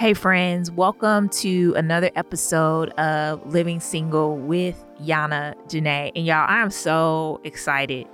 Hey, 0.00 0.14
friends, 0.14 0.70
welcome 0.70 1.28
to 1.28 1.74
another 1.76 2.10
episode 2.16 2.88
of 2.92 3.44
Living 3.52 3.80
Single 3.80 4.38
with 4.38 4.82
Yana 5.02 5.54
Janae. 5.68 6.10
And 6.16 6.24
y'all, 6.24 6.46
I 6.48 6.62
am 6.62 6.70
so 6.70 7.38
excited 7.44 8.06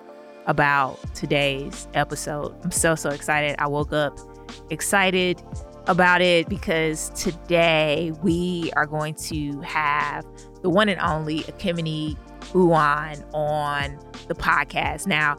about 0.47 0.99
today's 1.15 1.87
episode. 1.95 2.57
I'm 2.65 2.73
so, 2.73 2.97
so 2.97 3.11
excited. 3.11 3.55
I 3.61 3.69
woke 3.69 3.93
up 3.93 4.19
excited 4.69 5.41
about 5.87 6.23
it 6.23 6.49
because 6.49 7.11
today 7.11 8.13
we 8.21 8.73
are 8.75 8.87
going 8.87 9.15
to 9.15 9.61
have 9.61 10.27
the 10.63 10.71
one 10.71 10.89
and 10.89 11.01
only 11.01 11.43
Ekemini 11.43 12.17
Uwan 12.51 13.25
on 13.33 13.97
the 14.27 14.35
podcast. 14.35 15.07
Now, 15.07 15.37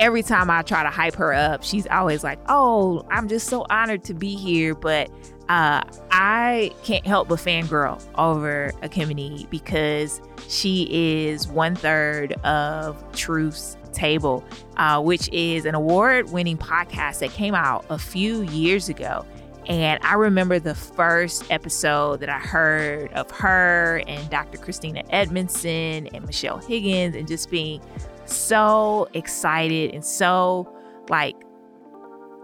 every 0.00 0.22
time 0.22 0.48
I 0.48 0.62
try 0.62 0.82
to 0.82 0.88
hype 0.88 1.16
her 1.16 1.34
up, 1.34 1.62
she's 1.62 1.86
always 1.88 2.24
like, 2.24 2.38
Oh, 2.48 3.04
I'm 3.10 3.28
just 3.28 3.48
so 3.48 3.66
honored 3.68 4.02
to 4.04 4.14
be 4.14 4.34
here. 4.34 4.74
But 4.74 5.10
uh, 5.48 5.82
I 6.10 6.70
can't 6.84 7.06
help 7.06 7.28
but 7.28 7.38
fangirl 7.38 8.02
over 8.16 8.72
Ekemini 8.82 9.48
because 9.48 10.20
she 10.48 10.88
is 10.90 11.48
one 11.48 11.74
third 11.74 12.34
of 12.44 13.02
Truth's 13.12 13.76
Table, 13.92 14.44
uh, 14.76 15.00
which 15.00 15.28
is 15.32 15.64
an 15.64 15.74
award 15.74 16.30
winning 16.30 16.58
podcast 16.58 17.20
that 17.20 17.30
came 17.30 17.54
out 17.54 17.84
a 17.88 17.98
few 17.98 18.42
years 18.42 18.88
ago. 18.88 19.24
And 19.66 19.98
I 20.02 20.14
remember 20.14 20.58
the 20.58 20.74
first 20.74 21.50
episode 21.50 22.20
that 22.20 22.28
I 22.28 22.38
heard 22.38 23.12
of 23.14 23.30
her 23.32 24.02
and 24.06 24.28
Dr. 24.30 24.58
Christina 24.58 25.02
Edmondson 25.10 26.08
and 26.08 26.24
Michelle 26.26 26.58
Higgins, 26.58 27.16
and 27.16 27.26
just 27.26 27.50
being 27.50 27.80
so 28.24 29.08
excited 29.14 29.94
and 29.94 30.04
so 30.04 30.70
like 31.08 31.36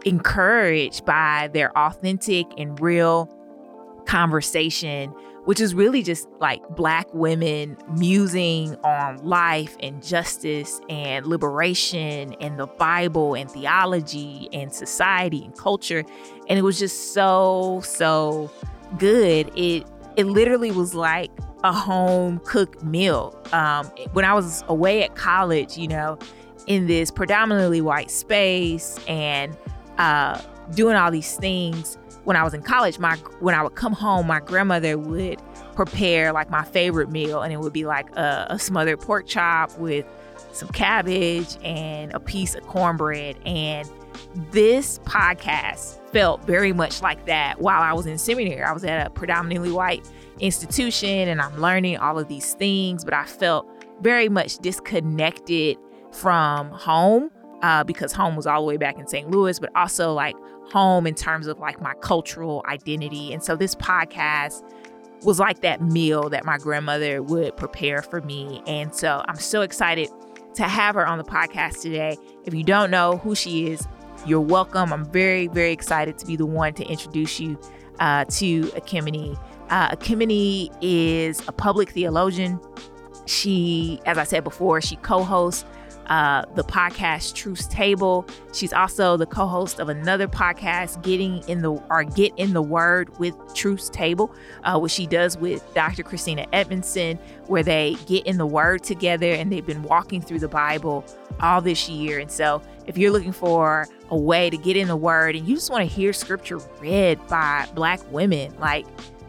encouraged 0.04 1.04
by 1.04 1.50
their 1.52 1.76
authentic 1.76 2.46
and 2.58 2.78
real 2.80 3.28
conversation, 4.06 5.10
which 5.44 5.60
is 5.60 5.74
really 5.74 6.02
just 6.02 6.28
like 6.40 6.62
Black 6.70 7.12
women 7.14 7.76
musing 7.96 8.76
on 8.76 9.18
life 9.24 9.76
and 9.80 10.02
justice 10.02 10.80
and 10.88 11.26
liberation 11.26 12.34
and 12.40 12.58
the 12.58 12.66
Bible 12.66 13.34
and 13.34 13.50
theology 13.50 14.48
and 14.52 14.72
society 14.72 15.44
and 15.44 15.56
culture. 15.56 16.04
And 16.48 16.58
it 16.58 16.62
was 16.62 16.78
just 16.78 17.12
so, 17.12 17.80
so 17.84 18.50
good. 18.98 19.50
It 19.56 19.86
it 20.16 20.26
literally 20.26 20.70
was 20.70 20.94
like 20.94 21.30
a 21.64 21.72
home 21.72 22.40
cooked 22.44 22.84
meal. 22.84 23.36
Um, 23.52 23.86
when 24.12 24.24
I 24.24 24.34
was 24.34 24.62
away 24.68 25.02
at 25.02 25.16
college, 25.16 25.76
you 25.76 25.88
know, 25.88 26.18
in 26.66 26.86
this 26.86 27.10
predominantly 27.10 27.80
white 27.80 28.10
space 28.10 28.98
and 29.08 29.56
uh, 29.98 30.40
doing 30.74 30.96
all 30.96 31.10
these 31.10 31.36
things 31.36 31.98
when 32.24 32.36
I 32.36 32.42
was 32.42 32.54
in 32.54 32.62
college, 32.62 32.98
my 32.98 33.16
when 33.40 33.54
I 33.54 33.62
would 33.62 33.74
come 33.74 33.92
home, 33.92 34.26
my 34.26 34.40
grandmother 34.40 34.98
would 34.98 35.40
prepare 35.74 36.32
like 36.32 36.50
my 36.50 36.64
favorite 36.64 37.10
meal, 37.10 37.42
and 37.42 37.52
it 37.52 37.60
would 37.60 37.72
be 37.72 37.84
like 37.84 38.14
a, 38.16 38.46
a 38.50 38.58
smothered 38.58 39.00
pork 39.00 39.26
chop 39.26 39.76
with 39.78 40.06
some 40.52 40.68
cabbage 40.68 41.56
and 41.62 42.12
a 42.14 42.20
piece 42.20 42.54
of 42.54 42.66
cornbread. 42.66 43.36
And 43.46 43.88
this 44.50 44.98
podcast 45.00 46.00
felt 46.10 46.44
very 46.44 46.72
much 46.72 47.02
like 47.02 47.26
that 47.26 47.60
while 47.60 47.82
I 47.82 47.92
was 47.92 48.06
in 48.06 48.18
seminary. 48.18 48.62
I 48.62 48.72
was 48.72 48.84
at 48.84 49.06
a 49.06 49.10
predominantly 49.10 49.72
white 49.72 50.08
institution 50.40 51.28
and 51.28 51.40
I'm 51.40 51.60
learning 51.60 51.98
all 51.98 52.18
of 52.18 52.28
these 52.28 52.54
things, 52.54 53.04
but 53.04 53.14
I 53.14 53.24
felt 53.24 53.68
very 54.00 54.28
much 54.28 54.58
disconnected 54.58 55.76
from 56.12 56.70
home 56.70 57.30
uh, 57.64 57.82
because 57.82 58.12
home 58.12 58.36
was 58.36 58.46
all 58.46 58.60
the 58.60 58.66
way 58.66 58.76
back 58.76 58.98
in 58.98 59.06
St. 59.06 59.30
Louis, 59.30 59.58
but 59.58 59.74
also 59.74 60.12
like 60.12 60.36
home 60.70 61.06
in 61.06 61.14
terms 61.14 61.46
of 61.46 61.58
like 61.58 61.80
my 61.80 61.94
cultural 62.02 62.62
identity. 62.68 63.32
And 63.32 63.42
so 63.42 63.56
this 63.56 63.74
podcast 63.74 64.62
was 65.22 65.40
like 65.40 65.62
that 65.62 65.80
meal 65.80 66.28
that 66.28 66.44
my 66.44 66.58
grandmother 66.58 67.22
would 67.22 67.56
prepare 67.56 68.02
for 68.02 68.20
me. 68.20 68.62
And 68.66 68.94
so 68.94 69.24
I'm 69.26 69.38
so 69.38 69.62
excited 69.62 70.10
to 70.56 70.64
have 70.64 70.94
her 70.94 71.06
on 71.06 71.16
the 71.16 71.24
podcast 71.24 71.80
today. 71.80 72.18
If 72.44 72.52
you 72.52 72.64
don't 72.64 72.90
know 72.90 73.16
who 73.16 73.34
she 73.34 73.70
is, 73.70 73.88
you're 74.26 74.42
welcome. 74.42 74.92
I'm 74.92 75.06
very, 75.06 75.46
very 75.46 75.72
excited 75.72 76.18
to 76.18 76.26
be 76.26 76.36
the 76.36 76.44
one 76.44 76.74
to 76.74 76.84
introduce 76.84 77.40
you 77.40 77.58
uh, 77.98 78.26
to 78.26 78.64
Ekemini. 78.72 79.42
Uh, 79.70 79.88
Ekemini 79.96 80.70
is 80.82 81.40
a 81.48 81.52
public 81.52 81.92
theologian. 81.92 82.60
She, 83.24 84.02
as 84.04 84.18
I 84.18 84.24
said 84.24 84.44
before, 84.44 84.82
she 84.82 84.96
co 84.96 85.24
hosts 85.24 85.64
uh, 86.06 86.44
the 86.54 86.64
podcast 86.64 87.34
Truth's 87.34 87.66
Table. 87.66 88.26
She's 88.52 88.72
also 88.72 89.16
the 89.16 89.26
co-host 89.26 89.80
of 89.80 89.88
another 89.88 90.28
podcast, 90.28 91.02
Getting 91.02 91.46
in 91.48 91.62
the 91.62 91.72
or 91.72 92.04
Get 92.04 92.32
in 92.36 92.52
the 92.52 92.62
Word 92.62 93.16
with 93.18 93.34
Truth's 93.54 93.88
Table, 93.88 94.34
uh, 94.64 94.78
which 94.78 94.92
she 94.92 95.06
does 95.06 95.36
with 95.36 95.62
Dr. 95.74 96.02
Christina 96.02 96.46
Edmondson, 96.52 97.18
where 97.46 97.62
they 97.62 97.96
get 98.06 98.26
in 98.26 98.38
the 98.38 98.46
Word 98.46 98.82
together, 98.82 99.32
and 99.32 99.50
they've 99.50 99.66
been 99.66 99.82
walking 99.82 100.20
through 100.20 100.40
the 100.40 100.48
Bible 100.48 101.04
all 101.40 101.60
this 101.60 101.88
year. 101.88 102.18
And 102.18 102.30
so, 102.30 102.62
if 102.86 102.98
you're 102.98 103.10
looking 103.10 103.32
for 103.32 103.88
a 104.10 104.16
way 104.16 104.50
to 104.50 104.56
get 104.56 104.76
in 104.76 104.88
the 104.88 104.96
Word 104.96 105.36
and 105.36 105.48
you 105.48 105.54
just 105.54 105.70
want 105.70 105.88
to 105.88 105.94
hear 105.94 106.12
Scripture 106.12 106.58
read 106.80 107.18
by 107.28 107.66
Black 107.74 108.00
women, 108.12 108.54
like 108.58 108.86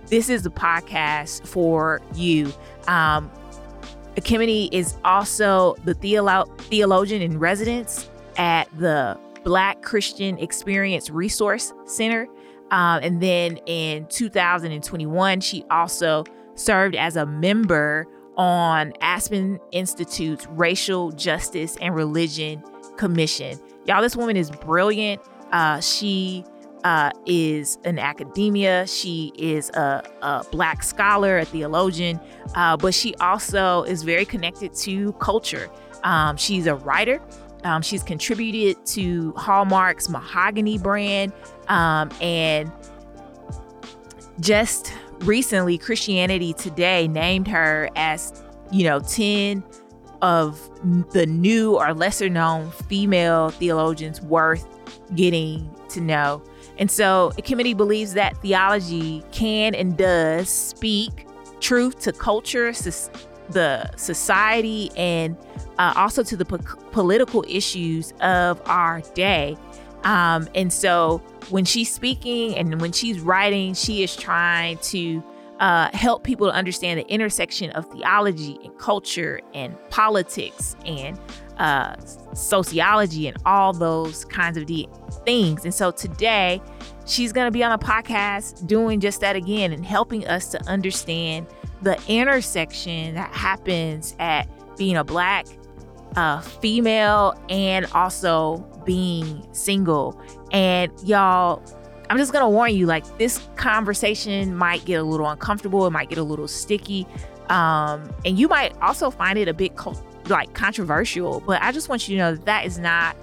this 0.07 0.29
is 0.29 0.43
the 0.43 0.51
podcast 0.51 1.47
for 1.47 2.01
you. 2.13 2.53
Um, 2.87 3.31
Ekemini 4.15 4.69
is 4.71 4.95
also 5.03 5.75
the 5.83 5.93
theolo- 5.93 6.57
theologian 6.61 7.21
in 7.21 7.37
residence 7.37 8.09
at 8.37 8.65
the 8.77 9.17
Black 9.43 9.81
Christian 9.81 10.37
Experience 10.39 11.09
Resource 11.09 11.73
Center. 11.85 12.27
Um, 12.71 13.01
and 13.03 13.21
then 13.21 13.57
in 13.67 14.07
2021, 14.07 15.41
she 15.41 15.63
also 15.69 16.23
served 16.55 16.95
as 16.95 17.15
a 17.15 17.25
member 17.25 18.07
on 18.37 18.93
Aspen 19.01 19.59
Institute's 19.71 20.47
Racial 20.47 21.11
Justice 21.11 21.77
and 21.81 21.93
Religion 21.93 22.63
Commission. 22.97 23.59
Y'all, 23.85 24.01
this 24.01 24.15
woman 24.15 24.35
is 24.35 24.49
brilliant. 24.49 25.21
Uh, 25.51 25.79
she 25.79 26.43
uh, 26.85 27.09
is 27.25 27.79
an 27.83 27.97
academia. 27.97 28.85
She 28.85 29.33
is 29.35 29.71
a, 29.71 30.07
a 30.21 30.45
black 30.51 30.83
scholar, 30.83 31.39
a 31.39 31.45
theologian, 31.45 32.19
uh, 32.53 32.77
but 32.77 32.93
she 32.93 33.15
also 33.15 33.83
is 33.83 34.03
very 34.03 34.23
connected 34.23 34.73
to 34.75 35.11
culture. 35.13 35.67
Um, 36.03 36.37
she's 36.37 36.67
a 36.67 36.75
writer. 36.75 37.19
Um, 37.63 37.81
she's 37.81 38.03
contributed 38.03 38.85
to 38.85 39.33
Hallmark's 39.35 40.09
Mahogany 40.09 40.77
brand. 40.77 41.33
Um, 41.69 42.11
and 42.21 42.71
just 44.39 44.93
recently, 45.21 45.79
Christianity 45.79 46.53
Today 46.53 47.07
named 47.07 47.47
her 47.47 47.89
as, 47.95 48.43
you 48.71 48.83
know, 48.83 48.99
10 48.99 49.63
of 50.21 50.69
the 51.13 51.25
new 51.25 51.79
or 51.79 51.95
lesser 51.95 52.29
known 52.29 52.69
female 52.69 53.49
theologians 53.49 54.21
worth 54.21 54.67
getting 55.15 55.67
to 55.89 55.99
know. 55.99 56.43
And 56.77 56.91
so 56.91 57.31
Ekemini 57.37 57.75
believes 57.75 58.13
that 58.13 58.37
theology 58.37 59.23
can 59.31 59.75
and 59.75 59.97
does 59.97 60.49
speak 60.49 61.27
truth 61.59 61.99
to 62.01 62.11
culture, 62.11 62.73
the 63.49 63.89
society, 63.95 64.91
and 64.97 65.37
uh, 65.77 65.93
also 65.95 66.23
to 66.23 66.35
the 66.35 66.45
po- 66.45 66.57
political 66.91 67.45
issues 67.47 68.13
of 68.21 68.61
our 68.65 69.01
day. 69.13 69.57
Um, 70.03 70.47
and 70.53 70.71
so 70.71 71.17
when 71.49 71.65
she's 71.65 71.91
speaking 71.91 72.55
and 72.55 72.79
when 72.79 72.91
she's 72.91 73.19
writing, 73.19 73.73
she 73.73 74.03
is 74.03 74.15
trying 74.15 74.77
to 74.79 75.23
uh, 75.59 75.89
help 75.93 76.23
people 76.23 76.47
to 76.47 76.53
understand 76.53 76.99
the 76.99 77.07
intersection 77.07 77.69
of 77.71 77.89
theology 77.91 78.59
and 78.63 78.77
culture 78.77 79.39
and 79.53 79.75
politics 79.89 80.75
and 80.85 81.19
uh, 81.57 81.95
sociology 82.33 83.27
and 83.27 83.37
all 83.45 83.71
those 83.71 84.25
kinds 84.25 84.57
of 84.57 84.65
de- 84.65 84.89
things. 85.23 85.63
And 85.63 85.73
so 85.73 85.91
today, 85.91 86.61
she's 87.05 87.31
going 87.31 87.47
to 87.47 87.51
be 87.51 87.63
on 87.63 87.71
a 87.71 87.77
podcast 87.77 88.67
doing 88.67 88.99
just 88.99 89.21
that 89.21 89.35
again 89.35 89.71
and 89.71 89.85
helping 89.85 90.27
us 90.27 90.49
to 90.49 90.61
understand 90.67 91.47
the 91.81 92.01
intersection 92.07 93.15
that 93.15 93.33
happens 93.33 94.15
at 94.19 94.49
being 94.77 94.97
a 94.97 95.03
black 95.03 95.45
uh, 96.15 96.41
female 96.41 97.39
and 97.49 97.85
also 97.93 98.57
being 98.85 99.45
single. 99.53 100.19
And 100.51 100.91
y'all, 101.03 101.63
I'm 102.09 102.17
just 102.17 102.33
gonna 102.33 102.49
warn 102.49 102.75
you, 102.75 102.85
like 102.85 103.05
this 103.17 103.39
conversation 103.55 104.55
might 104.55 104.85
get 104.85 104.95
a 104.95 105.03
little 105.03 105.27
uncomfortable, 105.27 105.85
it 105.85 105.91
might 105.91 106.09
get 106.09 106.17
a 106.17 106.23
little 106.23 106.47
sticky, 106.47 107.07
um, 107.49 108.09
and 108.25 108.37
you 108.37 108.47
might 108.47 108.75
also 108.81 109.09
find 109.09 109.37
it 109.37 109.47
a 109.47 109.53
bit 109.53 109.75
co- 109.75 109.99
like 110.27 110.53
controversial. 110.53 111.41
But 111.45 111.61
I 111.61 111.71
just 111.71 111.89
want 111.89 112.07
you 112.07 112.17
to 112.17 112.21
know 112.21 112.35
that 112.35 112.45
that 112.45 112.65
is 112.65 112.79
not 112.79 113.15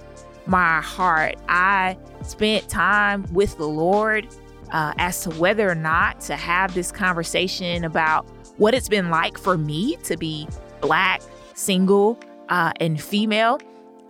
my 0.45 0.81
heart. 0.81 1.35
I 1.47 1.97
spent 2.23 2.69
time 2.69 3.25
with 3.33 3.57
the 3.57 3.67
Lord 3.67 4.27
uh, 4.71 4.93
as 4.97 5.21
to 5.21 5.29
whether 5.31 5.69
or 5.69 5.75
not 5.75 6.19
to 6.21 6.35
have 6.35 6.73
this 6.73 6.91
conversation 6.91 7.83
about 7.83 8.25
what 8.57 8.73
it's 8.73 8.89
been 8.89 9.09
like 9.09 9.37
for 9.37 9.57
me 9.57 9.97
to 10.03 10.17
be 10.17 10.47
black, 10.81 11.21
single, 11.53 12.19
uh, 12.49 12.73
and 12.79 13.01
female, 13.01 13.59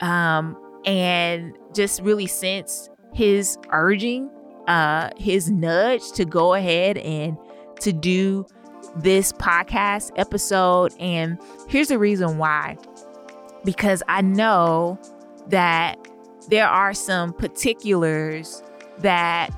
um, 0.02 0.58
and 0.86 1.54
just 1.74 2.02
really 2.02 2.28
sense 2.28 2.90
His 3.14 3.58
urging 3.72 4.30
uh, 4.68 5.10
his 5.18 5.50
nudge 5.50 6.12
to 6.14 6.26
go 6.26 6.54
ahead 6.54 6.98
and 6.98 7.38
to 7.82 7.92
do 7.92 8.46
this 8.98 9.32
podcast 9.34 10.12
episode. 10.16 10.94
And 11.00 11.38
here's 11.68 11.88
the 11.88 12.00
reason 12.00 12.38
why 12.38 12.78
because 13.64 14.04
I 14.08 14.22
know 14.22 15.00
that 15.48 15.98
there 16.50 16.68
are 16.68 16.94
some 16.94 17.34
particulars 17.34 18.62
that 19.00 19.50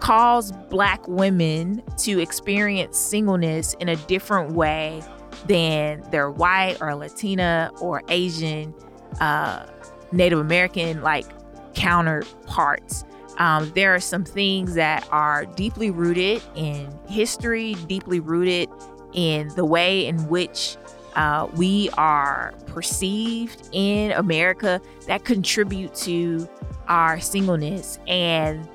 cause 0.00 0.52
black 0.70 1.06
women 1.08 1.82
to 1.98 2.20
experience 2.20 2.98
singleness 2.98 3.74
in 3.80 3.88
a 3.88 3.96
different 3.96 4.52
way 4.52 5.02
than 5.46 6.02
their 6.10 6.30
white 6.30 6.80
or 6.80 6.94
Latina 6.94 7.70
or 7.80 8.02
Asian, 8.08 8.74
uh, 9.20 9.66
Native 10.12 10.38
American 10.38 11.02
like 11.02 11.26
counterparts. 11.74 13.04
Um, 13.38 13.70
there 13.74 13.94
are 13.94 14.00
some 14.00 14.24
things 14.24 14.74
that 14.74 15.06
are 15.10 15.44
deeply 15.44 15.90
rooted 15.90 16.42
in 16.54 16.88
history, 17.08 17.74
deeply 17.86 18.20
rooted 18.20 18.68
in 19.12 19.48
the 19.56 19.64
way 19.64 20.06
in 20.06 20.28
which 20.28 20.76
uh, 21.16 21.48
we 21.54 21.90
are 21.96 22.54
perceived 22.66 23.68
in 23.72 24.12
America 24.12 24.80
that 25.06 25.24
contribute 25.24 25.94
to 25.94 26.48
our 26.88 27.20
singleness. 27.20 27.98
And 28.06 28.68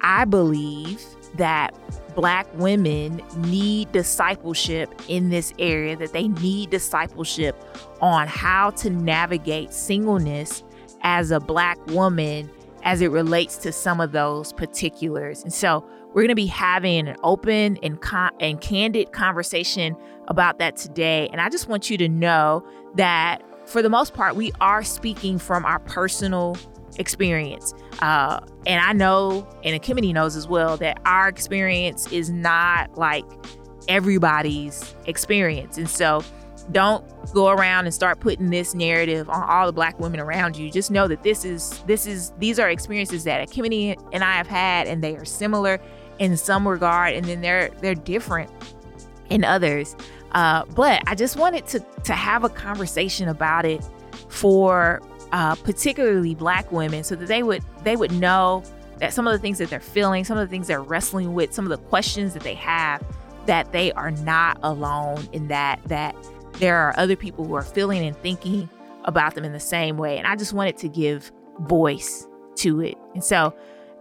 I 0.00 0.24
believe 0.24 1.02
that 1.36 1.74
Black 2.14 2.46
women 2.54 3.22
need 3.36 3.92
discipleship 3.92 4.90
in 5.06 5.28
this 5.28 5.52
area, 5.58 5.96
that 5.96 6.12
they 6.12 6.28
need 6.28 6.70
discipleship 6.70 7.62
on 8.00 8.26
how 8.26 8.70
to 8.70 8.90
navigate 8.90 9.72
singleness 9.72 10.64
as 11.02 11.30
a 11.30 11.38
Black 11.38 11.84
woman 11.88 12.50
as 12.86 13.00
it 13.00 13.10
relates 13.10 13.56
to 13.58 13.72
some 13.72 14.00
of 14.00 14.12
those 14.12 14.52
particulars. 14.52 15.42
And 15.42 15.52
so 15.52 15.84
we're 16.14 16.22
going 16.22 16.28
to 16.28 16.36
be 16.36 16.46
having 16.46 17.08
an 17.08 17.16
open 17.24 17.78
and, 17.82 18.00
con- 18.00 18.32
and 18.40 18.60
candid 18.60 19.12
conversation 19.12 19.96
about 20.28 20.60
that 20.60 20.76
today. 20.76 21.28
And 21.32 21.40
I 21.40 21.48
just 21.50 21.68
want 21.68 21.90
you 21.90 21.98
to 21.98 22.08
know 22.08 22.64
that 22.94 23.42
for 23.68 23.82
the 23.82 23.90
most 23.90 24.14
part, 24.14 24.36
we 24.36 24.52
are 24.60 24.84
speaking 24.84 25.36
from 25.38 25.64
our 25.64 25.80
personal 25.80 26.56
experience. 26.96 27.74
Uh, 27.98 28.38
and 28.66 28.80
I 28.80 28.92
know, 28.92 29.46
and 29.64 29.82
Kimmy 29.82 30.14
knows 30.14 30.36
as 30.36 30.46
well, 30.46 30.76
that 30.76 31.00
our 31.04 31.26
experience 31.26 32.10
is 32.12 32.30
not 32.30 32.96
like 32.96 33.24
everybody's 33.88 34.94
experience. 35.06 35.76
And 35.76 35.90
so 35.90 36.22
don't 36.72 37.04
go 37.32 37.48
around 37.48 37.84
and 37.84 37.94
start 37.94 38.20
putting 38.20 38.50
this 38.50 38.74
narrative 38.74 39.28
on 39.28 39.42
all 39.48 39.66
the 39.66 39.72
black 39.72 39.98
women 40.00 40.20
around 40.20 40.56
you. 40.56 40.70
Just 40.70 40.90
know 40.90 41.08
that 41.08 41.22
this 41.22 41.44
is 41.44 41.82
this 41.86 42.06
is 42.06 42.32
these 42.38 42.58
are 42.58 42.68
experiences 42.68 43.24
that 43.24 43.48
Kimmy 43.48 43.96
and 44.12 44.24
I 44.24 44.32
have 44.32 44.46
had 44.46 44.86
and 44.86 45.02
they 45.02 45.16
are 45.16 45.24
similar 45.24 45.80
in 46.18 46.36
some 46.36 46.66
regard 46.66 47.14
and 47.14 47.24
then 47.26 47.40
they're 47.40 47.70
they're 47.80 47.94
different 47.94 48.50
in 49.30 49.44
others. 49.44 49.96
Uh, 50.32 50.64
but 50.74 51.02
I 51.06 51.14
just 51.14 51.36
wanted 51.36 51.66
to 51.68 51.80
to 52.04 52.12
have 52.12 52.44
a 52.44 52.48
conversation 52.48 53.28
about 53.28 53.64
it 53.64 53.86
for 54.28 55.02
uh, 55.32 55.54
particularly 55.56 56.34
black 56.34 56.70
women 56.72 57.04
so 57.04 57.14
that 57.16 57.28
they 57.28 57.42
would 57.42 57.62
they 57.84 57.96
would 57.96 58.12
know 58.12 58.62
that 58.98 59.12
some 59.12 59.26
of 59.26 59.32
the 59.32 59.38
things 59.38 59.58
that 59.58 59.68
they're 59.68 59.80
feeling 59.80 60.24
some 60.24 60.38
of 60.38 60.48
the 60.48 60.50
things 60.50 60.68
they're 60.68 60.82
wrestling 60.82 61.34
with 61.34 61.52
some 61.52 61.64
of 61.64 61.70
the 61.70 61.78
questions 61.88 62.32
that 62.32 62.42
they 62.42 62.54
have 62.54 63.04
that 63.46 63.70
they 63.72 63.92
are 63.92 64.10
not 64.10 64.58
alone 64.62 65.26
in 65.32 65.48
that 65.48 65.80
that 65.86 66.14
there 66.58 66.76
are 66.76 66.94
other 66.96 67.16
people 67.16 67.44
who 67.44 67.54
are 67.54 67.62
feeling 67.62 68.04
and 68.04 68.16
thinking 68.18 68.68
about 69.04 69.34
them 69.34 69.44
in 69.44 69.52
the 69.52 69.60
same 69.60 69.96
way 69.96 70.18
and 70.18 70.26
i 70.26 70.34
just 70.34 70.52
wanted 70.52 70.76
to 70.76 70.88
give 70.88 71.30
voice 71.60 72.26
to 72.56 72.80
it. 72.80 72.96
And 73.14 73.22
so 73.22 73.54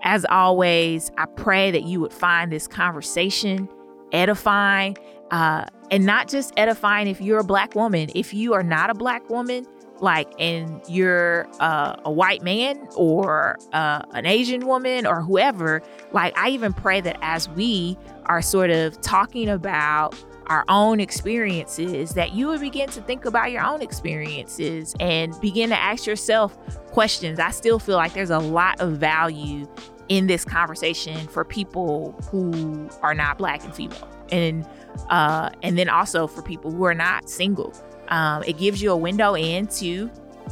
as 0.03 0.25
always 0.29 1.11
i 1.17 1.25
pray 1.25 1.71
that 1.71 1.83
you 1.83 1.99
would 1.99 2.13
find 2.13 2.51
this 2.51 2.67
conversation 2.67 3.69
edifying 4.11 4.97
uh, 5.31 5.65
and 5.91 6.05
not 6.05 6.27
just 6.27 6.53
edifying 6.57 7.07
if 7.07 7.19
you're 7.19 7.39
a 7.39 7.43
black 7.43 7.75
woman. 7.75 8.09
If 8.15 8.33
you 8.33 8.53
are 8.53 8.63
not 8.63 8.89
a 8.89 8.93
black 8.93 9.29
woman 9.29 9.65
like 10.01 10.31
and 10.39 10.81
you're 10.89 11.47
uh, 11.59 11.95
a 12.03 12.11
white 12.11 12.41
man 12.41 12.85
or 12.97 13.57
uh, 13.71 14.01
an 14.11 14.25
asian 14.25 14.67
woman 14.67 15.07
or 15.07 15.21
whoever 15.21 15.81
like 16.11 16.37
i 16.37 16.49
even 16.49 16.73
pray 16.73 16.99
that 16.99 17.17
as 17.21 17.47
we 17.51 17.97
are 18.25 18.41
sort 18.41 18.69
of 18.69 18.99
talking 18.99 19.47
about 19.47 20.13
our 20.47 20.63
own 20.67 20.99
experiences 20.99 22.13
that 22.13 22.33
you 22.33 22.47
would 22.47 22.61
begin 22.61 22.89
to 22.89 23.01
think 23.01 23.25
about 23.25 23.51
your 23.51 23.63
own 23.63 23.81
experiences 23.81 24.95
and 24.99 25.39
begin 25.41 25.69
to 25.69 25.79
ask 25.79 26.05
yourself 26.05 26.57
questions. 26.87 27.39
I 27.39 27.51
still 27.51 27.79
feel 27.79 27.95
like 27.95 28.13
there's 28.13 28.29
a 28.29 28.39
lot 28.39 28.79
of 28.79 28.97
value 28.97 29.67
in 30.09 30.27
this 30.27 30.45
conversation 30.45 31.27
for 31.27 31.43
people 31.43 32.11
who 32.29 32.89
are 33.01 33.13
not 33.13 33.37
black 33.37 33.63
and 33.63 33.73
female. 33.73 34.07
And 34.31 34.67
uh, 35.09 35.49
and 35.61 35.77
then 35.77 35.89
also 35.89 36.27
for 36.27 36.41
people 36.41 36.71
who 36.71 36.83
are 36.83 36.93
not 36.93 37.29
single. 37.29 37.73
Um, 38.07 38.43
it 38.43 38.57
gives 38.57 38.81
you 38.81 38.91
a 38.91 38.97
window 38.97 39.33
into 39.33 40.07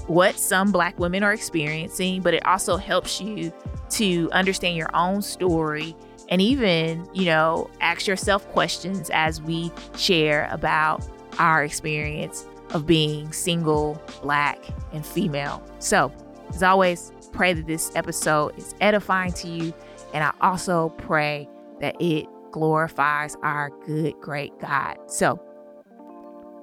what 0.07 0.37
some 0.37 0.71
Black 0.71 0.99
women 0.99 1.23
are 1.23 1.33
experiencing, 1.33 2.21
but 2.21 2.33
it 2.33 2.45
also 2.45 2.77
helps 2.77 3.21
you 3.21 3.53
to 3.91 4.29
understand 4.31 4.75
your 4.75 4.89
own 4.95 5.21
story 5.21 5.95
and 6.33 6.41
even, 6.41 7.07
you 7.13 7.25
know, 7.25 7.69
ask 7.79 8.07
yourself 8.07 8.43
questions 8.53 9.11
as 9.13 9.39
we 9.39 9.71
share 9.95 10.49
about 10.49 11.07
our 11.37 11.63
experience 11.63 12.47
of 12.71 12.87
being 12.87 13.31
single, 13.31 14.01
Black, 14.23 14.57
and 14.93 15.05
female. 15.05 15.63
So, 15.77 16.11
as 16.49 16.63
always, 16.63 17.11
pray 17.33 17.53
that 17.53 17.67
this 17.67 17.95
episode 17.95 18.57
is 18.57 18.73
edifying 18.81 19.31
to 19.33 19.47
you. 19.47 19.75
And 20.11 20.23
I 20.23 20.33
also 20.41 20.89
pray 20.97 21.47
that 21.81 22.01
it 22.01 22.25
glorifies 22.51 23.37
our 23.43 23.69
good, 23.85 24.15
great 24.19 24.57
God. 24.57 24.97
So, 25.05 25.39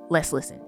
let's 0.08 0.32
listen. 0.32 0.60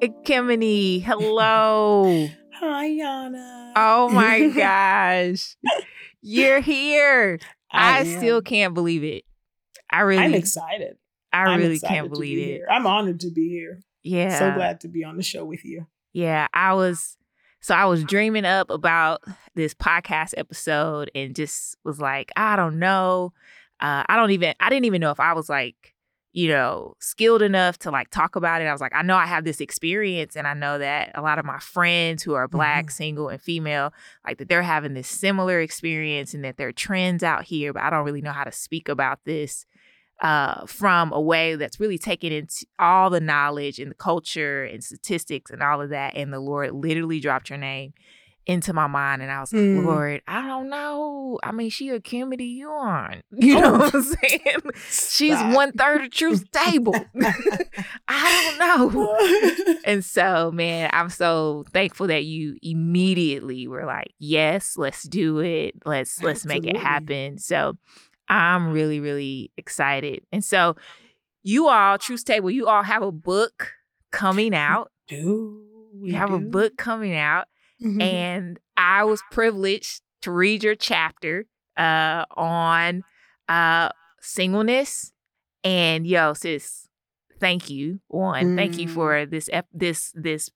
Kimini, 0.00 1.02
hello. 1.02 2.28
Hi, 2.60 2.90
Yana. 2.90 3.72
Oh 3.76 4.08
my 4.08 4.48
gosh. 4.56 5.56
You're 6.20 6.60
here. 6.60 7.38
I, 7.70 8.00
I 8.00 8.04
still 8.04 8.42
can't 8.42 8.74
believe 8.74 9.04
it. 9.04 9.24
I 9.88 10.00
really 10.00 10.24
I'm 10.24 10.34
excited. 10.34 10.96
I 11.32 11.54
really 11.54 11.76
excited 11.76 11.94
can't 11.94 12.10
believe 12.10 12.38
it. 12.38 12.42
Here. 12.42 12.66
I'm 12.68 12.84
honored 12.84 13.20
to 13.20 13.30
be 13.30 13.48
here. 13.48 13.80
Yeah. 14.02 14.38
So 14.38 14.52
glad 14.54 14.80
to 14.80 14.88
be 14.88 15.04
on 15.04 15.16
the 15.16 15.22
show 15.22 15.44
with 15.44 15.64
you. 15.64 15.86
Yeah, 16.12 16.48
I 16.52 16.74
was 16.74 17.16
so 17.60 17.76
I 17.76 17.84
was 17.84 18.02
dreaming 18.02 18.44
up 18.44 18.70
about 18.70 19.22
this 19.54 19.72
podcast 19.72 20.34
episode 20.36 21.12
and 21.14 21.36
just 21.36 21.76
was 21.84 22.00
like, 22.00 22.32
I 22.36 22.56
don't 22.56 22.80
know. 22.80 23.32
Uh, 23.78 24.02
I 24.08 24.16
don't 24.16 24.32
even 24.32 24.54
I 24.58 24.68
didn't 24.68 24.86
even 24.86 25.00
know 25.00 25.12
if 25.12 25.20
I 25.20 25.32
was 25.32 25.48
like 25.48 25.94
you 26.38 26.46
know, 26.46 26.94
skilled 27.00 27.42
enough 27.42 27.80
to 27.80 27.90
like 27.90 28.10
talk 28.10 28.36
about 28.36 28.62
it. 28.62 28.66
I 28.66 28.70
was 28.70 28.80
like, 28.80 28.94
I 28.94 29.02
know 29.02 29.16
I 29.16 29.26
have 29.26 29.42
this 29.42 29.60
experience 29.60 30.36
and 30.36 30.46
I 30.46 30.54
know 30.54 30.78
that 30.78 31.10
a 31.16 31.20
lot 31.20 31.40
of 31.40 31.44
my 31.44 31.58
friends 31.58 32.22
who 32.22 32.34
are 32.34 32.46
black, 32.46 32.84
mm-hmm. 32.84 32.92
single, 32.92 33.28
and 33.28 33.42
female, 33.42 33.92
like 34.24 34.38
that 34.38 34.48
they're 34.48 34.62
having 34.62 34.94
this 34.94 35.08
similar 35.08 35.60
experience 35.60 36.34
and 36.34 36.44
that 36.44 36.56
there 36.56 36.68
are 36.68 36.72
trends 36.72 37.24
out 37.24 37.42
here, 37.42 37.72
but 37.72 37.82
I 37.82 37.90
don't 37.90 38.04
really 38.04 38.22
know 38.22 38.30
how 38.30 38.44
to 38.44 38.52
speak 38.52 38.88
about 38.88 39.18
this 39.24 39.66
uh, 40.22 40.64
from 40.66 41.12
a 41.12 41.20
way 41.20 41.56
that's 41.56 41.80
really 41.80 41.98
taking 41.98 42.30
into 42.30 42.66
all 42.78 43.10
the 43.10 43.18
knowledge 43.18 43.80
and 43.80 43.90
the 43.90 43.96
culture 43.96 44.62
and 44.62 44.84
statistics 44.84 45.50
and 45.50 45.60
all 45.60 45.82
of 45.82 45.90
that. 45.90 46.14
And 46.14 46.32
the 46.32 46.38
Lord 46.38 46.70
literally 46.70 47.18
dropped 47.18 47.50
your 47.50 47.58
name 47.58 47.94
into 48.48 48.72
my 48.72 48.86
mind 48.86 49.20
and 49.20 49.30
I 49.30 49.40
was 49.40 49.52
like, 49.52 49.60
mm. 49.60 49.84
Lord, 49.84 50.22
I 50.26 50.40
don't 50.40 50.70
know. 50.70 51.38
I 51.42 51.52
mean, 51.52 51.68
she 51.68 51.90
a 51.90 52.00
Kimmy 52.00 52.58
Uwan. 52.60 53.20
You 53.30 53.60
know 53.60 53.74
oh. 53.74 53.78
what 53.78 53.94
I'm 53.94 54.02
saying? 54.02 54.56
She's 54.90 55.54
one 55.54 55.72
third 55.72 56.02
of 56.02 56.10
Truth 56.10 56.50
Table. 56.50 56.94
I 58.08 58.56
don't 58.58 58.92
know. 58.92 59.78
and 59.84 60.02
so, 60.02 60.50
man, 60.50 60.88
I'm 60.94 61.10
so 61.10 61.64
thankful 61.72 62.06
that 62.06 62.24
you 62.24 62.56
immediately 62.62 63.68
were 63.68 63.84
like, 63.84 64.12
yes, 64.18 64.76
let's 64.76 65.02
do 65.02 65.38
it. 65.40 65.74
Let's 65.84 66.22
let's 66.22 66.46
make 66.46 66.66
it 66.66 66.76
happen. 66.76 67.38
So 67.38 67.76
I'm 68.28 68.72
really, 68.72 68.98
really 68.98 69.52
excited. 69.58 70.24
And 70.32 70.42
so 70.42 70.74
you 71.42 71.68
all, 71.68 71.98
Truth 71.98 72.24
Table, 72.24 72.50
you 72.50 72.66
all 72.66 72.82
have 72.82 73.02
a 73.02 73.12
book 73.12 73.72
coming 74.10 74.54
out. 74.54 74.90
Do 75.06 75.64
we 75.94 76.10
you 76.10 76.16
have 76.16 76.30
do? 76.30 76.36
a 76.36 76.40
book 76.40 76.76
coming 76.78 77.14
out. 77.14 77.46
Mm-hmm. 77.82 78.00
And 78.00 78.60
I 78.76 79.04
was 79.04 79.22
privileged 79.30 80.02
to 80.22 80.30
read 80.30 80.62
your 80.62 80.74
chapter 80.74 81.46
uh, 81.76 82.24
on 82.36 83.04
uh, 83.48 83.90
singleness. 84.20 85.12
And 85.64 86.06
yo, 86.06 86.32
sis, 86.34 86.88
thank 87.40 87.70
you. 87.70 88.00
One, 88.08 88.54
mm. 88.54 88.56
thank 88.56 88.78
you 88.78 88.88
mm. 88.88 88.94
for 88.94 89.26
this 89.26 89.48
this 89.72 90.12
this 90.14 90.50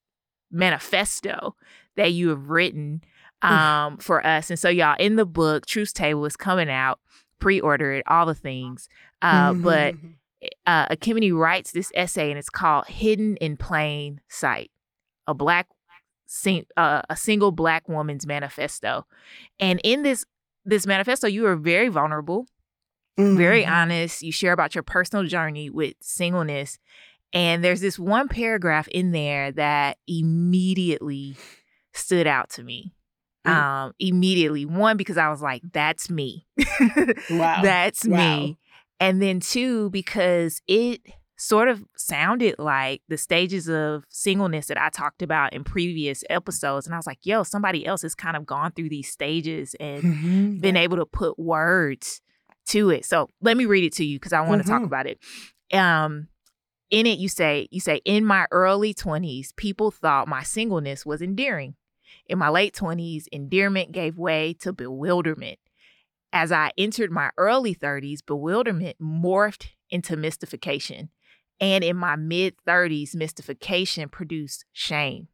manifesto 0.51 1.57
that 1.97 2.13
you 2.13 2.29
have 2.29 2.49
written 2.49 3.03
um, 3.43 3.99
for 3.99 4.25
us. 4.25 4.51
And 4.51 4.59
so, 4.59 4.69
y'all, 4.69 4.97
in 4.99 5.17
the 5.17 5.27
book, 5.27 5.67
Truth 5.67 5.95
Table 5.95 6.25
is 6.27 6.37
coming 6.37 6.71
out. 6.71 7.01
Pre-order 7.39 7.95
it, 7.95 8.05
all 8.07 8.25
the 8.25 8.37
things. 8.37 8.89
Uh, 9.21 9.51
mm-hmm. 9.51 9.63
But 9.63 9.95
uh, 10.65 10.87
Ekemini 10.89 11.37
writes 11.37 11.73
this 11.73 11.91
essay, 11.95 12.31
and 12.31 12.39
it's 12.39 12.49
called 12.49 12.87
"Hidden 12.87 13.37
in 13.39 13.57
Plain 13.57 14.21
Sight." 14.29 14.71
A 15.27 15.35
black 15.35 15.69
sing, 16.35 16.65
uh, 16.79 17.03
a 17.11 17.17
single 17.17 17.53
black 17.53 17.89
woman's 17.89 18.27
manifesto. 18.27 19.07
And 19.61 19.81
in 19.85 20.03
this 20.03 20.25
this 20.65 20.87
manifesto, 20.87 21.27
you 21.27 21.45
are 21.47 21.57
very 21.57 21.89
vulnerable, 21.89 22.47
very 23.19 23.65
Mhm. 23.65 23.71
honest. 23.71 24.23
You 24.23 24.31
share 24.33 24.53
about 24.53 24.75
your 24.75 24.83
personal 24.85 25.25
journey 25.27 25.69
with 25.71 25.95
singleness. 26.01 26.79
And 27.33 27.65
there's 27.65 27.81
this 27.81 27.99
one 27.99 28.29
paragraph 28.29 28.87
in 28.89 29.11
there 29.13 29.51
that 29.53 29.99
immediately 30.07 31.37
stood 31.93 32.27
out 32.27 32.49
to 32.51 32.63
me. 32.63 32.95
Mm. 33.47 33.51
Um, 33.51 33.93
immediately. 33.99 34.65
One, 34.67 34.97
because 34.97 35.19
I 35.19 35.29
was 35.31 35.43
like, 35.43 35.63
that's 35.73 36.09
me. 36.11 36.47
Wow. 37.31 37.61
That's 37.63 38.07
Wow. 38.07 38.17
me. 38.17 38.59
And 39.01 39.21
then 39.21 39.41
two, 39.41 39.91
because 39.91 40.63
it 40.69 41.01
sort 41.43 41.69
of 41.69 41.85
sounded 41.97 42.55
like 42.59 43.03
the 43.09 43.19
stages 43.19 43.69
of 43.69 44.05
singleness 44.09 44.67
that 44.69 44.81
I 44.81 44.91
talked 44.91 45.23
about 45.23 45.53
in 45.53 45.65
previous 45.65 46.23
episodes. 46.31 46.87
And 46.87 46.95
I 46.95 46.99
was 46.99 47.07
like, 47.07 47.19
yo, 47.25 47.43
somebody 47.43 47.85
else 47.85 48.03
has 48.03 48.15
kind 48.15 48.37
of 48.37 48.47
gone 48.47 48.71
through 48.71 48.91
these 48.91 49.11
stages 49.11 49.75
and 49.81 50.05
Mhm. 50.05 50.61
been 50.61 50.77
able 50.77 50.99
to 50.99 51.07
put 51.07 51.39
words 51.41 52.21
to 52.69 52.91
it. 52.91 53.05
So 53.05 53.29
let 53.41 53.57
me 53.57 53.65
read 53.65 53.83
it 53.83 53.93
to 53.95 54.05
you 54.05 54.21
because 54.21 54.33
I 54.33 54.41
want 54.43 54.63
to 54.63 54.69
talk 54.69 54.83
Mhm. 54.83 54.87
about 54.87 55.07
it. 55.07 55.19
Um, 55.73 56.29
in 56.91 57.07
it, 57.07 57.19
you 57.19 57.29
say, 57.29 57.67
you 57.73 57.81
say, 57.81 58.01
in 58.05 58.25
my 58.25 58.47
early 58.53 58.95
20s, 58.95 59.53
people 59.57 59.91
thought 59.91 60.29
my 60.29 60.45
singleness 60.45 61.05
was 61.05 61.21
endearing. 61.23 61.75
In 62.27 62.39
my 62.39 62.51
late 62.51 62.73
20s, 62.75 63.27
endearment 63.33 63.91
gave 63.91 64.17
way 64.17 64.55
to 64.61 64.73
bewilderment. 64.73 65.59
As 66.33 66.53
I 66.53 66.71
entered 66.79 67.11
my 67.11 67.31
early 67.37 67.75
30s, 67.75 68.23
bewilderment 68.23 68.99
morphed 69.01 69.71
into 69.91 70.17
mystification. 70.17 71.11
And 71.63 71.83
in 71.85 71.97
my 71.97 72.17
mid 72.17 72.57
30s, 72.67 73.15
mystification 73.15 74.09
produced 74.09 74.65
shame. 74.73 75.29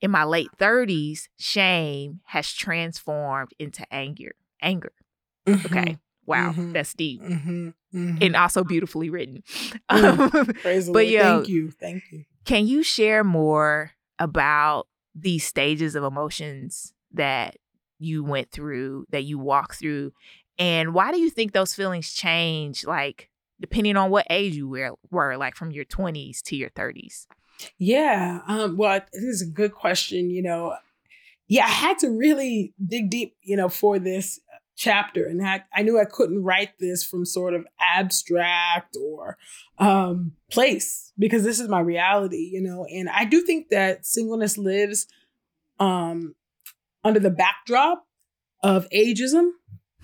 In 0.00 0.10
my 0.10 0.22
late 0.24 0.50
30s, 0.58 1.28
shame 1.38 2.20
has 2.26 2.52
transformed 2.52 3.52
into 3.58 3.84
anger. 3.92 4.34
Anger. 4.60 4.92
Okay. 5.48 5.98
Wow, 6.26 6.52
Mhm. 6.52 6.72
that's 6.72 6.94
deep 6.94 7.20
Mhm. 7.22 7.74
Mhm. 7.94 8.18
and 8.22 8.36
also 8.36 8.62
beautifully 8.64 9.10
written. 9.10 9.42
Mm. 9.90 10.18
Um, 10.48 10.54
Praise 10.54 10.86
but 10.86 10.92
Lord. 11.04 11.06
yo- 11.08 11.36
Thank 11.36 11.48
you. 11.48 11.70
Thank 11.70 12.02
you. 12.12 12.24
can 12.44 12.66
you 12.66 12.82
share 12.82 13.22
more 13.24 13.92
about 14.18 14.86
these 15.14 15.44
stages 15.46 15.94
of 15.94 16.02
emotions 16.04 16.92
that 17.12 17.56
you 17.98 18.22
went 18.24 18.50
through, 18.50 19.06
that 19.10 19.24
you 19.24 19.38
walked 19.38 19.76
through, 19.78 20.12
and 20.58 20.92
why 20.94 21.12
do 21.12 21.18
you 21.18 21.30
think 21.30 21.52
those 21.52 21.74
feelings 21.74 22.12
change, 22.14 22.84
like 22.84 23.30
depending 23.60 23.96
on 23.96 24.10
what 24.10 24.26
age 24.30 24.54
you 24.54 24.68
were, 24.68 24.92
were 25.10 25.36
like 25.36 25.54
from 25.56 25.70
your 25.70 25.84
20s 25.84 26.42
to 26.42 26.56
your 26.56 26.70
30s? 26.70 27.26
Yeah. 27.78 28.40
Um, 28.46 28.76
well, 28.76 29.00
this 29.12 29.22
is 29.22 29.42
a 29.42 29.46
good 29.46 29.72
question. 29.72 30.30
You 30.30 30.42
know, 30.42 30.74
yeah, 31.46 31.64
I 31.64 31.70
had 31.70 31.98
to 32.00 32.08
really 32.08 32.74
dig 32.84 33.10
deep, 33.10 33.36
you 33.42 33.56
know, 33.56 33.68
for 33.68 33.98
this 33.98 34.40
chapter. 34.76 35.26
And 35.26 35.46
I, 35.46 35.62
I 35.72 35.82
knew 35.82 36.00
I 36.00 36.04
couldn't 36.04 36.42
write 36.42 36.78
this 36.78 37.04
from 37.04 37.24
sort 37.24 37.54
of 37.54 37.66
abstract 37.80 38.96
or 39.00 39.38
um, 39.78 40.32
place 40.50 41.12
because 41.18 41.44
this 41.44 41.60
is 41.60 41.68
my 41.68 41.80
reality, 41.80 42.50
you 42.52 42.60
know. 42.60 42.86
And 42.86 43.08
I 43.08 43.24
do 43.24 43.42
think 43.42 43.68
that 43.68 44.04
singleness 44.04 44.58
lives 44.58 45.06
um, 45.78 46.34
under 47.02 47.20
the 47.20 47.30
backdrop 47.30 48.06
of 48.62 48.88
ageism 48.90 49.50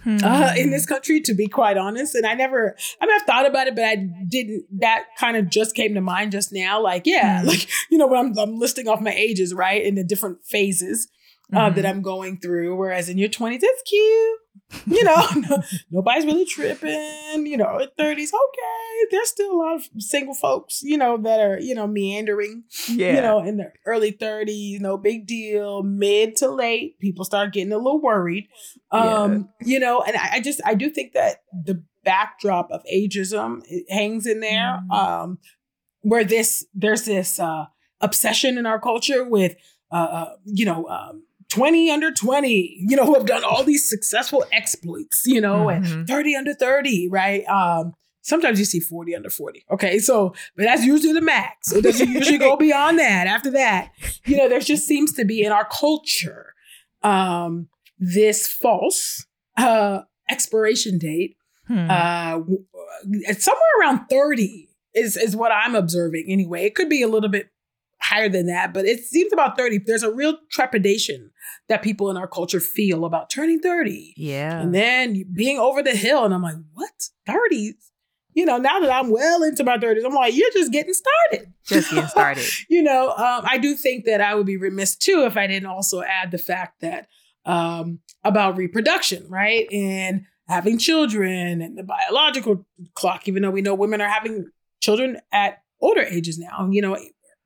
uh, 0.07 0.53
in 0.57 0.65
Hmm. 0.67 0.71
this 0.71 0.87
country, 0.87 1.21
to 1.21 1.35
be 1.35 1.47
quite 1.47 1.77
honest. 1.77 2.15
And 2.15 2.27
I 2.27 2.35
never, 2.35 2.75
I 3.01 3.07
mean, 3.07 3.15
I've 3.15 3.27
thought 3.27 3.47
about 3.47 3.67
it, 3.67 3.75
but 3.75 3.85
I 3.85 3.97
didn't, 4.29 4.65
that 4.81 5.05
kind 5.19 5.37
of 5.37 5.51
just 5.51 5.75
came 5.75 5.95
to 5.95 6.01
mind 6.01 6.33
just 6.33 6.53
now. 6.53 6.81
Like, 6.83 7.07
yeah, 7.07 7.43
Mm. 7.43 7.47
like, 7.49 7.69
you 7.91 7.99
know, 7.99 8.07
when 8.07 8.19
I'm, 8.19 8.39
I'm 8.39 8.59
listing 8.59 8.89
off 8.89 9.01
my 9.01 9.13
ages, 9.13 9.53
right, 9.55 9.83
in 9.83 9.95
the 9.97 10.05
different 10.05 10.45
phases 10.45 11.09
uh, 11.53 11.71
that 11.71 11.85
Mhm. 11.85 11.89
I'm 11.89 12.03
going 12.03 12.39
through. 12.39 12.77
Whereas 12.77 13.09
in 13.09 13.19
your 13.19 13.29
20s, 13.29 13.61
it's 13.63 13.83
cute. 13.83 14.39
You 14.87 15.05
know, 15.05 15.27
no- 15.37 15.63
nobody's 15.91 16.25
really 16.25 16.45
tripping. 16.45 17.47
You 17.47 17.57
know, 17.57 17.79
at 17.81 17.97
30s, 17.97 18.29
okay, 18.33 19.07
there's 19.11 19.29
still 19.29 19.53
a 19.53 19.57
lot 19.57 19.77
of 19.77 19.83
single 19.99 20.35
folks, 20.35 20.83
you 20.83 20.97
know, 20.99 21.17
that 21.19 21.41
are, 21.41 21.59
you 21.61 21.75
know, 21.75 21.87
meandering 21.87 22.65
yeah. 22.89 23.15
you 23.15 23.21
know, 23.21 23.41
in 23.43 23.57
the 23.57 23.73
early 23.87 24.13
30s, 24.13 24.81
no 24.81 24.97
big 24.97 25.27
deal. 25.27 25.83
Mid 25.83 26.37
to 26.37 26.49
late, 26.51 26.99
people 27.01 27.25
start 27.25 27.53
getting 27.53 27.73
a 27.73 27.77
little 27.79 28.01
worried. 28.01 28.49
Um, 28.93 29.49
you 29.61 29.79
know, 29.81 30.03
and 30.03 30.17
I, 30.17 30.35
I 30.35 30.41
just 30.41 30.61
I 30.65 30.75
do 30.75 30.91
think 30.91 31.13
that 31.15 31.43
the 31.53 31.83
backdrop 32.05 32.71
of 32.71 32.83
ageism 32.93 33.63
hangs 33.89 34.27
in 34.27 34.41
there. 34.41 34.81
Mhm. 34.91 34.95
Um, 34.95 35.39
where 36.03 36.25
this 36.25 36.65
there's 36.75 37.05
this 37.05 37.39
uh 37.39 37.67
obsession 38.01 38.57
in 38.57 38.65
our 38.65 38.81
culture 38.81 39.23
with 39.23 39.55
uh, 39.93 39.97
uh 39.97 40.33
you 40.47 40.65
know 40.65 40.87
um 40.89 41.25
20 41.51 41.91
under 41.91 42.11
20, 42.13 42.85
you 42.89 42.97
know, 42.97 43.05
who 43.05 43.15
have 43.15 43.27
done 43.27 43.45
all 43.45 43.63
these 43.65 43.89
successful 43.89 44.45
exploits, 44.53 45.25
you 45.27 45.41
know, 45.41 45.69
and 45.69 45.85
Mhm. 45.85 46.07
30 46.07 46.37
under 46.37 46.55
30, 46.55 47.09
right? 47.11 47.45
Um, 47.49 47.95
sometimes 48.23 48.59
you 48.59 48.65
see 48.65 48.81
40 48.81 49.15
under 49.17 49.31
40. 49.31 49.65
Okay. 49.71 49.99
So, 49.99 50.35
but 50.57 50.65
that's 50.65 50.85
usually 50.85 51.13
the 51.13 51.21
max. 51.21 51.73
It 51.73 51.83
doesn't 51.83 52.09
usually 52.19 52.39
go 52.39 52.57
beyond 52.57 52.99
that. 52.99 53.27
After 53.27 53.51
that, 53.53 53.91
you 54.27 54.37
know, 54.37 54.49
there 54.49 54.61
just 54.61 54.87
seems 54.87 55.13
to 55.15 55.25
be 55.25 55.43
in 55.43 55.53
our 55.53 55.67
culture 55.67 56.55
um 57.03 57.69
this 57.99 58.47
false 58.47 59.27
uh 59.57 60.01
expiration 60.31 60.99
date. 60.99 61.37
Hmm. 61.67 61.87
Uh 61.91 62.41
it's 63.23 63.45
somewhere 63.45 63.63
around 63.81 64.07
30 64.09 64.69
is 64.95 65.17
is 65.17 65.35
what 65.35 65.51
I'm 65.53 65.75
observing 65.75 66.27
anyway. 66.29 66.65
It 66.65 66.75
could 66.75 66.89
be 66.89 67.03
a 67.03 67.09
little 67.09 67.29
bit 67.31 67.49
higher 68.03 68.29
than 68.29 68.47
that, 68.47 68.73
but 68.75 68.85
it 68.87 69.01
seems 69.05 69.33
about 69.33 69.57
30. 69.59 69.79
There's 69.87 70.03
a 70.03 70.13
real 70.13 70.37
trepidation 70.51 71.31
that 71.71 71.83
people 71.83 72.11
in 72.11 72.17
our 72.17 72.27
culture 72.27 72.59
feel 72.59 73.05
about 73.05 73.31
turning 73.31 73.61
30 73.61 74.15
yeah. 74.17 74.61
and 74.61 74.75
then 74.75 75.25
being 75.33 75.57
over 75.57 75.85
the 75.85 75.95
hill. 75.95 76.25
And 76.25 76.35
I'm 76.35 76.43
like, 76.43 76.57
what? 76.73 77.09
30s? 77.29 77.75
You 78.35 78.45
know, 78.45 78.59
now 78.59 78.81
that 78.81 78.91
I'm 78.91 79.09
well 79.09 79.45
into 79.45 79.63
my 79.63 79.79
30s, 79.79 80.05
I'm 80.05 80.13
like, 80.13 80.35
you're 80.35 80.51
just 80.51 80.73
getting 80.73 80.93
started. 80.93 81.53
Just 81.65 81.91
getting 81.91 82.09
started. 82.09 82.45
you 82.69 82.83
know, 82.83 83.11
um, 83.11 83.45
I 83.45 83.57
do 83.59 83.77
think 83.77 84.05
that 84.07 84.21
I 84.21 84.35
would 84.35 84.47
be 84.47 84.57
remiss 84.57 84.97
too 84.97 85.25
if 85.27 85.37
I 85.37 85.47
didn't 85.47 85.69
also 85.69 86.03
add 86.03 86.33
the 86.33 86.39
fact 86.39 86.81
that 86.81 87.07
um, 87.47 88.01
about 88.25 88.57
reproduction, 88.57 89.29
right? 89.29 89.69
And 89.73 90.27
having 90.49 90.77
children 90.77 91.63
and 91.63 91.79
the 91.79 91.85
biological 91.85 92.67
clock, 92.95 93.29
even 93.29 93.43
though 93.43 93.51
we 93.51 93.63
know 93.63 93.77
women 93.77 94.01
are 94.01 94.09
having 94.09 94.51
children 94.81 95.21
at 95.31 95.63
older 95.81 96.03
ages 96.03 96.37
now, 96.37 96.69
you 96.69 96.83
know, 96.83 96.99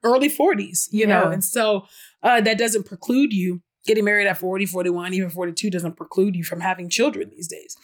early 0.03 0.31
40s, 0.31 0.89
you 0.93 1.07
know, 1.07 1.29
and 1.31 1.45
so 1.45 1.87
uh, 2.23 2.41
that 2.41 2.57
doesn't 2.57 2.87
preclude 2.87 3.35
you 3.35 3.61
getting 3.87 4.05
married 4.05 4.27
at 4.27 4.39
40, 4.39 4.67
41, 4.67 5.15
even 5.15 5.31
42 5.31 5.71
doesn't 5.71 5.97
preclude 5.97 6.35
you 6.37 6.45
from 6.45 6.61
having 6.61 6.89
children 6.89 7.31
these 7.31 7.49
days. 7.49 7.77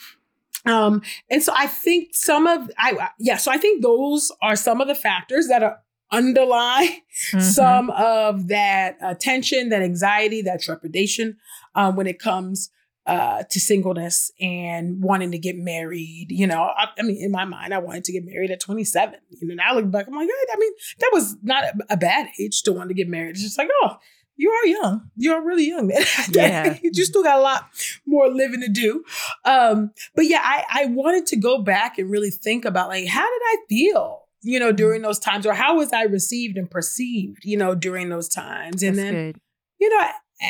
Um, 0.67 1.03
and 1.31 1.43
so 1.43 1.53
I 1.57 1.67
think 1.67 2.15
some 2.15 2.47
of 2.47 2.71
I 2.77 3.09
yeah, 3.19 3.37
so 3.39 3.51
I 3.51 3.57
think 3.57 3.83
those 3.83 4.31
are 4.43 4.57
some 4.57 4.81
of 4.81 4.89
the 4.89 4.95
factors 4.95 5.49
that 5.49 5.63
are 5.63 5.79
underlie 6.13 6.99
Mhm. 7.33 7.41
some 7.41 7.91
of 7.91 8.49
that 8.49 8.97
uh, 9.03 9.15
tension, 9.15 9.69
that 9.71 9.81
anxiety, 9.83 10.43
that 10.43 10.61
trepidation 10.61 11.37
um, 11.75 11.97
when 11.97 12.07
it 12.07 12.19
comes 12.19 12.71
uh, 13.07 13.43
to 13.49 13.59
singleness 13.59 14.31
and 14.41 15.03
wanting 15.03 15.31
to 15.33 15.39
get 15.39 15.57
married. 15.57 16.27
You 16.31 16.47
know, 16.47 16.63
I, 16.63 16.89
I 16.99 17.03
mean, 17.03 17.17
in 17.23 17.31
my 17.31 17.45
mind, 17.45 17.73
I 17.73 17.79
wanted 17.79 18.05
to 18.05 18.13
get 18.13 18.25
married 18.25 18.51
at 18.51 18.61
27. 18.61 19.19
You 19.41 19.49
know, 19.49 19.55
now 19.55 19.71
I 19.71 19.75
look 19.75 19.91
back, 19.91 20.07
I'm 20.09 20.15
like, 20.15 20.29
"Yeah, 20.29 20.55
I 20.55 20.59
mean, 20.59 20.73
that 20.99 21.11
was 21.13 21.37
not 21.43 21.65
a, 21.65 21.73
a 21.91 21.97
bad 21.97 22.29
age 22.39 22.63
to 22.65 22.73
want 22.73 22.89
to 22.91 22.95
get 22.95 23.09
married. 23.09 23.31
It's 23.31 23.43
just 23.43 23.57
like, 23.59 23.69
oh, 23.83 23.97
you 24.41 24.51
are 24.51 24.67
young. 24.67 25.11
You 25.17 25.35
are 25.35 25.45
really 25.45 25.69
young, 25.69 25.89
man. 25.89 26.03
Yeah. 26.33 26.79
you 26.83 27.05
still 27.05 27.23
got 27.23 27.39
a 27.39 27.43
lot 27.43 27.69
more 28.07 28.29
living 28.29 28.61
to 28.63 28.69
do. 28.69 29.05
Um, 29.45 29.91
but 30.15 30.25
yeah, 30.25 30.41
I, 30.43 30.65
I 30.71 30.87
wanted 30.87 31.27
to 31.27 31.37
go 31.37 31.59
back 31.63 31.99
and 31.99 32.11
really 32.11 32.31
think 32.31 32.65
about 32.65 32.89
like, 32.89 33.07
how 33.07 33.21
did 33.29 33.43
I 33.45 33.57
feel? 33.69 34.23
You 34.43 34.59
know, 34.59 34.73
during 34.73 35.03
those 35.03 35.19
times, 35.19 35.45
or 35.45 35.53
how 35.53 35.77
was 35.77 35.93
I 35.93 36.05
received 36.05 36.57
and 36.57 36.71
perceived? 36.71 37.45
You 37.45 37.59
know, 37.59 37.75
during 37.75 38.09
those 38.09 38.29
times, 38.29 38.83
and 38.83 38.97
That's 38.97 39.05
then 39.11 39.33
good. 39.33 39.41
you 39.79 39.91
know, 39.91 40.07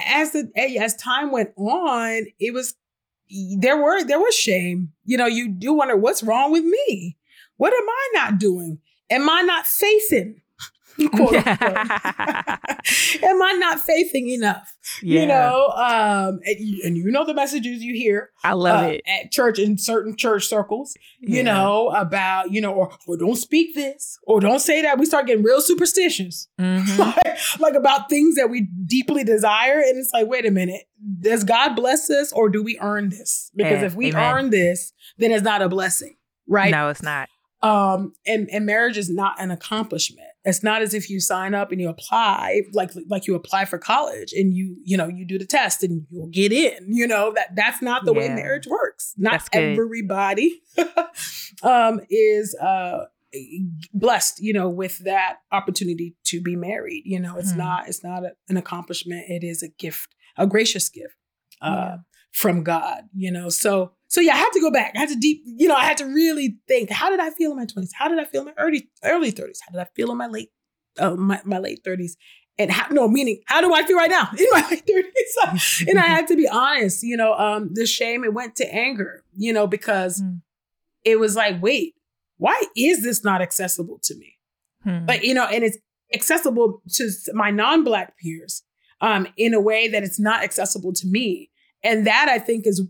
as 0.06 0.30
the 0.30 0.52
as 0.56 0.94
time 0.94 1.32
went 1.32 1.50
on, 1.56 2.26
it 2.38 2.54
was 2.54 2.74
there 3.58 3.76
were 3.76 4.04
there 4.04 4.20
was 4.20 4.36
shame. 4.36 4.92
You 5.04 5.16
know, 5.16 5.26
you 5.26 5.48
do 5.48 5.72
wonder 5.72 5.96
what's 5.96 6.22
wrong 6.22 6.52
with 6.52 6.62
me. 6.64 7.16
What 7.56 7.72
am 7.72 7.88
I 7.88 8.10
not 8.14 8.38
doing? 8.38 8.78
Am 9.10 9.28
I 9.28 9.42
not 9.42 9.66
facing? 9.66 10.40
am 13.22 13.42
I 13.42 13.52
not 13.58 13.80
faithing 13.80 14.28
enough? 14.28 14.76
yeah. 15.02 15.20
You 15.20 15.26
know, 15.26 15.68
um, 15.76 16.40
and, 16.44 16.56
you, 16.58 16.82
and 16.84 16.96
you 16.96 17.10
know 17.10 17.24
the 17.24 17.34
messages 17.34 17.82
you 17.82 17.94
hear 17.94 18.30
I 18.42 18.52
love 18.54 18.84
uh, 18.84 18.88
it. 18.88 19.02
at 19.06 19.30
church 19.32 19.58
in 19.58 19.78
certain 19.78 20.16
church 20.16 20.46
circles. 20.46 20.94
You 21.20 21.36
Yeah. 21.38 21.42
know 21.54 21.88
about 21.90 22.50
you 22.50 22.60
know, 22.60 22.72
or 22.72 22.90
or 23.06 23.16
don't 23.16 23.36
speak 23.36 23.74
this, 23.74 24.18
or 24.24 24.40
don't 24.40 24.60
say 24.60 24.82
that. 24.82 24.98
We 24.98 25.06
start 25.06 25.26
getting 25.26 25.44
real 25.44 25.60
superstitious 25.60 26.48
Mhm. 26.58 26.98
like, 26.98 27.38
like 27.60 27.74
about 27.74 28.08
things 28.08 28.36
that 28.36 28.50
we 28.50 28.68
deeply 28.86 29.24
desire. 29.24 29.80
And 29.80 29.98
it's 29.98 30.10
like, 30.12 30.26
wait 30.26 30.46
a 30.46 30.50
minute, 30.50 30.82
does 31.20 31.44
God 31.44 31.74
bless 31.74 32.10
us 32.10 32.32
or 32.32 32.48
do 32.48 32.62
we 32.62 32.78
earn 32.80 33.10
this? 33.10 33.50
Because 33.54 33.82
Eh, 33.82 33.86
if 33.86 33.94
we 33.94 34.10
amen. 34.10 34.22
earn 34.34 34.50
this, 34.50 34.92
then 35.18 35.30
it's 35.32 35.44
not 35.44 35.62
a 35.62 35.68
blessing, 35.68 36.16
right? 36.48 36.70
No, 36.70 36.88
it's 36.88 37.02
not. 37.02 37.28
Um, 37.62 38.14
and, 38.26 38.48
and 38.50 38.64
marriage 38.64 38.96
is 38.96 39.10
not 39.10 39.38
an 39.40 39.50
accomplishment. 39.50 40.28
It's 40.44 40.62
not 40.62 40.80
as 40.80 40.94
if 40.94 41.10
you 41.10 41.20
sign 41.20 41.54
up 41.54 41.70
and 41.70 41.80
you 41.80 41.88
apply 41.88 42.62
like 42.72 42.92
like 43.08 43.26
you 43.26 43.34
apply 43.34 43.66
for 43.66 43.78
college 43.78 44.32
and 44.32 44.54
you 44.54 44.76
you 44.84 44.96
know 44.96 45.06
you 45.06 45.26
do 45.26 45.38
the 45.38 45.44
test 45.44 45.82
and 45.82 46.06
you'll 46.10 46.28
get 46.28 46.52
in. 46.52 46.86
You 46.88 47.06
know 47.06 47.32
that 47.34 47.54
that's 47.54 47.82
not 47.82 48.04
the 48.04 48.14
yeah. 48.14 48.20
way 48.20 48.28
marriage 48.28 48.66
works. 48.66 49.14
Not 49.18 49.46
everybody 49.52 50.62
um, 51.62 52.00
is 52.08 52.54
uh, 52.54 53.04
blessed, 53.92 54.40
you 54.40 54.52
know, 54.52 54.68
with 54.68 54.98
that 54.98 55.38
opportunity 55.52 56.16
to 56.24 56.40
be 56.40 56.56
married. 56.56 57.02
You 57.04 57.20
know, 57.20 57.36
it's 57.36 57.52
hmm. 57.52 57.58
not 57.58 57.88
it's 57.88 58.02
not 58.02 58.24
a, 58.24 58.32
an 58.48 58.56
accomplishment. 58.56 59.26
It 59.28 59.44
is 59.44 59.62
a 59.62 59.68
gift, 59.68 60.14
a 60.36 60.46
gracious 60.46 60.88
gift 60.88 61.14
uh, 61.60 61.74
yeah. 61.76 61.96
from 62.32 62.62
God. 62.62 63.04
You 63.14 63.30
know, 63.30 63.48
so 63.48 63.92
so 64.10 64.20
yeah, 64.20 64.34
I 64.34 64.38
had 64.38 64.50
to 64.50 64.60
go 64.60 64.72
back. 64.72 64.92
I 64.96 64.98
had 64.98 65.08
to 65.10 65.16
deep, 65.16 65.42
you 65.46 65.68
know, 65.68 65.76
I 65.76 65.84
had 65.84 65.96
to 65.98 66.04
really 66.04 66.56
think, 66.66 66.90
how 66.90 67.10
did 67.10 67.20
I 67.20 67.30
feel 67.30 67.52
in 67.52 67.56
my 67.56 67.64
20s? 67.64 67.90
How 67.94 68.08
did 68.08 68.18
I 68.18 68.24
feel 68.24 68.40
in 68.40 68.48
my 68.48 68.54
early 68.58 68.90
early 69.04 69.30
30s? 69.30 69.58
How 69.64 69.70
did 69.72 69.80
I 69.80 69.88
feel 69.94 70.10
in 70.10 70.18
my 70.18 70.26
late 70.26 70.50
uh, 70.98 71.14
my, 71.14 71.40
my 71.44 71.58
late 71.58 71.84
30s? 71.84 72.16
And 72.58 72.72
how, 72.72 72.88
no, 72.90 73.06
meaning, 73.06 73.40
how 73.46 73.60
do 73.60 73.72
I 73.72 73.84
feel 73.84 73.96
right 73.96 74.10
now 74.10 74.28
in 74.36 74.46
my 74.50 74.66
late 74.70 74.84
30s? 74.84 75.86
and 75.88 75.96
I 76.00 76.06
had 76.06 76.26
to 76.26 76.36
be 76.36 76.48
honest, 76.48 77.04
you 77.04 77.16
know, 77.16 77.34
um, 77.34 77.70
the 77.72 77.86
shame, 77.86 78.24
it 78.24 78.34
went 78.34 78.56
to 78.56 78.74
anger, 78.74 79.22
you 79.36 79.52
know, 79.52 79.68
because 79.68 80.20
mm. 80.20 80.40
it 81.04 81.20
was 81.20 81.36
like, 81.36 81.62
wait, 81.62 81.94
why 82.36 82.60
is 82.76 83.04
this 83.04 83.22
not 83.22 83.40
accessible 83.40 84.00
to 84.02 84.16
me? 84.16 84.38
Hmm. 84.82 85.04
But, 85.04 85.24
you 85.24 85.34
know, 85.34 85.44
and 85.44 85.62
it's 85.62 85.76
accessible 86.12 86.82
to 86.94 87.10
my 87.34 87.50
non-black 87.50 88.18
peers 88.18 88.62
um, 89.00 89.28
in 89.36 89.54
a 89.54 89.60
way 89.60 89.88
that 89.88 90.02
it's 90.02 90.18
not 90.18 90.42
accessible 90.42 90.92
to 90.94 91.06
me. 91.06 91.50
And 91.84 92.06
that 92.06 92.28
I 92.28 92.38
think 92.38 92.66
is 92.66 92.82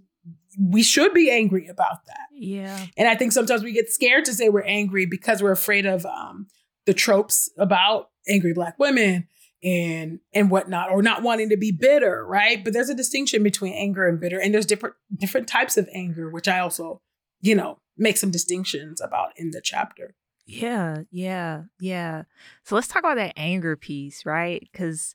we 0.59 0.83
should 0.83 1.14
be 1.14 1.30
angry 1.30 1.69
about 1.69 2.07
that. 2.07 2.26
Yeah. 2.33 2.87
And 2.97 3.09
I 3.09 3.14
think 3.14 3.33
sometimes 3.33 3.62
we 3.62 3.73
get 3.73 3.90
scared 3.90 4.25
to 4.26 4.35
say 4.35 4.49
we're 4.49 4.62
angry 4.62 5.07
because 5.07 5.42
we're 5.42 5.52
afraid 5.52 5.87
of 5.87 6.04
um, 6.07 6.49
the 6.87 6.95
tropes 6.95 7.50
about 7.59 8.11
angry 8.28 8.52
black 8.52 8.78
women 8.78 9.26
and 9.62 10.21
and 10.33 10.50
whatnot, 10.50 10.90
or 10.90 11.02
not 11.02 11.23
wanting 11.23 11.50
to 11.50 11.57
be 11.57 11.71
bitter, 11.71 12.25
right? 12.26 12.64
But 12.64 12.73
there's 12.73 12.88
a 12.88 12.95
distinction 12.95 13.42
between 13.42 13.75
anger 13.75 14.09
and 14.09 14.19
bitter, 14.19 14.40
and 14.40 14.54
there's 14.54 14.66
different 14.66 14.97
different 15.14 15.49
types 15.49 15.76
of 15.76 15.88
anger, 15.95 16.30
which 16.30 16.49
I 16.49 16.61
also, 16.61 17.02
you 17.40 17.54
know, 17.54 17.78
make 17.97 18.16
some 18.16 18.30
distinctions 18.30 19.00
about 19.00 19.33
in 19.37 19.50
the 19.50 19.61
chapter. 19.62 20.14
Yeah, 20.47 21.02
yeah, 21.11 21.64
yeah. 21.78 22.23
So 22.64 22.75
let's 22.75 22.88
talk 22.88 23.00
about 23.00 23.16
that 23.16 23.35
anger 23.37 23.76
piece, 23.76 24.25
right? 24.25 24.66
Because 24.73 25.14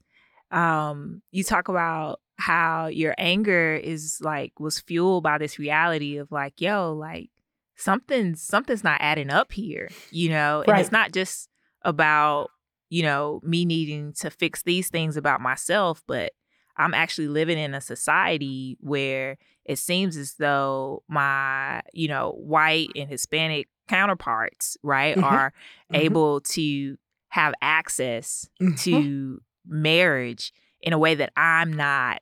um, 0.51 1.21
you 1.31 1.43
talk 1.43 1.67
about 1.67 2.19
how 2.37 2.87
your 2.87 3.15
anger 3.17 3.75
is 3.75 4.19
like 4.21 4.59
was 4.59 4.79
fueled 4.79 5.23
by 5.23 5.37
this 5.37 5.57
reality 5.57 6.17
of 6.17 6.31
like, 6.31 6.59
yo, 6.59 6.93
like 6.93 7.29
something's 7.75 8.41
something's 8.41 8.83
not 8.83 9.01
adding 9.01 9.29
up 9.29 9.51
here, 9.51 9.89
you 10.11 10.29
know? 10.29 10.61
And 10.61 10.69
right. 10.69 10.81
it's 10.81 10.91
not 10.91 11.11
just 11.11 11.49
about, 11.83 12.49
you 12.89 13.03
know, 13.03 13.39
me 13.43 13.65
needing 13.65 14.13
to 14.19 14.29
fix 14.29 14.63
these 14.63 14.89
things 14.89 15.17
about 15.17 15.41
myself, 15.41 16.03
but 16.07 16.33
I'm 16.77 16.93
actually 16.93 17.29
living 17.29 17.57
in 17.57 17.73
a 17.73 17.81
society 17.81 18.77
where 18.81 19.37
it 19.63 19.77
seems 19.77 20.17
as 20.17 20.35
though 20.35 21.03
my, 21.07 21.81
you 21.93 22.07
know, 22.07 22.31
white 22.37 22.89
and 22.95 23.09
Hispanic 23.09 23.67
counterparts, 23.87 24.77
right, 24.83 25.15
mm-hmm. 25.15 25.23
are 25.23 25.53
mm-hmm. 25.91 25.95
able 25.95 26.41
to 26.41 26.97
have 27.29 27.53
access 27.61 28.49
mm-hmm. 28.61 28.75
to 28.75 29.41
marriage 29.65 30.53
in 30.81 30.93
a 30.93 30.97
way 30.99 31.15
that 31.15 31.31
I'm 31.35 31.73
not 31.73 32.21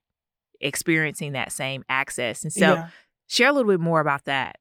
experiencing 0.63 1.33
that 1.33 1.51
same 1.51 1.83
access. 1.89 2.43
And 2.43 2.51
so 2.51 2.73
yeah. 2.73 2.89
share 3.27 3.49
a 3.49 3.53
little 3.53 3.71
bit 3.71 3.79
more 3.79 3.99
about 3.99 4.25
that. 4.25 4.57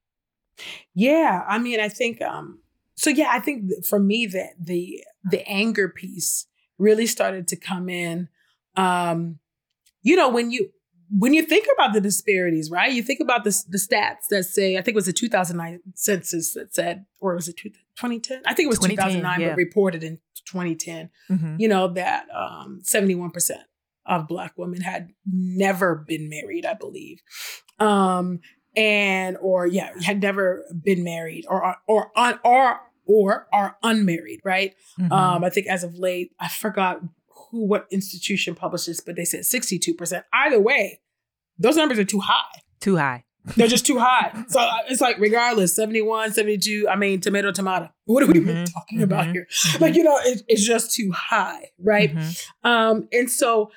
Yeah, 0.95 1.45
I 1.49 1.59
mean, 1.59 1.81
I 1.81 1.89
think 1.89 2.21
um 2.23 2.61
so 2.95 3.11
yeah, 3.11 3.29
I 3.31 3.41
think 3.41 3.85
for 3.85 3.99
me 3.99 4.27
that 4.27 4.55
the 4.61 5.03
the 5.25 5.47
anger 5.49 5.89
piece 5.89 6.47
really 6.79 7.07
started 7.07 7.49
to 7.49 7.57
come 7.57 7.89
in 7.89 8.29
um 8.77 9.39
you 10.03 10.17
know 10.17 10.29
when 10.29 10.51
you 10.51 10.71
when 11.19 11.35
you 11.35 11.43
think 11.43 11.67
about 11.75 11.93
the 11.93 12.01
disparities, 12.01 12.71
right? 12.71 12.91
You 12.93 13.03
think 13.03 13.21
about 13.21 13.45
the, 13.45 13.51
the 13.69 13.77
stats 13.77 14.29
that 14.31 14.45
say, 14.45 14.77
I 14.77 14.83
think 14.83 14.95
it 14.95 14.97
was 14.97 15.07
the 15.07 15.13
2009 15.13 15.81
census 15.95 16.55
that 16.55 16.75
said, 16.75 17.05
or 17.21 17.35
was 17.35 17.49
it 17.49 17.57
2010? 17.59 18.43
I 18.47 18.55
think 18.55 18.67
it 18.67 18.69
was 18.71 18.79
2009, 18.79 19.41
yeah. 19.41 19.49
but 19.49 19.57
reported 19.57 20.03
in 20.03 20.19
2010, 20.47 21.11
mm-hmm. 21.31 21.57
you 21.59 21.69
know, 21.69 21.89
that 21.89 22.27
um, 22.35 22.81
71% 22.83 23.31
of 24.07 24.29
black 24.29 24.55
women 24.57 24.81
had 24.81 25.11
never 25.27 26.05
been 26.07 26.29
married, 26.29 26.67
I 26.67 26.75
believe. 26.75 27.21
Um, 27.79 28.41
and 28.77 29.37
or 29.41 29.67
yeah, 29.67 29.91
had 30.03 30.23
never 30.23 30.65
been 30.83 31.05
married 31.05 31.45
or 31.49 31.77
or 31.87 32.11
on 32.17 32.39
or 32.45 32.81
or 33.05 33.47
are 33.53 33.77
unmarried, 33.83 34.41
right? 34.45 34.75
Mm-hmm. 34.99 35.13
Um, 35.13 35.45
I 35.45 35.51
think 35.51 35.67
as 35.67 35.85
of 35.85 35.99
late, 35.99 36.33
I 36.41 36.49
forgot 36.49 37.01
who 37.51 37.67
what 37.67 37.87
institution 37.91 38.55
published 38.55 38.87
this, 38.87 39.01
but 39.01 39.17
they 39.17 39.25
said 39.25 39.41
62%. 39.41 40.25
Either 40.33 40.61
way, 40.61 41.01
those 41.59 41.77
numbers 41.77 41.99
are 41.99 42.05
too 42.05 42.21
high. 42.21 42.61
Too 42.81 42.97
high. 42.97 43.25
They're 43.57 43.67
just 43.67 43.85
too 43.85 43.99
high. 43.99 44.45
So 44.49 44.61
uh, 44.61 44.71
it's 44.89 45.01
like, 45.01 45.19
regardless, 45.19 45.75
71, 45.75 46.33
72, 46.33 46.89
I 46.89 46.95
mean, 46.95 47.21
tomato, 47.21 47.51
tomato. 47.51 47.91
What 48.05 48.23
are 48.23 48.27
we 48.27 48.35
mm-hmm. 48.35 48.51
even 48.51 48.65
talking 48.67 48.99
mm-hmm. 48.99 49.05
about 49.05 49.27
here? 49.27 49.49
Mm-hmm. 49.51 49.83
Like, 49.83 49.95
you 49.97 50.05
know, 50.05 50.17
it, 50.23 50.43
it's 50.47 50.65
just 50.65 50.95
too 50.95 51.11
high, 51.11 51.71
right? 51.79 52.15
Mm-hmm. 52.15 52.69
Um, 52.69 53.09
and 53.13 53.29
so 53.29 53.73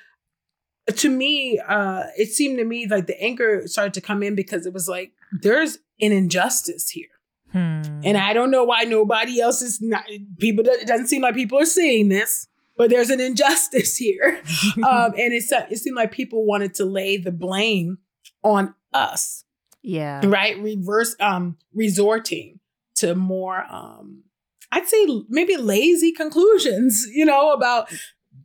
to 0.94 1.10
me, 1.10 1.60
uh, 1.66 2.04
it 2.16 2.28
seemed 2.28 2.58
to 2.58 2.64
me 2.64 2.86
like 2.86 3.06
the 3.06 3.20
anger 3.20 3.66
started 3.66 3.94
to 3.94 4.00
come 4.00 4.22
in 4.22 4.34
because 4.34 4.66
it 4.66 4.72
was 4.72 4.88
like 4.88 5.12
there's 5.42 5.78
an 6.00 6.12
injustice 6.12 6.90
here. 6.90 7.08
Hmm. 7.52 7.82
And 8.04 8.16
I 8.16 8.32
don't 8.32 8.50
know 8.50 8.64
why 8.64 8.82
nobody 8.82 9.40
else 9.40 9.62
is 9.62 9.80
not 9.80 10.04
people. 10.38 10.64
It 10.66 10.86
doesn't 10.86 11.06
seem 11.06 11.22
like 11.22 11.34
people 11.34 11.58
are 11.58 11.66
seeing 11.66 12.08
this, 12.08 12.48
but 12.76 12.90
there's 12.90 13.10
an 13.10 13.20
injustice 13.20 13.96
here, 13.98 14.42
um, 14.76 15.12
and 15.16 15.32
it 15.32 15.44
it 15.70 15.78
seemed 15.78 15.96
like 15.96 16.12
people 16.12 16.44
wanted 16.44 16.74
to 16.74 16.84
lay 16.84 17.16
the 17.16 17.32
blame 17.32 17.98
on 18.42 18.74
us. 18.92 19.44
Yeah, 19.82 20.22
right. 20.24 20.58
Reverse 20.58 21.14
um, 21.20 21.56
resorting 21.72 22.60
to 22.96 23.14
more 23.14 23.64
um, 23.70 24.24
I'd 24.72 24.88
say 24.88 25.06
maybe 25.28 25.56
lazy 25.56 26.12
conclusions, 26.12 27.06
you 27.12 27.24
know, 27.24 27.52
about 27.52 27.92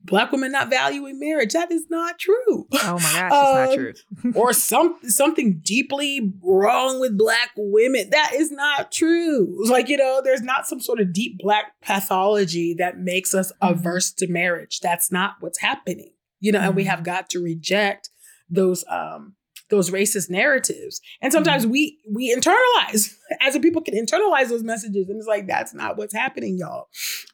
black 0.04 0.32
women 0.32 0.52
not 0.52 0.70
valuing 0.70 1.20
marriage. 1.20 1.54
That 1.54 1.72
is 1.72 1.86
not 1.90 2.20
true. 2.20 2.68
Oh 2.74 3.00
my 3.00 3.30
gosh, 3.30 3.32
um, 3.32 3.58
it's 3.58 3.70
not 3.70 3.76
true. 3.76 4.34
or 4.36 4.54
some 4.54 4.98
something 5.04 5.62
deeply 5.64 6.34
wrong 6.44 7.00
with 7.00 7.18
black 7.18 7.52
women. 7.56 8.10
That 8.10 8.32
is 8.34 8.52
not 8.52 8.92
true. 8.92 9.58
Like, 9.70 9.90
you 9.90 9.98
know, 9.98 10.22
there's 10.24 10.42
not 10.42 10.68
some 10.68 10.80
sort 10.80 11.00
of 11.00 11.14
deep 11.14 11.40
black 11.40 11.80
pathology 11.82 12.76
that 12.76 12.98
makes 13.00 13.34
us 13.34 13.52
mm-hmm. 13.54 13.74
averse 13.74 14.12
to 14.14 14.28
marriage. 14.28 14.80
That's 14.80 15.12
not 15.12 15.36
what's 15.40 15.60
happening. 15.60 16.12
You 16.40 16.52
know, 16.52 16.60
mm-hmm. 16.60 16.68
and 16.68 16.76
we 16.76 16.84
mm-hmm. 16.84 16.90
have 16.92 17.04
got 17.04 17.30
to 17.32 17.40
reject 17.40 18.10
those 18.50 18.84
um 18.90 19.36
those 19.72 19.90
racist 19.90 20.30
narratives. 20.30 21.02
And 21.22 21.34
sometimes 21.34 21.64
mm-hmm. 21.64 21.72
we 21.72 21.98
we 22.08 22.36
internalize 22.36 23.16
as 23.42 23.56
a 23.56 23.60
people 23.60 23.82
can 23.82 23.96
internalize 23.96 24.50
those 24.50 24.62
messages. 24.62 25.10
And 25.10 25.18
it's 25.18 25.28
like, 25.28 25.48
that's 25.48 25.74
not 25.74 25.98
what's 25.98 26.14
happening, 26.14 26.60
y'all. 26.60 26.90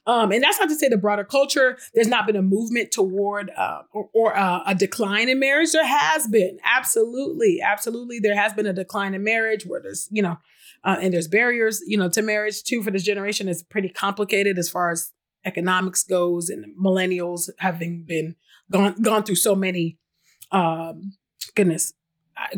Um, 0.06 0.32
and 0.32 0.42
that's 0.42 0.60
not 0.60 0.70
to 0.70 0.76
say 0.76 0.88
the 0.88 0.98
broader 0.98 1.26
culture, 1.26 1.78
there's 1.94 2.08
not 2.08 2.26
been 2.26 2.38
a 2.38 2.42
movement 2.42 2.92
toward 2.92 3.52
uh, 3.58 3.82
or, 3.92 4.10
or 4.14 4.38
uh, 4.38 4.62
a 4.66 4.74
decline 4.74 5.28
in 5.28 5.40
marriage. 5.40 5.72
There 5.74 5.86
has 5.86 6.28
been. 6.28 6.60
Absolutely. 6.64 7.60
Absolutely. 7.62 8.20
There 8.20 8.36
has 8.36 8.54
been 8.54 8.68
a 8.68 8.74
decline 8.74 9.14
in 9.14 9.24
marriage 9.24 9.66
where 9.66 9.82
there's, 9.82 10.08
you 10.12 10.22
know, 10.22 10.38
uh, 10.86 10.98
and 11.02 11.14
there's 11.14 11.28
barriers, 11.28 11.82
you 11.86 11.98
know, 11.98 12.08
to 12.08 12.22
marriage 12.22 12.64
too 12.64 12.82
for 12.84 12.92
this 12.92 13.04
generation. 13.04 13.50
It's 13.50 13.64
pretty 13.64 13.90
complicated 13.90 14.58
as 14.58 14.70
far 14.70 14.92
as 14.92 15.12
economics 15.46 16.04
goes 16.04 16.50
and 16.50 16.66
millennials 16.82 17.50
having 17.60 18.04
been 18.04 18.36
gone 18.72 19.02
gone 19.02 19.24
through 19.24 19.36
so 19.36 19.56
many 19.56 19.98
um 20.52 21.14
goodness 21.56 21.94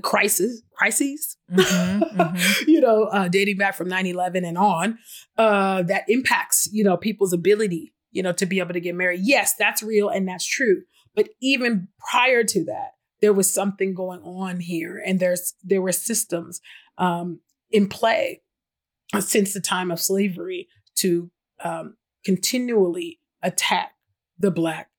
crisis 0.02 0.62
crises 0.74 1.38
mm-hmm, 1.52 2.04
mm-hmm. 2.22 2.70
you 2.70 2.82
know 2.82 3.04
uh, 3.06 3.28
dating 3.28 3.58
back 3.58 3.76
from 3.76 3.90
9-11 3.90 4.48
and 4.48 4.58
on 4.58 4.98
uh, 5.38 5.84
that 5.84 6.04
impacts 6.08 6.70
you 6.72 6.84
know 6.84 6.98
people's 6.98 7.34
ability 7.34 7.94
you 8.12 8.24
know 8.24 8.32
to 8.34 8.46
be 8.46 8.60
able 8.60 8.74
to 8.74 8.80
get 8.80 8.96
married 8.96 9.22
yes 9.24 9.54
that's 9.56 9.82
real 9.84 10.10
and 10.10 10.28
that's 10.28 10.46
true 10.46 10.84
but 11.16 11.30
even 11.42 11.88
prior 12.10 12.44
to 12.44 12.64
that 12.66 12.92
there 13.22 13.34
was 13.34 13.52
something 13.52 13.94
going 13.94 14.22
on 14.22 14.60
here 14.60 15.02
and 15.06 15.20
there's 15.20 15.54
there 15.64 15.82
were 15.82 15.92
systems 15.92 16.62
um, 16.98 17.40
in 17.72 17.88
play 17.88 18.42
since 19.20 19.54
the 19.54 19.62
time 19.62 19.92
of 19.92 20.00
slavery 20.00 20.68
to 20.96 21.32
um, 21.64 21.96
continually 22.24 23.20
attack 23.42 23.94
the 24.38 24.52
black 24.52 24.90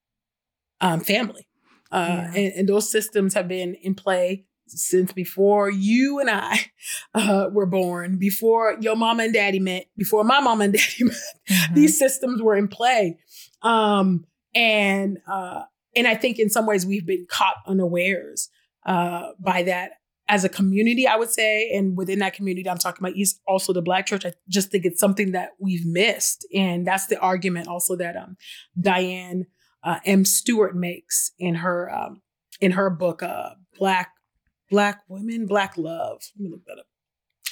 um, 0.80 1.00
family 1.00 1.46
uh, 1.92 2.06
yeah. 2.08 2.32
and, 2.34 2.52
and, 2.54 2.68
those 2.68 2.90
systems 2.90 3.34
have 3.34 3.48
been 3.48 3.74
in 3.74 3.94
play 3.94 4.44
since 4.70 5.12
before 5.12 5.70
you 5.70 6.20
and 6.20 6.30
I 6.30 6.66
uh, 7.14 7.48
were 7.52 7.66
born, 7.66 8.18
before 8.18 8.76
your 8.80 8.96
mama 8.96 9.24
and 9.24 9.34
daddy 9.34 9.60
met, 9.60 9.86
before 9.96 10.24
my 10.24 10.40
mama 10.40 10.64
and 10.64 10.72
daddy 10.74 11.04
met, 11.04 11.16
mm-hmm. 11.48 11.74
these 11.74 11.98
systems 11.98 12.42
were 12.42 12.56
in 12.56 12.68
play. 12.68 13.18
Um, 13.62 14.26
and 14.54 15.18
uh, 15.30 15.62
and 15.94 16.06
I 16.06 16.14
think 16.14 16.38
in 16.38 16.50
some 16.50 16.66
ways 16.66 16.86
we've 16.86 17.06
been 17.06 17.26
caught 17.28 17.56
unawares 17.66 18.48
uh, 18.86 19.30
by 19.38 19.62
that 19.64 19.92
as 20.28 20.44
a 20.44 20.48
community, 20.48 21.08
I 21.08 21.16
would 21.16 21.30
say, 21.30 21.70
and 21.70 21.96
within 21.96 22.20
that 22.20 22.34
community, 22.34 22.70
I'm 22.70 22.78
talking 22.78 23.04
about 23.04 23.16
East, 23.16 23.40
also 23.48 23.72
the 23.72 23.82
Black 23.82 24.06
church. 24.06 24.24
I 24.24 24.32
just 24.48 24.70
think 24.70 24.84
it's 24.84 25.00
something 25.00 25.32
that 25.32 25.50
we've 25.58 25.84
missed, 25.84 26.46
and 26.54 26.86
that's 26.86 27.08
the 27.08 27.18
argument 27.18 27.66
also 27.66 27.96
that 27.96 28.16
um, 28.16 28.36
Dianne 28.80 29.46
uh, 29.82 29.98
M. 30.04 30.24
Stewart 30.24 30.76
makes 30.76 31.32
in 31.38 31.56
her 31.56 31.90
um, 31.92 32.22
in 32.60 32.72
her 32.72 32.90
book, 32.90 33.22
uh, 33.22 33.50
Black 33.76 34.12
Black 34.70 35.02
Women, 35.08 35.46
Black 35.46 35.76
Love. 35.76 36.22
Let 36.38 36.44
me 36.44 36.50
look 36.50 36.64
that 36.66 36.78
up. 36.78 36.86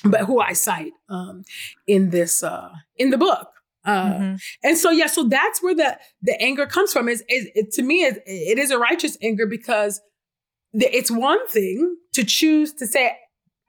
But 0.05 0.23
who 0.23 0.41
I 0.41 0.53
cite 0.53 0.93
um, 1.09 1.43
in 1.87 2.11
this 2.11 2.43
uh, 2.43 2.71
in 2.97 3.11
the 3.11 3.19
book. 3.19 3.49
Uh, 3.85 4.05
mm-hmm. 4.05 4.37
And 4.63 4.77
so 4.77 4.91
yeah, 4.91 5.07
so 5.07 5.25
that's 5.25 5.63
where 5.63 5.75
the 5.75 5.99
the 6.23 6.41
anger 6.41 6.67
comes 6.67 6.93
from. 6.93 7.09
Is, 7.09 7.25
is 7.29 7.49
it, 7.55 7.73
to 7.73 7.83
me 7.83 8.05
it, 8.05 8.23
it 8.27 8.59
is 8.59 8.71
a 8.71 8.79
righteous 8.79 9.17
anger 9.23 9.47
because 9.47 10.01
the, 10.73 10.95
it's 10.95 11.11
one 11.11 11.47
thing 11.49 11.97
to 12.13 12.25
choose 12.25 12.73
to 12.75 12.87
say 12.87 13.17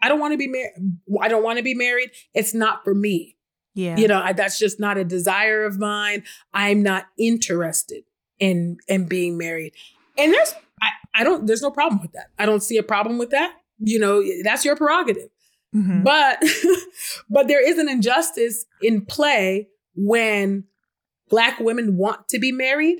I 0.01 0.09
don't 0.09 0.19
want 0.19 0.33
to 0.33 0.37
be 0.37 0.47
married. 0.47 0.73
I 1.21 1.27
don't 1.27 1.43
want 1.43 1.57
to 1.57 1.63
be 1.63 1.73
married. 1.73 2.11
It's 2.33 2.53
not 2.53 2.83
for 2.83 2.93
me. 2.93 3.37
Yeah, 3.75 3.97
you 3.97 4.07
know 4.07 4.21
I, 4.21 4.33
that's 4.33 4.59
just 4.59 4.79
not 4.79 4.97
a 4.97 5.05
desire 5.05 5.63
of 5.63 5.79
mine. 5.79 6.23
I'm 6.53 6.83
not 6.83 7.05
interested 7.17 8.03
in 8.39 8.77
in 8.87 9.05
being 9.05 9.37
married. 9.37 9.73
And 10.19 10.33
there's 10.33 10.53
I, 10.81 10.89
I 11.15 11.23
don't 11.23 11.47
there's 11.47 11.61
no 11.61 11.71
problem 11.71 12.01
with 12.01 12.11
that. 12.13 12.27
I 12.37 12.45
don't 12.45 12.63
see 12.63 12.77
a 12.77 12.83
problem 12.83 13.17
with 13.17 13.31
that. 13.31 13.53
You 13.79 13.99
know 13.99 14.23
that's 14.43 14.65
your 14.65 14.75
prerogative. 14.75 15.29
Mm-hmm. 15.75 16.03
But 16.03 16.43
but 17.29 17.47
there 17.47 17.65
is 17.67 17.77
an 17.77 17.89
injustice 17.89 18.65
in 18.81 19.05
play 19.05 19.67
when 19.95 20.65
black 21.29 21.59
women 21.59 21.97
want 21.97 22.27
to 22.29 22.39
be 22.39 22.51
married 22.51 22.99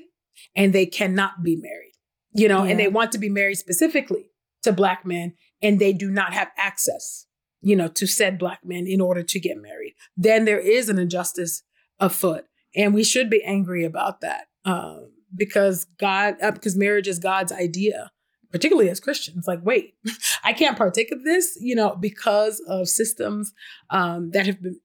and 0.54 0.72
they 0.72 0.86
cannot 0.86 1.42
be 1.42 1.56
married, 1.56 1.92
you 2.32 2.48
know, 2.48 2.64
yeah. 2.64 2.70
and 2.70 2.80
they 2.80 2.88
want 2.88 3.12
to 3.12 3.18
be 3.18 3.28
married 3.28 3.56
specifically 3.56 4.30
to 4.62 4.72
black 4.72 5.04
men 5.04 5.34
and 5.62 5.78
they 5.78 5.92
do 5.92 6.10
not 6.10 6.32
have 6.32 6.50
access, 6.56 7.26
you 7.60 7.76
know, 7.76 7.88
to 7.88 8.06
said 8.06 8.38
black 8.38 8.60
men 8.64 8.86
in 8.86 9.00
order 9.00 9.22
to 9.22 9.40
get 9.40 9.60
married. 9.60 9.94
Then 10.16 10.44
there 10.44 10.60
is 10.60 10.88
an 10.88 10.98
injustice 10.98 11.62
afoot. 11.98 12.44
And 12.74 12.94
we 12.94 13.02
should 13.02 13.28
be 13.28 13.42
angry 13.42 13.84
about 13.84 14.20
that 14.20 14.46
um, 14.64 15.09
because 15.34 15.86
God, 15.98 16.36
uh, 16.42 16.50
because 16.50 16.76
marriage 16.76 17.08
is 17.08 17.18
God's 17.18 17.52
idea 17.52 18.10
particularly 18.52 18.90
as 18.90 19.00
Christians, 19.00 19.46
like, 19.46 19.60
wait, 19.62 19.94
I 20.44 20.52
can't 20.52 20.76
partake 20.76 21.12
of 21.12 21.24
this, 21.24 21.56
you 21.60 21.74
know, 21.74 21.94
because 21.96 22.60
of 22.66 22.88
systems 22.88 23.52
um, 23.90 24.30
that 24.32 24.46
have 24.46 24.60
been 24.60 24.80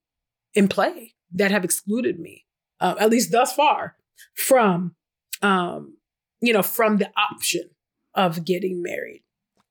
in 0.54 0.68
play 0.68 1.16
that 1.34 1.52
have 1.52 1.64
excluded 1.64 2.20
me, 2.20 2.46
uh, 2.80 2.96
at 3.00 3.10
least 3.10 3.32
thus 3.32 3.54
far, 3.54 3.96
from 4.36 4.96
um, 5.42 5.98
you 6.42 6.54
know, 6.54 6.62
from 6.62 6.98
the 6.98 7.10
option 7.18 7.70
of 8.14 8.46
getting 8.46 8.82
married. 8.82 9.24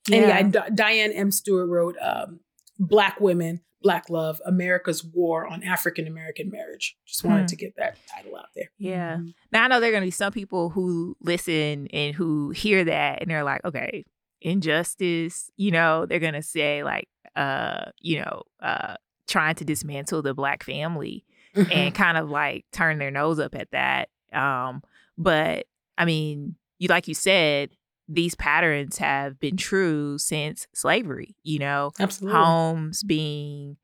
Yeah. 0.08 0.38
And 0.38 0.54
yeah, 0.54 0.68
D- 0.68 0.74
Dianne 0.74 1.16
M. 1.16 1.30
Stewart 1.30 1.68
wrote 1.68 1.96
um, 2.02 2.40
Black 2.78 3.20
Women, 3.20 3.60
Black 3.84 4.08
Love, 4.08 4.40
America's 4.46 5.04
War 5.04 5.46
on 5.46 5.62
African 5.62 6.08
American 6.08 6.50
Marriage. 6.50 6.96
Just 7.06 7.22
wanted 7.22 7.42
hmm. 7.42 7.46
to 7.46 7.56
get 7.56 7.76
that 7.76 7.96
title 8.12 8.34
out 8.34 8.48
there. 8.56 8.70
Yeah. 8.78 9.18
Mm-hmm. 9.18 9.28
Now 9.52 9.64
I 9.64 9.68
know 9.68 9.78
there 9.78 9.90
are 9.90 9.92
going 9.92 10.02
to 10.02 10.06
be 10.06 10.10
some 10.10 10.32
people 10.32 10.70
who 10.70 11.16
listen 11.20 11.86
and 11.92 12.14
who 12.16 12.50
hear 12.50 12.82
that 12.84 13.20
and 13.20 13.30
they're 13.30 13.44
like, 13.44 13.62
okay, 13.64 14.06
injustice, 14.40 15.50
you 15.56 15.70
know, 15.70 16.06
they're 16.06 16.18
going 16.18 16.32
to 16.34 16.42
say 16.42 16.82
like, 16.82 17.08
uh, 17.36 17.90
you 18.00 18.20
know, 18.20 18.42
uh, 18.60 18.94
trying 19.28 19.54
to 19.56 19.64
dismantle 19.64 20.22
the 20.22 20.32
black 20.32 20.64
family 20.64 21.26
mm-hmm. 21.54 21.70
and 21.70 21.94
kind 21.94 22.16
of 22.16 22.30
like 22.30 22.64
turn 22.72 22.98
their 22.98 23.10
nose 23.10 23.38
up 23.38 23.54
at 23.54 23.70
that. 23.72 24.08
Um, 24.32 24.82
but 25.18 25.66
I 25.98 26.06
mean, 26.06 26.56
you 26.78 26.88
like 26.88 27.06
you 27.06 27.14
said, 27.14 27.68
these 28.08 28.34
patterns 28.34 28.98
have 28.98 29.38
been 29.40 29.56
true 29.56 30.18
since 30.18 30.66
slavery, 30.74 31.34
you 31.42 31.58
know, 31.58 31.90
Absolutely. 31.98 32.38
homes 32.38 33.02
being 33.02 33.76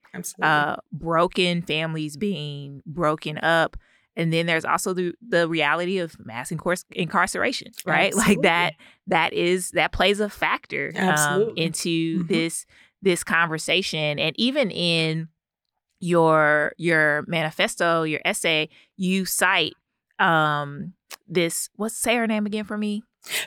uh, 0.42 0.76
broken, 0.92 1.62
families 1.62 2.16
being 2.16 2.82
broken 2.86 3.38
up. 3.38 3.76
And 4.16 4.32
then 4.32 4.46
there's 4.46 4.64
also 4.64 4.92
the, 4.92 5.14
the 5.26 5.48
reality 5.48 5.98
of 5.98 6.14
mass 6.18 6.50
incar- 6.50 6.84
incarceration, 6.92 7.72
right? 7.86 8.12
Absolutely. 8.12 8.34
Like 8.36 8.42
that, 8.42 8.74
that 9.06 9.32
is, 9.32 9.70
that 9.70 9.92
plays 9.92 10.20
a 10.20 10.28
factor 10.28 10.92
um, 10.98 11.52
into 11.56 12.18
mm-hmm. 12.18 12.26
this, 12.26 12.66
this 13.00 13.24
conversation. 13.24 14.18
And 14.18 14.34
even 14.38 14.70
in 14.70 15.28
your 16.00 16.72
your 16.78 17.24
manifesto, 17.26 18.02
your 18.02 18.20
essay, 18.24 18.68
you 18.96 19.24
cite 19.24 19.74
um 20.18 20.94
this 21.28 21.68
what's 21.76 21.96
say 21.96 22.16
her 22.16 22.26
name 22.26 22.46
again 22.46 22.64
for 22.64 22.76
me? 22.76 23.02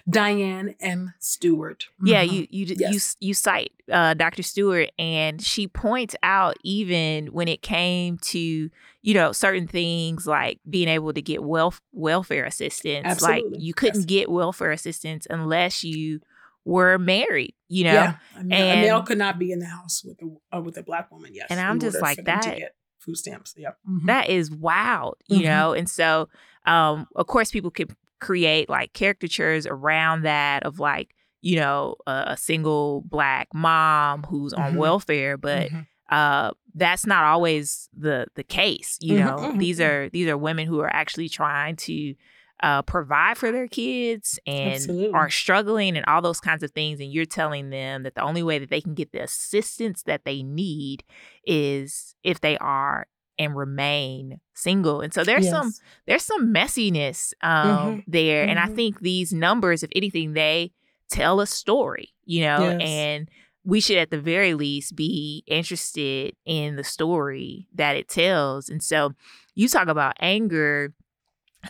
Dianne 0.10 0.76
M. 0.80 1.14
Stewart. 1.20 1.88
Yeah, 2.04 2.24
mm-hmm. 2.24 2.34
you 2.34 2.48
you 2.50 2.76
yes. 2.78 3.16
you 3.20 3.28
you 3.28 3.34
cite 3.34 3.72
uh, 3.92 4.14
Dr. 4.14 4.44
Stewart, 4.44 4.92
and 5.00 5.42
she 5.42 5.68
points 5.68 6.16
out 6.24 6.58
even 6.64 7.28
when 7.28 7.48
it 7.48 7.62
came 7.62 8.18
to 8.20 8.70
you 9.02 9.14
know 9.14 9.32
certain 9.32 9.68
things 9.68 10.28
like 10.28 10.60
being 10.70 10.88
able 10.88 11.14
to 11.14 11.22
get 11.22 11.44
wealth 11.44 11.82
welfare 11.92 12.46
assistance. 12.46 13.06
Absolutely. 13.06 13.52
Like 13.52 13.62
you 13.62 13.74
couldn't 13.74 14.02
yes. 14.02 14.06
get 14.06 14.32
welfare 14.32 14.72
assistance 14.72 15.28
unless 15.30 15.84
you 15.84 16.22
were 16.66 16.98
married, 16.98 17.56
you 17.68 17.86
know. 17.86 17.94
Yeah, 17.94 18.16
a 18.38 18.44
male, 18.44 18.70
and, 18.70 18.80
a 18.80 18.82
male 18.82 19.04
could 19.04 19.18
not 19.18 19.40
be 19.40 19.52
in 19.52 19.60
the 19.60 19.66
house 19.66 20.04
with 20.04 20.20
a 20.22 20.58
uh, 20.58 20.62
with 20.62 20.78
a 20.78 20.84
black 20.84 21.12
woman. 21.12 21.32
Yes, 21.34 21.48
and 21.50 21.60
I'm 21.60 21.80
just 21.80 22.02
like 22.02 22.24
that. 22.26 22.74
food 23.00 23.18
stamps. 23.18 23.54
Yep. 23.58 23.78
Mm-hmm. 23.90 24.06
That 24.06 24.30
is 24.30 24.52
wild, 24.52 25.18
you 25.28 25.38
mm-hmm. 25.38 25.46
know. 25.46 25.74
And 25.74 25.90
so, 25.90 26.30
um, 26.66 27.08
of 27.16 27.28
course, 27.28 27.52
people 27.52 27.72
could 27.72 27.94
create 28.24 28.70
like 28.70 28.94
caricatures 28.94 29.68
around 29.68 30.24
that 30.24 30.64
of 30.64 30.80
like 30.80 31.14
you 31.42 31.58
know 31.58 31.96
a, 32.08 32.24
a 32.28 32.38
single 32.38 33.02
black 33.02 33.50
mom 33.54 34.24
who's 34.24 34.54
on 34.54 34.72
mm-hmm. 34.72 34.78
welfare, 34.78 35.38
but 35.38 35.70
mm-hmm. 35.70 35.82
uh, 36.10 36.52
that's 36.74 37.06
not 37.06 37.26
always 37.26 37.90
the 37.96 38.28
the 38.36 38.44
case. 38.44 38.98
You 39.02 39.18
mm-hmm, 39.18 39.28
know, 39.28 39.36
mm-hmm, 39.36 39.58
these 39.60 39.82
are 39.82 40.10
these 40.10 40.28
are 40.28 40.38
women 40.38 40.68
who 40.68 40.80
are 40.80 40.94
actually 40.94 41.30
trying 41.30 41.76
to 41.78 42.16
uh, 42.64 42.82
provide 42.84 43.38
for 43.38 43.52
their 43.52 43.68
kids 43.68 44.40
and 44.48 44.76
Absolutely. 44.76 45.12
are 45.12 45.30
struggling 45.30 45.98
and 45.98 46.06
all 46.06 46.22
those 46.22 46.40
kinds 46.40 46.64
of 46.64 46.72
things. 46.72 47.02
And 47.02 47.12
you're 47.12 47.26
telling 47.26 47.70
them 47.72 48.04
that 48.04 48.16
the 48.16 48.22
only 48.22 48.42
way 48.42 48.58
that 48.58 48.70
they 48.70 48.80
can 48.80 48.94
get 48.94 49.12
the 49.12 49.22
assistance 49.22 50.04
that 50.04 50.24
they 50.24 50.44
need 50.44 51.04
is 51.46 52.16
if 52.24 52.40
they 52.40 52.58
are 52.60 53.06
and 53.38 53.56
remain 53.56 54.40
single. 54.54 55.02
And 55.02 55.14
so 55.14 55.24
there's 55.24 55.46
yes. 55.46 55.52
some 55.52 55.74
there's 56.06 56.24
some 56.24 56.54
messiness 56.54 57.34
um, 57.42 57.68
mm-hmm. 57.68 58.00
there. 58.08 58.44
Mm-hmm. 58.44 58.50
And 58.52 58.60
I 58.60 58.66
mm-hmm. 58.66 58.76
think 58.76 59.00
these 59.02 59.34
numbers, 59.34 59.84
if 59.84 59.90
anything, 59.96 60.34
they 60.34 60.72
tell 61.10 61.40
a 61.40 61.48
story, 61.48 62.14
you 62.26 62.42
know, 62.42 62.70
yes. 62.70 62.82
and 62.82 63.30
we 63.66 63.80
should 63.80 63.98
at 63.98 64.10
the 64.10 64.20
very 64.20 64.54
least 64.54 64.96
be 64.96 65.44
interested 65.48 66.36
in 66.46 66.76
the 66.76 66.84
story 66.84 67.68
that 67.76 67.96
it 67.96 68.10
tells. 68.10 68.70
And 68.70 68.84
so 68.84 69.14
you 69.56 69.68
talk 69.68 69.88
about 69.88 70.16
anger 70.20 70.94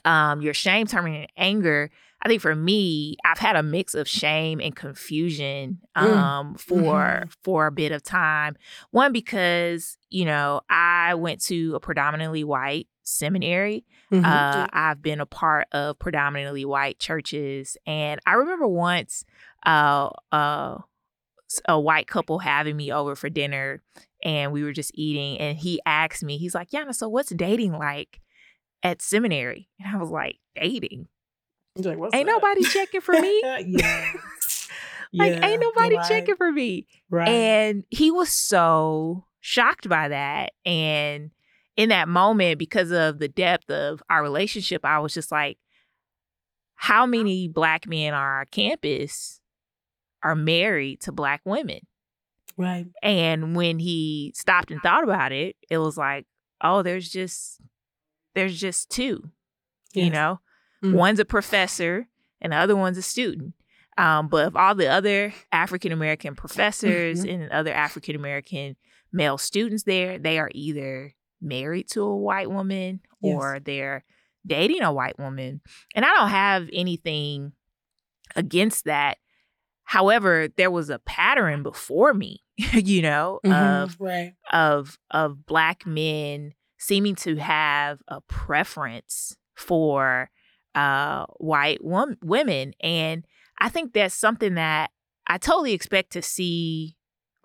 um, 0.06 0.42
your 0.42 0.54
shame 0.54 0.88
turning 0.88 1.16
into 1.16 1.28
anger. 1.38 1.92
I 2.24 2.30
think 2.30 2.42
for 2.42 2.56
me, 2.56 3.18
I've 3.26 3.38
had 3.38 3.58
a 3.58 3.64
mix 3.64 3.94
of 3.94 4.08
shame 4.08 4.62
and 4.62 4.74
confusion 4.74 5.80
mm, 5.96 6.02
um, 6.02 6.54
mm. 6.54 6.60
for 6.60 6.74
mm-hmm. 6.82 7.30
for 7.44 7.68
a 7.68 7.72
bit 7.72 7.92
of 7.92 8.02
time. 8.02 8.56
One 8.92 9.12
because 9.12 9.98
you 10.10 10.26
know 10.26 10.62
I 10.70 11.16
went 11.16 11.42
to 11.46 11.76
a 11.76 11.80
predominantly 11.80 12.44
white 12.46 12.88
seminary. 13.04 13.86
Mm-hmm. 14.12 14.26
Uh, 14.26 14.68
I've 14.72 15.02
been 15.02 15.20
a 15.20 15.26
part 15.26 15.68
of 15.74 16.00
predominantly 16.00 16.64
white 16.64 16.98
churches, 16.98 17.76
and 17.86 18.22
I 18.26 18.34
remember 18.34 18.68
once 18.68 19.26
uh, 19.66 20.10
uh, 20.32 20.78
a 21.68 21.80
white 21.80 22.08
couple 22.08 22.40
having 22.40 22.78
me 22.78 22.92
over 22.94 23.18
for 23.18 23.30
dinner, 23.30 23.84
and 24.24 24.54
we 24.54 24.64
were 24.64 24.74
just 24.74 24.92
eating, 24.94 25.40
and 25.40 25.58
he 25.58 25.82
asked 25.86 26.24
me, 26.24 26.38
he's 26.38 26.56
like, 26.56 26.70
"Yana, 26.70 26.96
so 26.96 27.10
what's 27.10 27.32
dating 27.32 27.74
like?" 27.74 28.22
at 28.84 29.02
seminary. 29.02 29.70
And 29.80 29.96
I 29.96 29.98
was 29.98 30.10
like, 30.10 30.40
dating. 30.56 31.08
Like, 31.76 31.98
ain't 31.98 32.12
that? 32.12 32.26
nobody 32.26 32.64
checking 32.64 33.02
for 33.02 33.14
me. 33.14 33.42
yeah. 33.44 33.58
like, 35.14 35.34
yeah, 35.34 35.46
ain't 35.46 35.62
nobody 35.62 35.98
right. 35.98 36.08
checking 36.08 36.36
for 36.36 36.52
me. 36.52 36.88
Right. 37.10 37.28
And 37.28 37.84
he 37.90 38.12
was 38.12 38.30
so 38.30 39.26
shocked 39.40 39.90
by 39.90 40.10
that. 40.10 40.52
And 40.66 41.32
in 41.76 41.90
that 41.90 42.08
moment, 42.08 42.60
because 42.60 42.92
of 42.92 43.20
the 43.20 43.28
depth 43.28 43.70
of 43.70 44.04
our 44.10 44.22
relationship, 44.22 44.86
I 44.86 45.00
was 45.00 45.14
just 45.14 45.32
like, 45.32 45.58
how 46.76 47.06
many 47.06 47.48
black 47.48 47.88
men 47.88 48.14
on 48.14 48.22
our 48.22 48.46
campus 48.46 49.40
are 50.22 50.36
married 50.36 51.02
to 51.02 51.12
black 51.12 51.42
women? 51.46 51.80
Right. 52.58 52.86
And 53.02 53.56
when 53.56 53.80
he 53.80 54.34
stopped 54.36 54.70
and 54.70 54.82
thought 54.82 55.04
about 55.04 55.32
it, 55.32 55.56
it 55.70 55.78
was 55.80 55.98
like, 55.98 56.26
oh, 56.62 56.84
there's 56.84 57.10
just 57.10 57.62
there's 58.36 58.60
just 58.60 58.90
two. 58.90 59.32
Yes. 59.94 60.06
You 60.06 60.12
know, 60.12 60.40
mm-hmm. 60.84 60.96
one's 60.96 61.20
a 61.20 61.26
professor 61.26 62.08
and 62.42 62.54
the 62.54 62.58
other 62.58 62.76
one's 62.76 62.98
a 62.98 63.02
student. 63.02 63.54
Um, 63.98 64.28
but 64.28 64.48
of 64.48 64.56
all 64.56 64.76
the 64.76 64.88
other 64.88 65.34
African 65.52 65.92
American 65.92 66.36
professors 66.36 67.24
mm-hmm. 67.24 67.44
and 67.44 67.52
other 67.52 67.72
African 67.72 68.16
American 68.16 68.76
male 69.12 69.38
students 69.38 69.84
there, 69.84 70.18
they 70.18 70.40
are 70.40 70.50
either 70.54 71.14
married 71.42 71.90
to 71.92 72.02
a 72.02 72.18
white 72.18 72.50
woman 72.50 73.02
yes. 73.22 73.36
or 73.36 73.60
they're 73.60 74.04
dating 74.46 74.82
a 74.82 74.92
white 74.92 75.20
woman. 75.20 75.62
And 75.96 76.06
I 76.06 76.10
don't 76.10 76.30
have 76.30 76.70
anything 76.74 77.54
against 78.36 78.86
that. 78.86 79.18
However, 79.84 80.48
there 80.56 80.72
was 80.72 80.90
a 80.90 81.00
pattern 81.00 81.62
before 81.62 82.14
me 82.14 82.44
you 82.74 83.02
know, 83.02 83.40
Mhm, 83.44 83.84
of 83.84 83.98
right. 84.00 84.34
of 84.52 85.00
of 85.12 85.46
black 85.46 85.86
men 85.86 86.54
seeming 86.78 87.16
to 87.16 87.38
have 87.38 88.00
a 88.08 88.22
preference 88.22 89.38
for 89.56 90.30
uh 90.76 91.26
white 91.38 91.84
wom- 91.84 92.18
women 92.24 92.74
and 92.82 93.26
i 93.60 93.70
think 93.70 93.94
that's 93.94 94.16
something 94.16 94.56
that 94.56 94.90
i 95.28 95.38
totally 95.38 95.74
expect 95.74 96.12
to 96.12 96.22
see 96.22 96.96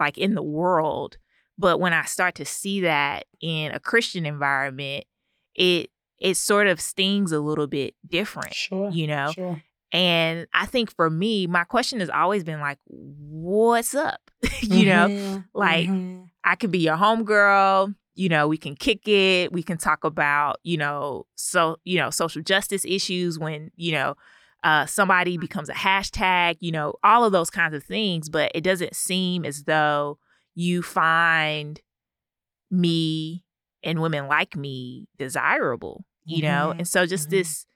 like 0.00 0.16
in 0.18 0.34
the 0.34 0.42
world 0.42 1.18
but 1.58 1.78
when 1.80 1.92
i 1.92 2.04
start 2.04 2.34
to 2.34 2.44
see 2.44 2.80
that 2.80 3.24
in 3.40 3.72
a 3.72 3.80
christian 3.80 4.24
environment 4.26 5.04
it 5.54 5.90
it 6.18 6.36
sort 6.36 6.66
of 6.66 6.80
stings 6.80 7.30
a 7.32 7.40
little 7.40 7.66
bit 7.66 7.94
different 8.08 8.54
Sure. 8.54 8.90
you 8.90 9.06
know 9.06 9.32
Sure. 9.34 9.62
and 9.92 10.46
i 10.54 10.64
think 10.66 10.90
for 10.94 11.10
me 11.10 11.46
my 11.46 11.64
question 11.64 12.00
has 12.00 12.10
always 12.10 12.44
been 12.44 12.60
like 12.60 12.78
what's 12.86 13.94
up 13.94 14.30
you 14.62 14.86
know 14.86 15.08
Mhm, 15.08 15.44
like, 15.54 15.88
mhm. 15.88 16.30
I 16.44 16.54
can 16.54 16.70
be 16.70 16.78
your 16.78 16.96
homegirl. 16.96 17.94
You 18.18 18.28
know, 18.28 18.48
we 18.48 18.57
can 18.59 18.74
kick 18.74 19.07
it. 19.07 19.52
We 19.52 19.62
can 19.62 19.78
talk 19.78 20.02
about, 20.02 20.59
you 20.64 20.76
know, 20.76 21.26
so 21.37 21.78
you 21.85 21.98
know, 21.98 22.11
social 22.11 22.42
justice 22.42 22.85
issues 22.85 23.38
when 23.38 23.70
you 23.76 23.92
know 23.92 24.16
uh, 24.64 24.87
somebody 24.87 25.38
becomes 25.38 25.68
a 25.68 25.74
hashtag. 25.74 26.57
You 26.61 26.72
know, 26.72 26.94
all 27.04 27.24
of 27.24 27.31
those 27.33 27.48
kinds 27.50 27.74
of 27.74 27.85
things. 27.85 28.28
But 28.28 28.50
it 28.54 28.62
doesn't 28.62 28.96
seem 28.96 29.44
as 29.44 29.64
though 29.64 30.18
you 30.57 30.83
find 30.83 31.81
me 32.70 33.44
and 33.83 34.00
women 34.02 34.26
like 34.26 34.57
me 34.57 35.07
desirable. 35.16 36.04
You 36.24 36.42
know, 36.42 36.72
Mhm, 36.74 36.78
and 36.78 36.88
so 36.88 37.07
just 37.07 37.28
mhm. 37.28 37.31
this 37.31 37.66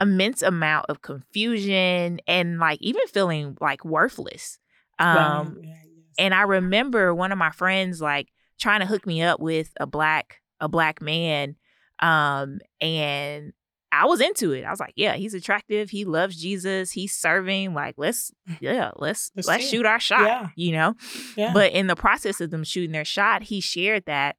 immense 0.00 0.40
amount 0.40 0.86
of 0.88 1.02
confusion 1.02 2.20
and 2.26 2.58
like 2.58 2.80
even 2.80 3.06
feeling 3.08 3.58
like 3.60 3.84
worthless. 3.84 4.58
Um, 4.98 5.56
Right, 5.56 5.64
yeah, 5.64 5.74
yes. 5.84 6.14
and 6.18 6.32
I 6.34 6.42
remember 6.42 7.14
one 7.14 7.32
of 7.32 7.38
my 7.38 7.50
friends 7.50 8.00
like 8.00 8.28
trying 8.60 8.80
to 8.80 8.86
hook 8.86 9.06
me 9.06 9.22
up 9.22 9.40
with 9.40 9.70
a 9.80 9.86
black 9.86 10.40
a 10.60 10.68
black 10.68 11.00
man 11.02 11.56
um 12.00 12.58
and 12.80 13.52
I 13.92 14.04
was 14.06 14.20
into 14.20 14.52
it. 14.52 14.62
I 14.64 14.70
was 14.70 14.78
like, 14.78 14.92
yeah, 14.94 15.14
he's 15.14 15.34
attractive. 15.34 15.90
He 15.90 16.04
loves 16.04 16.40
Jesus. 16.40 16.92
He's 16.92 17.12
serving. 17.12 17.74
Like, 17.74 17.96
let's 17.98 18.30
yeah, 18.60 18.92
let's 18.96 19.32
Let's 19.34 19.48
let's, 19.48 19.68
shoot 19.68 19.84
our 19.84 19.98
shot, 19.98 20.26
Yeah. 20.26 20.48
you 20.54 20.70
know? 20.70 20.94
yeah. 21.36 21.52
But 21.52 21.72
in 21.72 21.88
the 21.88 21.96
process 21.96 22.40
of 22.40 22.50
them 22.52 22.62
shooting 22.62 22.92
their 22.92 23.04
shot, 23.04 23.42
he 23.42 23.60
shared 23.60 24.04
that 24.06 24.36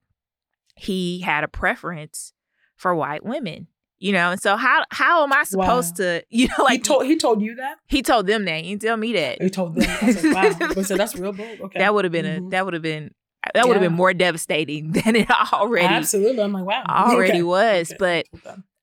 he 0.75 1.19
had 1.19 1.43
a 1.43 1.47
preference 1.49 2.31
for 2.77 2.95
white 2.95 3.25
women. 3.25 3.67
You 3.99 4.13
know, 4.13 4.31
and 4.31 4.41
so 4.41 4.55
how 4.55 4.83
how 4.89 5.23
am 5.23 5.31
I 5.33 5.43
supposed 5.43 5.97
to, 5.97 6.23
you 6.29 6.47
know, 6.47 6.63
like 6.63 6.75
he 6.75 6.79
told 6.79 7.05
he 7.05 7.17
told 7.17 7.41
you 7.41 7.53
that. 7.55 7.77
he 7.87 8.01
told 8.01 8.25
them 8.27 8.45
that. 8.45 8.63
He 8.63 8.69
didn't 8.71 8.81
tell 8.83 8.97
me 8.97 9.13
that. 9.13 9.41
He 9.41 9.49
told 9.49 9.75
them. 9.75 9.87
I 10.01 10.05
was 10.05 10.23
like, 10.23 10.59
wow. 10.75 10.81
So 10.83 10.95
that's 10.97 11.15
real 11.17 11.33
bold. 11.33 11.59
Okay. 11.61 11.79
That 11.79 11.93
would 11.93 12.05
have 12.05 12.11
been 12.13 12.25
Mhm. 12.25 12.47
a 12.47 12.49
that 12.51 12.63
would 12.65 12.73
have 12.73 12.81
been 12.81 13.13
that 13.53 13.67
would 13.67 13.75
have 13.75 13.81
been 13.83 13.93
more 13.93 14.13
devastating 14.13 14.91
than 14.91 15.15
it 15.15 15.29
already 15.53 15.85
Absolutely. 15.87 16.41
I'm 16.43 16.53
like, 16.53 16.65
wow. 16.65 16.83
already 16.89 17.39
Okay. 17.39 17.43
was. 17.43 17.91
Okay. 17.91 18.25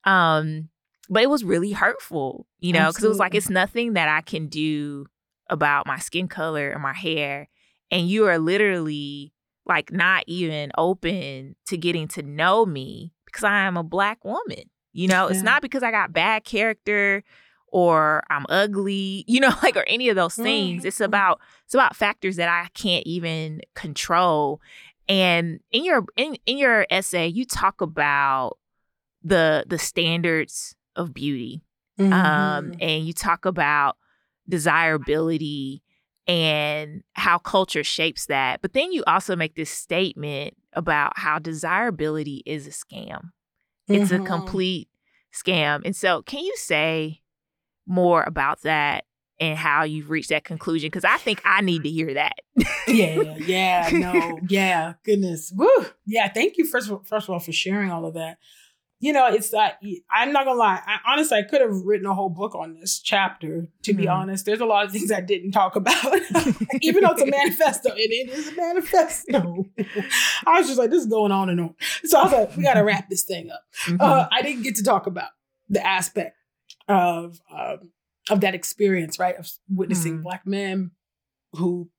But 0.04 0.10
um 0.10 0.68
but 1.10 1.22
it 1.22 1.30
was 1.30 1.42
really 1.42 1.72
hurtful, 1.72 2.46
you 2.58 2.72
know, 2.72 2.88
because 2.88 3.04
it 3.04 3.08
was 3.08 3.18
like 3.18 3.34
it's 3.34 3.48
nothing 3.48 3.94
that 3.94 4.08
I 4.08 4.20
can 4.20 4.48
do 4.48 5.06
about 5.48 5.86
my 5.86 5.98
skin 5.98 6.28
color 6.28 6.72
or 6.74 6.78
my 6.78 6.92
hair. 6.92 7.48
And 7.90 8.08
you 8.08 8.26
are 8.26 8.38
literally 8.38 9.32
like 9.64 9.90
not 9.90 10.24
even 10.26 10.70
open 10.76 11.56
to 11.66 11.76
getting 11.78 12.08
to 12.08 12.22
know 12.22 12.66
me 12.66 13.12
because 13.24 13.44
I 13.44 13.60
am 13.60 13.76
a 13.76 13.82
black 13.82 14.24
woman. 14.24 14.64
You 14.92 15.08
know, 15.08 15.28
it's 15.28 15.42
not 15.42 15.62
because 15.62 15.82
I 15.82 15.90
got 15.90 16.12
bad 16.12 16.44
character 16.44 17.22
or 17.70 18.22
I'm 18.30 18.46
ugly, 18.48 19.24
you 19.26 19.40
know, 19.40 19.52
like 19.62 19.76
or 19.76 19.84
any 19.86 20.08
of 20.08 20.16
those 20.16 20.34
things. 20.34 20.82
Mhm. 20.82 20.86
It's 20.86 21.00
about 21.00 21.40
it's 21.64 21.74
about 21.74 21.96
factors 21.96 22.36
that 22.36 22.48
I 22.48 22.68
can't 22.74 23.06
even 23.06 23.60
control. 23.74 24.60
And 25.08 25.60
in 25.70 25.84
your 25.84 26.04
in, 26.16 26.36
in 26.46 26.58
your 26.58 26.86
essay, 26.90 27.26
you 27.28 27.44
talk 27.44 27.80
about 27.80 28.58
the 29.22 29.64
the 29.66 29.78
standards 29.78 30.74
of 30.96 31.12
beauty. 31.14 31.62
Um, 32.00 32.12
Mhm. 32.12 32.76
and 32.80 33.06
you 33.06 33.12
talk 33.12 33.44
about 33.44 33.96
desirability 34.48 35.82
and 36.26 37.02
how 37.14 37.38
culture 37.38 37.82
shapes 37.82 38.26
that. 38.26 38.60
But 38.62 38.72
then 38.72 38.92
you 38.92 39.02
also 39.06 39.34
make 39.34 39.54
this 39.54 39.70
statement 39.70 40.54
about 40.74 41.18
how 41.18 41.38
desirability 41.38 42.42
is 42.46 42.66
a 42.66 42.70
scam. 42.70 43.30
It's 43.88 44.10
a 44.10 44.18
Mhm. 44.18 44.26
complete 44.26 44.88
scam. 45.32 45.82
And 45.84 45.96
so, 45.96 46.22
can 46.22 46.44
you 46.44 46.54
say 46.56 47.22
more 47.88 48.22
about 48.22 48.62
that 48.62 49.04
and 49.40 49.56
how 49.58 49.82
you've 49.84 50.10
reached 50.10 50.28
that 50.30 50.44
conclusion? 50.44 50.88
Because 50.88 51.04
I 51.04 51.16
think 51.16 51.40
I 51.44 51.60
need 51.62 51.82
to 51.84 51.90
hear 51.90 52.14
that. 52.14 52.34
yeah, 52.86 53.36
yeah, 53.38 53.88
no, 53.92 54.38
yeah, 54.48 54.94
goodness, 55.04 55.52
woo, 55.54 55.68
yeah. 56.06 56.28
Thank 56.28 56.56
you 56.58 56.64
first, 56.66 56.86
of 56.88 56.92
all- 56.94 57.04
first 57.04 57.28
of 57.28 57.32
all, 57.32 57.40
for 57.40 57.52
sharing 57.52 57.90
all 57.90 58.04
of 58.06 58.14
that. 58.14 58.38
You 59.00 59.12
know, 59.12 59.28
it's 59.28 59.50
that 59.50 59.78
I'm 60.10 60.32
not 60.32 60.44
gonna 60.44 60.58
lie. 60.58 60.80
I, 60.84 61.12
honestly, 61.12 61.38
I 61.38 61.42
could 61.44 61.60
have 61.60 61.70
written 61.84 62.04
a 62.04 62.14
whole 62.14 62.30
book 62.30 62.56
on 62.56 62.74
this 62.80 62.98
chapter. 62.98 63.68
To 63.84 63.94
be 63.94 64.06
Mhm. 64.06 64.12
honest, 64.12 64.44
there's 64.44 64.58
a 64.58 64.64
lot 64.66 64.86
of 64.86 64.90
things 64.90 65.12
I 65.12 65.20
didn't 65.20 65.52
talk 65.52 65.76
about, 65.76 65.94
even 66.80 67.04
though 67.04 67.12
it's 67.12 67.22
a 67.22 67.26
manifesto, 67.26 67.90
and 67.90 68.00
it 68.00 68.28
is 68.30 68.48
a 68.48 68.56
manifesto. 68.56 69.66
I 70.46 70.58
was 70.58 70.66
just 70.66 70.80
like, 70.80 70.90
this 70.90 70.98
is 71.02 71.06
going 71.06 71.30
on 71.30 71.48
and 71.48 71.60
on. 71.60 71.74
So 72.06 72.18
I 72.18 72.22
was 72.24 72.32
like, 72.32 72.56
we 72.56 72.64
got 72.64 72.74
to 72.74 72.82
wrap 72.82 73.08
this 73.08 73.22
thing 73.22 73.50
up. 73.52 73.62
Mhm. 73.84 74.00
Uh, 74.00 74.28
I 74.32 74.42
didn't 74.42 74.62
get 74.64 74.74
to 74.74 74.82
talk 74.82 75.06
about 75.06 75.30
the 75.68 75.86
aspect 75.86 76.34
of 76.88 77.40
um, 77.54 77.90
of 78.30 78.40
that 78.40 78.54
experience, 78.54 79.18
right? 79.18 79.36
Of 79.36 79.50
witnessing 79.68 80.18
Mhm. 80.18 80.22
black 80.22 80.46
men 80.46 80.90
who 81.54 81.90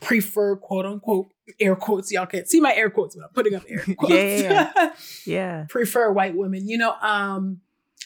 prefer 0.00 0.56
quote 0.56 0.84
unquote 0.86 1.28
air 1.60 1.76
quotes. 1.76 2.12
Y'all 2.12 2.26
can't 2.26 2.48
see 2.48 2.60
my 2.60 2.74
air 2.74 2.90
quotes, 2.90 3.16
but 3.16 3.24
I'm 3.24 3.30
putting 3.30 3.54
up 3.54 3.62
air 3.68 3.84
quotes. 3.96 4.12
Yeah. 4.12 4.92
yeah. 5.26 5.66
prefer 5.68 6.10
white 6.12 6.36
women. 6.36 6.68
You 6.68 6.78
know, 6.78 6.94
um, 7.00 7.60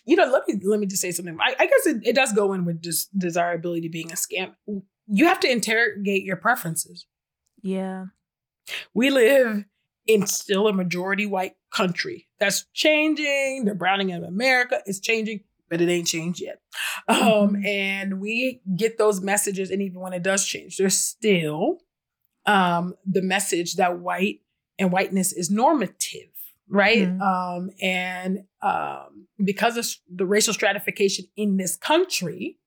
you 0.05 0.17
know, 0.17 0.27
let 0.31 0.47
me 0.49 0.61
let 0.65 0.81
me 0.81 0.87
just 0.87 1.03
say 1.03 1.11
something. 1.11 1.37
I, 1.41 1.55
I 1.59 1.67
guess 1.67 1.87
it, 1.87 2.07
it 2.07 2.15
does 2.15 2.33
go 2.33 2.53
in 2.53 2.65
with 2.65 2.83
just 2.83 3.17
desirability 3.19 3.89
being 3.89 4.11
a 4.13 4.15
scam. 4.15 4.55
You 5.13 5.27
have 5.27 5.41
to 5.41 5.51
interrogate 5.51 6.25
your 6.25 6.37
preferences. 6.37 7.07
Yeah. 7.63 8.07
We 8.95 9.11
live 9.11 9.65
in 10.07 10.27
still 10.27 10.69
a 10.69 10.73
majority 10.73 11.27
white 11.27 11.57
country. 11.75 12.29
That's 12.39 12.65
changing. 12.73 13.65
The 13.65 13.75
browning 13.75 14.13
of 14.13 14.23
America 14.23 14.81
is 14.87 15.01
changing, 15.01 15.41
but 15.71 15.81
it 15.81 15.89
ain't 15.89 16.09
changed 16.09 16.41
yet. 16.41 16.61
Um, 17.09 17.55
Mhm. 17.57 17.67
and 17.67 18.21
we 18.21 18.61
get 18.77 18.99
those 18.99 19.21
messages, 19.21 19.71
and 19.71 19.81
even 19.81 20.01
when 20.01 20.13
it 20.13 20.23
does 20.23 20.45
change, 20.47 20.77
there's 20.77 20.97
still 20.97 21.79
um, 22.47 22.95
the 23.07 23.23
message 23.23 23.75
that 23.77 24.01
white 24.01 24.41
and 24.79 24.91
whiteness 24.91 25.33
is 25.33 25.51
normative, 25.51 26.31
right? 26.69 27.07
Mhm. 27.09 27.21
Um, 27.21 27.71
and 27.83 28.45
um, 28.63 29.29
because 29.45 29.77
of 29.77 29.87
the 30.13 30.25
racial 30.27 30.55
stratification 30.55 31.27
in 31.37 31.59
this 31.59 31.77
country, 31.77 32.59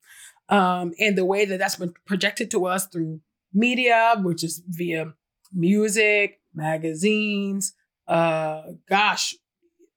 um, 0.49 0.93
and 0.99 1.17
the 1.17 1.25
way 1.25 1.45
that 1.45 1.57
that's 1.57 1.75
been 1.77 1.93
projected 2.05 2.51
to 2.51 2.65
us 2.67 2.85
through 2.87 3.21
media, 3.53 4.15
which 4.21 4.43
is 4.43 4.61
via 4.67 5.13
music, 5.51 6.39
magazines, 6.53 7.73
uh, 8.07 8.63
gosh, 8.87 9.35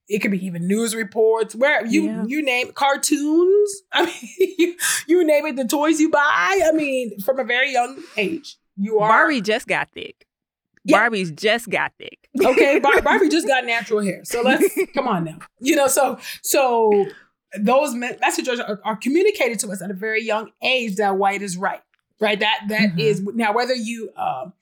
it 0.08 0.20
could 0.20 0.30
be 0.30 0.44
even 0.46 0.66
news 0.68 0.94
reports, 0.94 1.54
where 1.54 1.84
you 1.86 2.04
Yeah. 2.04 2.24
you 2.26 2.42
name 2.42 2.72
cartoons. 2.72 3.82
I 3.92 4.06
mean, 4.06 4.54
you, 4.58 4.76
you 5.08 5.24
name 5.24 5.46
it, 5.46 5.56
the 5.56 5.64
toys 5.64 6.00
you 6.00 6.10
buy. 6.10 6.60
I 6.64 6.72
mean, 6.72 7.18
from 7.20 7.38
a 7.40 7.44
very 7.44 7.72
young 7.72 8.02
age, 8.16 8.56
you 8.76 8.98
are 9.00 9.08
Barbie 9.08 9.40
just 9.40 9.66
got 9.66 9.90
thick. 9.92 10.26
Yeah. 10.84 10.98
Barbie's 10.98 11.32
just 11.32 11.68
got 11.68 11.92
thick. 11.98 12.28
okay. 12.44 12.78
Bar- 12.78 13.02
Barbie 13.02 13.28
just 13.28 13.48
got 13.48 13.64
natural 13.64 14.00
hair, 14.02 14.24
so 14.24 14.42
let's 14.42 14.64
come 14.94 15.08
on 15.08 15.24
now. 15.24 15.38
You 15.60 15.74
know, 15.76 15.88
so 15.88 16.18
so 16.42 17.06
those 17.58 17.94
messages 17.94 18.60
are, 18.60 18.80
are 18.84 18.96
communicated 18.96 19.58
to 19.60 19.68
us 19.70 19.80
at 19.82 19.90
a 19.90 19.94
very 19.94 20.22
young 20.22 20.50
age 20.62 20.96
that 20.96 21.16
white 21.16 21.42
is 21.42 21.56
right, 21.56 21.80
right? 22.20 22.38
That 22.38 22.60
that 22.68 22.90
Mhm. 22.92 22.98
is 23.00 23.22
now 23.22 23.52
whether 23.52 23.74
you 23.74 24.10
um, 24.16 24.52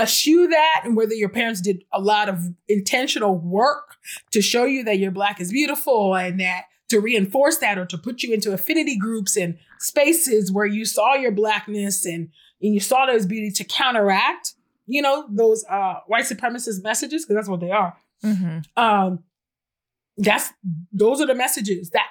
eschew 0.00 0.46
that 0.48 0.82
and 0.84 0.96
whether 0.96 1.14
your 1.14 1.28
parents 1.28 1.60
did 1.60 1.84
a 1.92 2.00
lot 2.00 2.28
of 2.28 2.38
intentional 2.68 3.36
work 3.38 3.96
to 4.30 4.40
show 4.42 4.64
you 4.64 4.82
that 4.84 4.98
your 4.98 5.10
black 5.10 5.40
is 5.40 5.52
beautiful 5.52 6.14
and 6.14 6.40
that 6.40 6.64
to 6.88 7.00
reinforce 7.00 7.58
that 7.58 7.78
or 7.78 7.86
to 7.86 7.96
put 7.96 8.22
you 8.22 8.34
into 8.34 8.52
affinity 8.52 8.96
groups 8.96 9.36
and 9.36 9.56
spaces 9.78 10.50
where 10.52 10.66
you 10.66 10.84
saw 10.84 11.14
your 11.14 11.30
blackness 11.32 12.04
and, 12.04 12.28
and 12.60 12.74
you 12.74 12.80
saw 12.80 13.06
those 13.06 13.26
beauty 13.26 13.50
to 13.50 13.64
counteract 13.64 14.54
you 14.86 15.00
know 15.00 15.26
those 15.30 15.64
uh 15.70 15.94
white 16.06 16.24
supremacist 16.24 16.82
messages 16.82 17.24
because 17.24 17.36
that's 17.36 17.48
what 17.48 17.60
they 17.60 17.70
are 17.70 17.96
Mhm. 18.24 18.64
um 18.76 19.20
that's 20.16 20.52
those 20.92 21.20
are 21.20 21.26
the 21.26 21.34
messages 21.34 21.90
that 21.90 22.06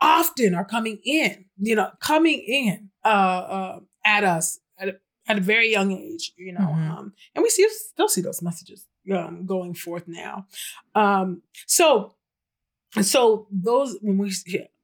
often 0.00 0.54
are 0.54 0.64
coming 0.64 0.98
in 1.04 1.44
you 1.58 1.74
know 1.74 1.90
coming 2.00 2.42
in 2.46 2.90
uh, 3.04 3.08
uh 3.08 3.80
at 4.04 4.24
us 4.24 4.58
at 4.78 5.00
at 5.28 5.38
a 5.38 5.40
very 5.40 5.70
young 5.70 5.92
age 5.92 6.32
you 6.36 6.52
know 6.52 6.60
Mhm. 6.60 6.90
um 6.90 7.12
and 7.34 7.42
we 7.42 7.50
see 7.50 7.68
still 7.70 8.08
see 8.08 8.20
those 8.22 8.42
messages 8.42 8.86
um 9.12 9.46
going 9.46 9.74
forth 9.74 10.06
now 10.08 10.46
um 10.94 11.42
so 11.66 12.14
so 13.02 13.46
those 13.50 13.96
when 14.00 14.18
we 14.18 14.32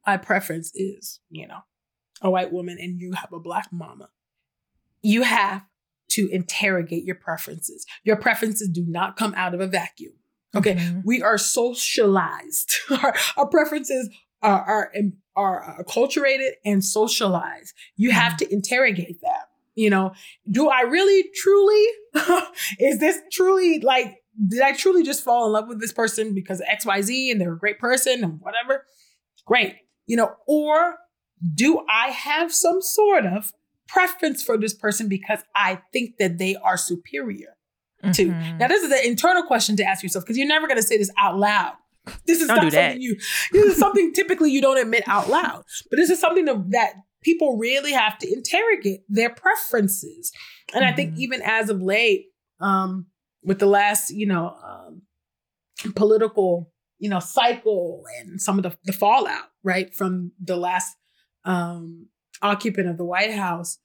my 0.07 0.17
preference 0.17 0.71
is 0.75 1.21
you 1.31 1.47
know 1.47 1.61
a 2.23 2.31
white 2.31 2.53
woman 2.53 2.77
and 2.81 3.01
you 3.01 3.13
have 3.13 3.33
a 3.33 3.41
black 3.41 3.69
mama 3.73 4.09
you 5.03 5.23
have 5.23 5.63
to 6.09 6.29
interrogate 6.31 7.05
your 7.05 7.17
preferences. 7.17 7.85
Your 8.05 8.17
preferences 8.17 8.69
do 8.69 8.85
not 8.87 9.17
come 9.17 9.35
out 9.37 9.53
of 9.53 9.61
a 9.61 9.67
vacuum. 9.67 10.13
Okay, 10.55 10.77
Mhm. 10.77 11.03
we 11.05 11.21
are 11.23 11.37
socialized. 11.37 12.73
our, 13.03 13.15
our 13.37 13.47
preferences 13.49 14.09
are, 14.43 14.63
are 14.63 14.93
are 15.37 15.83
acculturated 15.83 16.53
and 16.65 16.85
socialized. 16.85 17.75
You 17.97 18.13
have 18.13 18.37
to 18.37 18.53
interrogate 18.53 19.21
that. 19.23 19.49
You 19.75 19.91
know, 19.91 20.13
do 20.51 20.69
I 20.69 20.83
really 20.83 21.25
truly 21.35 21.87
is 22.79 22.99
this 23.01 23.19
truly 23.33 23.81
like 23.81 24.17
did 24.49 24.61
I 24.63 24.73
truly 24.73 25.03
just 25.03 25.23
fall 25.25 25.47
in 25.47 25.53
love 25.53 25.69
with 25.69 25.81
this 25.81 25.93
person 25.93 26.35
because 26.35 26.61
of 26.61 26.67
XYZ 26.67 27.31
and 27.31 27.41
they're 27.41 27.53
a 27.55 27.59
great 27.59 27.79
person 27.79 28.23
and 28.25 28.41
whatever? 28.41 28.85
Great. 29.47 29.77
You 30.07 30.17
know, 30.17 30.33
or 30.47 30.97
do 31.55 31.85
I 31.89 32.09
have 32.09 32.53
some 32.53 32.81
sort 32.83 33.27
of 33.27 33.53
preference 33.89 34.43
for 34.43 34.57
this 34.57 34.75
person 34.75 35.09
because 35.09 35.41
I 35.55 35.81
think 35.93 36.17
that 36.19 36.39
they 36.39 36.57
are 36.57 36.77
superior? 36.77 37.57
to. 38.13 38.27
Mhm. 38.27 38.59
Now, 38.59 38.69
this 38.69 38.83
is 38.83 38.93
an 38.93 38.99
internal 39.05 39.43
question 39.45 39.77
to 39.77 39.83
ask 39.85 40.03
yourself 40.03 40.25
because 40.27 40.37
you're 40.37 40.47
never 40.47 40.67
going 40.67 40.77
to 40.77 40.83
say 40.83 40.99
this 40.99 41.11
out 41.19 41.39
loud. 41.39 41.73
This 42.27 42.43
is 42.43 42.49
Don't 42.49 42.57
not 42.57 42.63
do 42.65 42.71
that. 42.73 42.91
something 42.91 43.01
you. 43.01 43.17
This 43.51 43.65
is 43.73 43.79
something 43.79 44.13
typically 44.13 44.51
you 44.51 44.61
don't 44.61 44.77
admit 44.77 45.05
out 45.07 45.31
loud, 45.31 45.65
but 45.89 45.97
this 45.97 46.11
is 46.11 46.21
something 46.21 46.45
that 46.45 46.95
people 47.25 47.57
really 47.57 47.93
have 47.93 48.19
to 48.19 48.33
interrogate 48.33 49.01
their 49.09 49.31
preferences. 49.31 50.31
And 50.75 50.85
I 50.85 50.93
think 50.93 51.15
Mhm. 51.15 51.19
even 51.19 51.43
as 51.43 51.71
of 51.71 51.81
late, 51.83 52.27
um, 52.61 53.07
with 53.43 53.59
the 53.59 53.67
last, 53.67 54.11
you 54.11 54.27
know, 54.27 54.57
um, 54.63 55.03
political, 55.95 56.73
you 56.99 57.09
know, 57.09 57.21
cycle 57.21 58.05
and 58.19 58.41
some 58.41 58.59
of 58.59 58.63
the, 58.63 58.77
the 58.85 58.93
fallout, 58.93 59.49
right, 59.63 59.95
from 59.95 60.33
the 60.43 60.57
last 60.57 60.97
um, 61.47 62.07
occupant 62.41 62.89
of 62.89 62.97
the 62.97 63.05
White 63.05 63.33
House, 63.33 63.79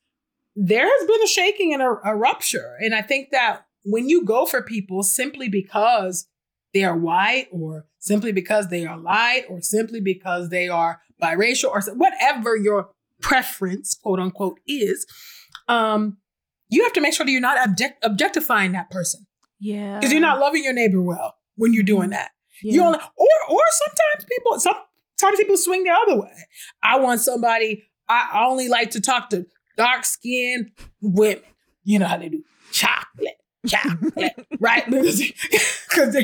there 0.55 0.87
has 0.87 1.07
been 1.07 1.21
a 1.23 1.27
shaking 1.27 1.73
and 1.73 1.81
a, 1.81 1.95
a 2.05 2.15
rupture. 2.15 2.77
And 2.79 2.95
I 2.95 3.01
think 3.01 3.31
that 3.31 3.65
when 3.83 4.07
you 4.07 4.23
go 4.23 4.45
for 4.45 4.61
people 4.61 5.03
simply 5.03 5.49
because 5.49 6.27
they 6.73 6.83
are 6.83 6.97
white 6.97 7.47
or 7.51 7.85
simply 7.97 8.31
because 8.31 8.69
they 8.69 8.85
are 8.85 8.97
light 8.97 9.43
or 9.49 9.61
simply 9.61 9.99
because 9.99 10.49
they 10.49 10.69
are 10.69 11.01
biracial 11.21 11.69
or 11.69 11.81
whatever 11.95 12.55
your 12.55 12.91
preference, 13.21 13.97
quote 14.01 14.19
unquote, 14.19 14.59
is, 14.67 15.05
um, 15.67 16.17
you 16.69 16.83
have 16.83 16.93
to 16.93 17.01
make 17.01 17.13
sure 17.13 17.25
that 17.25 17.31
you're 17.31 17.41
not 17.41 17.57
object- 17.67 18.03
objectifying 18.03 18.71
that 18.73 18.89
person 18.91 19.25
Yeah. 19.59 19.97
because 19.99 20.11
you're 20.11 20.21
not 20.21 20.39
loving 20.39 20.63
your 20.63 20.73
neighbor 20.73 21.01
well 21.01 21.35
when 21.55 21.73
you're 21.73 21.83
doing 21.83 22.11
that. 22.11 22.31
Yeah. 22.61 22.73
You 22.73 22.83
only, 22.83 22.99
or 22.99 23.27
or 23.49 23.61
sometimes 23.71 24.25
people 24.29 24.59
sometimes 24.59 25.37
people 25.39 25.57
swing 25.57 25.83
the 25.85 25.91
other 25.91 26.19
way. 26.19 26.33
I 26.83 26.99
want 26.99 27.21
somebody. 27.21 27.83
I 28.07 28.45
only 28.47 28.67
like 28.67 28.91
to 28.91 29.01
talk 29.01 29.29
to 29.29 29.45
dark 29.77 30.03
skinned 30.05 30.71
women. 31.01 31.41
You 31.83 31.99
know 31.99 32.05
how 32.07 32.17
they 32.17 32.29
do 32.29 32.43
chocolate, 32.71 33.37
chocolate, 33.67 34.33
right? 34.59 34.83
Because 35.89 36.15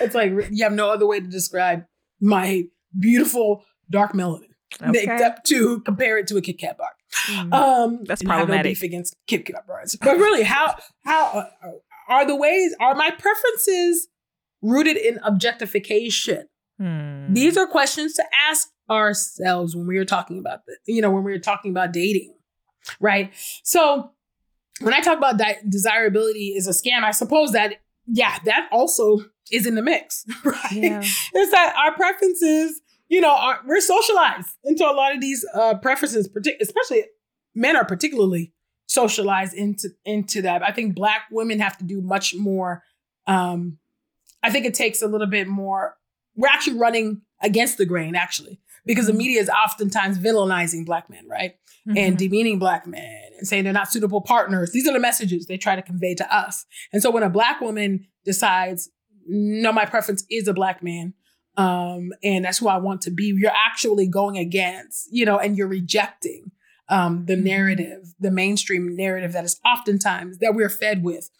it's 0.00 0.14
like 0.14 0.32
you 0.50 0.62
have 0.64 0.72
no 0.72 0.90
other 0.90 1.06
way 1.06 1.20
to 1.20 1.26
describe 1.26 1.84
my 2.20 2.64
beautiful 2.98 3.64
dark 3.90 4.12
melanin 4.12 4.49
Okay. 4.82 5.02
except 5.02 5.46
to 5.46 5.80
compare 5.80 6.16
it 6.18 6.26
to 6.28 6.36
a 6.36 6.40
Kit 6.40 6.58
Kat 6.58 6.78
bar. 6.78 6.88
Mhm. 7.28 7.52
Um, 7.52 8.04
That's 8.04 8.20
and 8.22 8.30
I 8.30 8.34
no 8.36 8.38
problematic. 8.44 8.70
beef 8.70 8.82
against 8.82 9.16
Kit 9.26 9.44
Kat 9.46 9.66
bars, 9.66 9.96
but 10.00 10.16
really, 10.16 10.42
how 10.44 10.76
how 11.04 11.26
uh, 11.26 11.70
are 12.08 12.24
the 12.26 12.36
ways 12.36 12.74
are 12.80 12.94
my 12.94 13.10
preferences 13.10 14.08
rooted 14.62 14.96
in 14.96 15.18
objectification? 15.24 16.46
Hmm. 16.78 17.32
These 17.34 17.56
are 17.56 17.66
questions 17.66 18.14
to 18.14 18.24
ask 18.48 18.68
ourselves 18.88 19.74
when 19.76 19.86
we 19.86 19.98
are 19.98 20.04
talking 20.04 20.38
about 20.38 20.60
the, 20.66 20.76
you 20.86 21.02
know, 21.02 21.10
when 21.10 21.24
we 21.24 21.32
are 21.32 21.38
talking 21.38 21.70
about 21.70 21.92
dating, 21.92 22.34
right? 23.00 23.32
So 23.64 24.12
when 24.80 24.94
I 24.94 25.00
talk 25.00 25.18
about 25.18 25.36
di- 25.36 25.58
desirability 25.68 26.54
is 26.56 26.66
a 26.66 26.70
scam, 26.72 27.02
I 27.02 27.10
suppose 27.10 27.52
that 27.52 27.74
yeah, 28.06 28.38
that 28.44 28.68
also 28.72 29.18
is 29.52 29.66
in 29.66 29.74
the 29.74 29.82
mix, 29.82 30.24
right? 30.44 30.72
Yeah. 30.72 31.02
It's 31.34 31.50
that 31.52 31.74
our 31.76 31.92
preferences, 31.94 32.80
you 33.10 33.20
know, 33.20 33.34
are, 33.34 33.60
we're 33.66 33.80
socialized 33.80 34.48
into 34.64 34.84
a 34.88 34.94
lot 34.94 35.14
of 35.14 35.20
these 35.20 35.44
uh, 35.54 35.74
preferences, 35.74 36.28
especially 36.60 37.04
men 37.54 37.76
are 37.76 37.84
particularly 37.84 38.54
socialized 38.86 39.52
into 39.54 39.88
into 40.04 40.40
that. 40.42 40.62
I 40.62 40.72
think 40.72 40.94
black 40.94 41.22
women 41.30 41.60
have 41.60 41.76
to 41.78 41.84
do 41.84 42.00
much 42.00 42.34
more. 42.34 42.82
Um, 43.26 43.78
I 44.42 44.50
think 44.50 44.64
it 44.64 44.74
takes 44.74 45.02
a 45.02 45.06
little 45.06 45.26
bit 45.26 45.46
more. 45.48 45.96
We're 46.36 46.48
actually 46.48 46.78
running 46.78 47.22
against 47.42 47.78
the 47.78 47.84
grain, 47.84 48.14
actually, 48.14 48.60
because 48.86 49.06
the 49.06 49.12
media 49.12 49.40
is 49.40 49.50
oftentimes 49.50 50.18
villainizing 50.18 50.86
black 50.86 51.10
men, 51.10 51.26
right? 51.28 51.54
and 51.96 52.14
Mhm. 52.14 52.18
demeaning 52.18 52.58
black 52.58 52.86
men 52.86 53.30
and 53.38 53.48
saying 53.48 53.64
they're 53.64 53.72
not 53.72 53.90
suitable 53.90 54.20
partners. 54.20 54.70
These 54.70 54.86
are 54.86 54.92
the 54.92 55.00
messages 55.00 55.46
they 55.46 55.56
try 55.56 55.74
to 55.76 55.82
convey 55.82 56.14
to 56.14 56.34
us. 56.34 56.66
And 56.92 57.02
so 57.02 57.10
when 57.10 57.22
a 57.22 57.30
black 57.30 57.60
woman 57.62 58.06
decides, 58.24 58.90
no, 59.26 59.72
my 59.72 59.86
preference 59.86 60.22
is 60.30 60.46
a 60.46 60.52
black 60.52 60.82
man, 60.82 61.14
um, 61.60 62.12
and 62.22 62.44
that's 62.44 62.58
who 62.58 62.68
I 62.68 62.78
want 62.78 63.00
to 63.02 63.10
be, 63.10 63.26
you're 63.36 63.52
actually 63.68 64.06
going 64.06 64.36
against, 64.38 65.08
you 65.12 65.24
know, 65.24 65.38
and 65.38 65.56
you're 65.56 65.68
rejecting 65.68 66.50
um, 66.88 67.24
the 67.26 67.36
Mhm. 67.36 67.44
narrative, 67.44 68.14
the 68.18 68.30
mainstream 68.30 68.96
narrative 68.96 69.32
that 69.32 69.44
is 69.44 69.60
oftentimes 69.64 70.38
that 70.38 70.54
we're 70.54 70.68
fed 70.68 71.02
with, 71.04 71.30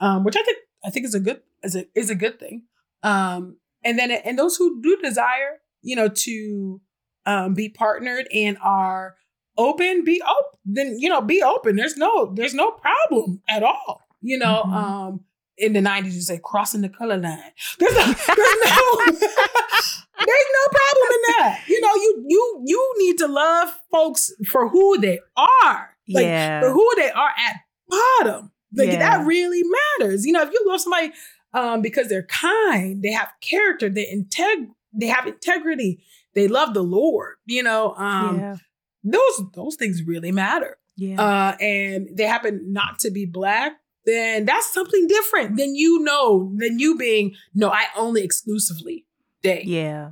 um, 0.00 0.24
which 0.24 0.36
I 0.36 0.42
think 0.42 0.58
I 0.84 0.90
think 0.90 1.04
is 1.06 1.14
a 1.14 1.20
good 1.20 1.40
is 1.62 1.74
a 1.76 1.86
is 1.94 2.10
a 2.10 2.14
good 2.14 2.38
thing. 2.38 2.62
Um, 3.02 3.56
and 3.84 3.98
then 3.98 4.10
and 4.10 4.38
those 4.38 4.56
who 4.56 4.80
do 4.82 4.96
desire, 5.02 5.60
you 5.82 5.96
know, 5.96 6.08
to 6.08 6.80
um, 7.26 7.54
be 7.54 7.68
partnered 7.68 8.28
and 8.32 8.56
are 8.62 9.16
open 9.58 10.04
be 10.04 10.22
open 10.22 10.58
then 10.64 10.96
you 10.98 11.08
know 11.08 11.20
be 11.20 11.42
open 11.42 11.76
there's 11.76 11.96
no 11.96 12.32
there's 12.34 12.54
no 12.54 12.70
problem 12.70 13.42
at 13.48 13.62
all 13.62 14.00
you 14.22 14.38
know 14.38 14.62
Mhm. 14.64 14.72
um 14.74 15.20
in 15.60 15.72
the 15.72 15.80
90s 15.80 16.12
you 16.12 16.20
say 16.20 16.40
crossing 16.42 16.80
the 16.80 16.88
color 16.88 17.16
line 17.16 17.38
there's 17.78 17.94
no 17.94 18.04
there's 18.04 18.56
no 18.64 19.04
there's 19.06 20.50
no 20.58 20.64
problem 20.78 21.08
in 21.14 21.22
that 21.28 21.60
you 21.68 21.80
know 21.80 21.94
you 21.94 22.24
you 22.28 22.62
you 22.66 22.94
need 22.98 23.18
to 23.18 23.26
love 23.26 23.68
folks 23.90 24.32
for 24.48 24.68
who 24.68 24.98
they 24.98 25.18
are 25.36 25.90
like 26.08 26.24
yeah. 26.24 26.60
for 26.60 26.70
who 26.70 26.88
they 26.96 27.10
are 27.10 27.30
at 27.38 27.56
bottom 27.88 28.50
like 28.74 28.88
Yeah. 28.90 28.98
that 28.98 29.26
really 29.26 29.62
matters 29.98 30.24
you 30.26 30.32
know 30.32 30.42
if 30.42 30.50
you 30.52 30.62
love 30.66 30.80
somebody 30.80 31.12
um 31.54 31.82
because 31.82 32.08
they're 32.08 32.22
kind 32.24 33.02
they 33.02 33.12
have 33.12 33.30
character 33.40 33.88
they 33.88 34.06
integ 34.06 34.68
they 34.92 35.06
have 35.06 35.26
integrity 35.26 36.02
they 36.34 36.48
love 36.48 36.74
the 36.74 36.82
lord 36.82 37.36
you 37.46 37.62
know 37.62 37.94
um 37.96 38.38
yeah. 38.38 38.56
those 39.04 39.42
those 39.54 39.76
things 39.76 40.02
really 40.02 40.32
matter. 40.32 40.76
Yeah. 40.96 41.20
Uh, 41.20 41.56
and 41.62 42.08
they 42.14 42.24
happen 42.26 42.72
not 42.74 42.98
to 43.00 43.10
be 43.10 43.24
black, 43.24 43.72
then 44.06 44.44
that's 44.44 44.72
something 44.72 45.06
different 45.06 45.56
than 45.56 45.74
you 45.74 46.00
know, 46.00 46.52
than 46.56 46.78
you 46.78 46.96
being, 46.96 47.34
no, 47.54 47.70
I 47.70 47.84
only 47.96 48.22
exclusively 48.22 49.06
date, 49.42 49.66
yeah. 49.66 50.10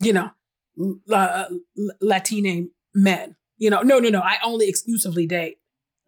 you 0.00 0.12
know, 0.12 0.30
l- 0.78 1.00
uh, 1.12 1.44
l- 1.50 1.90
Latine 2.00 2.70
men. 2.94 3.36
You 3.58 3.68
know, 3.70 3.82
no, 3.82 3.98
no, 3.98 4.08
no, 4.08 4.20
I 4.20 4.36
only 4.44 4.68
exclusively 4.68 5.26
date. 5.26 5.58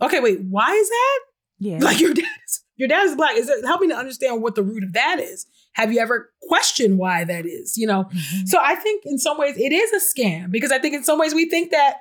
Okay, 0.01 0.21
wait, 0.21 0.41
why 0.41 0.73
is 0.73 0.89
that? 0.89 1.19
Yeah. 1.59 1.79
Like 1.81 2.01
your 2.01 2.13
dad 2.15 2.25
is, 2.47 2.65
your 2.77 2.89
dad 2.89 3.05
is 3.05 3.15
black. 3.15 3.37
Is 3.37 3.49
it 3.49 3.65
help 3.65 3.81
me 3.83 3.89
to 3.89 3.95
understand 3.97 4.43
what 4.43 4.55
the 4.57 4.63
root 4.63 4.83
of 4.83 4.95
that 4.95 5.21
is? 5.21 5.47
Have 5.75 5.93
you 5.93 6.01
ever 6.01 6.33
questioned 6.49 6.99
why 6.99 7.25
that 7.25 7.47
is? 7.47 7.77
You 7.79 7.87
know, 7.87 8.05
Mhm. 8.13 8.49
so 8.49 8.59
I 8.61 8.75
think 8.75 9.05
in 9.07 9.19
some 9.19 9.39
ways 9.39 9.57
it 9.57 9.73
is 9.73 9.93
a 9.93 10.01
scam 10.21 10.51
because 10.51 10.73
I 10.73 10.79
think 10.79 10.95
in 10.95 11.05
some 11.05 11.19
ways 11.19 11.35
we 11.35 11.49
think 11.49 11.71
that 11.71 11.99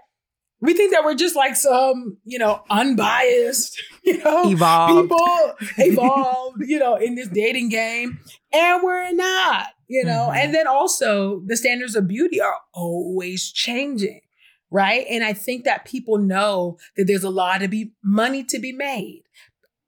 we 0.62 0.74
think 0.74 0.92
that 0.92 1.04
we're 1.04 1.16
just 1.16 1.36
like 1.36 1.56
some, 1.56 2.18
you 2.24 2.38
know, 2.40 2.64
unbiased, 2.70 3.82
you 4.04 4.18
know, 4.20 4.50
Evolved. 4.50 5.10
people 5.10 5.54
evolved, 5.78 6.62
you 6.66 6.80
know, 6.80 6.96
in 6.96 7.16
this 7.16 7.28
dating 7.30 7.70
game, 7.70 8.20
and 8.54 8.84
we're 8.84 9.12
not, 9.12 9.68
you 9.88 10.04
know. 10.04 10.30
Mhm. 10.32 10.36
And 10.38 10.56
then 10.56 10.68
also 10.68 11.42
the 11.46 11.58
standards 11.58 11.96
of 11.96 12.08
beauty 12.08 12.40
are 12.40 12.58
always 12.74 13.52
changing, 13.52 14.22
right? 14.70 15.06
And 15.10 15.24
I 15.24 15.34
think 15.34 15.66
that 15.66 15.86
people 15.86 16.18
know 16.18 16.78
that 16.96 17.06
there's 17.06 17.24
a 17.24 17.30
lot 17.30 17.64
of 17.64 17.70
be 17.72 17.94
money 18.04 18.44
to 18.46 18.60
be 18.60 18.72
made 18.72 19.24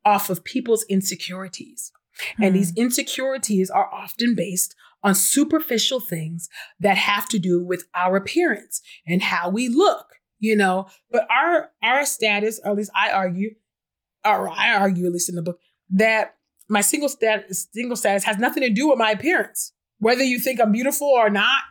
off 0.06 0.30
of 0.30 0.44
people's 0.44 0.84
insecurities. 0.90 1.92
And 2.40 2.56
these 2.56 2.74
insecurities 2.76 3.70
are 3.70 3.90
often 3.92 4.36
based 4.36 4.76
on 5.04 5.16
superficial 5.16 6.00
things 6.00 6.48
that 6.80 6.96
have 6.98 7.28
to 7.30 7.40
do 7.40 7.64
with 7.64 7.86
our 7.96 8.16
appearance 8.18 8.82
and 9.08 9.22
how 9.22 9.50
we 9.50 9.68
look, 9.68 10.08
you 10.44 10.56
know. 10.56 10.88
But 11.12 11.26
our 11.32 11.70
our 11.82 12.06
status, 12.06 12.60
or 12.64 12.72
at 12.72 12.78
least 12.78 12.92
I 12.96 13.12
argue, 13.12 13.56
or 14.26 14.50
I 14.50 14.74
argue 14.76 15.06
at 15.06 15.12
least 15.14 15.30
in 15.30 15.36
the 15.36 15.42
book, 15.42 15.60
that 15.92 16.36
my 16.70 16.82
single 16.82 17.10
status 17.10 17.68
single 17.74 17.96
status 17.96 18.24
has 18.26 18.38
nothing 18.38 18.64
to 18.64 18.70
do 18.70 18.90
with 18.90 18.98
my 19.00 19.12
appearance. 19.12 19.72
Whether 20.00 20.24
you 20.24 20.40
think 20.40 20.60
I'm 20.60 20.72
beautiful 20.74 21.08
or 21.08 21.30
not, 21.30 21.62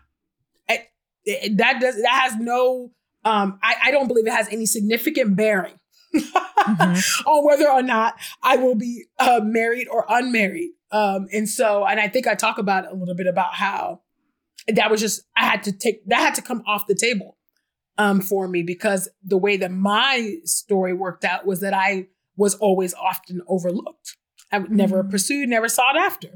it- 0.68 0.88
it- 1.24 1.56
that 1.58 1.80
does 1.80 1.96
that 1.96 2.20
has 2.30 2.36
no 2.40 2.92
um 3.24 3.58
I, 3.62 3.76
I 3.84 3.90
don't 3.90 4.08
believe 4.08 4.26
it 4.26 4.32
has 4.32 4.48
any 4.48 4.66
significant 4.66 5.36
bearing 5.36 5.78
Mhm. 6.14 7.22
on 7.26 7.44
whether 7.44 7.68
or 7.70 7.82
not 7.82 8.14
I 8.42 8.56
will 8.56 8.74
be 8.74 9.04
uh, 9.18 9.40
married 9.42 9.88
or 9.88 10.04
unmarried. 10.08 10.70
Um, 10.90 11.26
and 11.32 11.48
so, 11.48 11.86
and 11.86 11.98
I 11.98 12.06
think 12.08 12.26
I 12.26 12.34
talk 12.34 12.58
about 12.58 12.90
a 12.90 12.94
little 12.94 13.14
bit 13.14 13.26
about 13.26 13.54
how 13.54 14.02
that 14.68 14.90
was 14.90 15.00
just 15.00 15.22
I 15.36 15.44
had 15.46 15.62
to 15.64 15.72
take 15.72 16.04
that 16.06 16.20
had 16.20 16.34
to 16.36 16.42
come 16.42 16.62
off 16.66 16.86
the 16.86 16.94
table 16.94 17.38
um, 17.98 18.20
for 18.20 18.48
me 18.48 18.62
because 18.62 19.08
the 19.22 19.38
way 19.38 19.56
that 19.56 19.70
my 19.70 20.36
story 20.44 20.92
worked 20.92 21.24
out 21.24 21.46
was 21.46 21.60
that 21.60 21.74
I 21.74 22.08
was 22.36 22.54
always 22.56 22.94
often 22.94 23.42
overlooked. 23.46 24.16
I 24.50 24.58
never 24.58 25.02
mm. 25.02 25.10
pursued, 25.10 25.48
never 25.48 25.68
sought 25.68 25.96
after. 25.96 26.28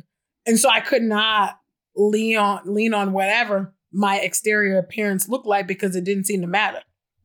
And 0.47 0.59
so 0.59 0.69
I 0.69 0.81
could 0.81 1.03
not 1.03 1.59
lean 1.97 2.37
on 2.37 2.61
lean 2.67 2.95
on 2.95 3.13
whatever 3.13 3.75
my 3.93 4.19
exterior 4.19 4.79
appearance 4.79 5.29
looked 5.29 5.47
like 5.47 5.67
because 5.67 5.97
it 5.97 6.05
didn't 6.05 6.25
seem 6.25 6.43
to 6.43 6.47
matter. 6.47 6.83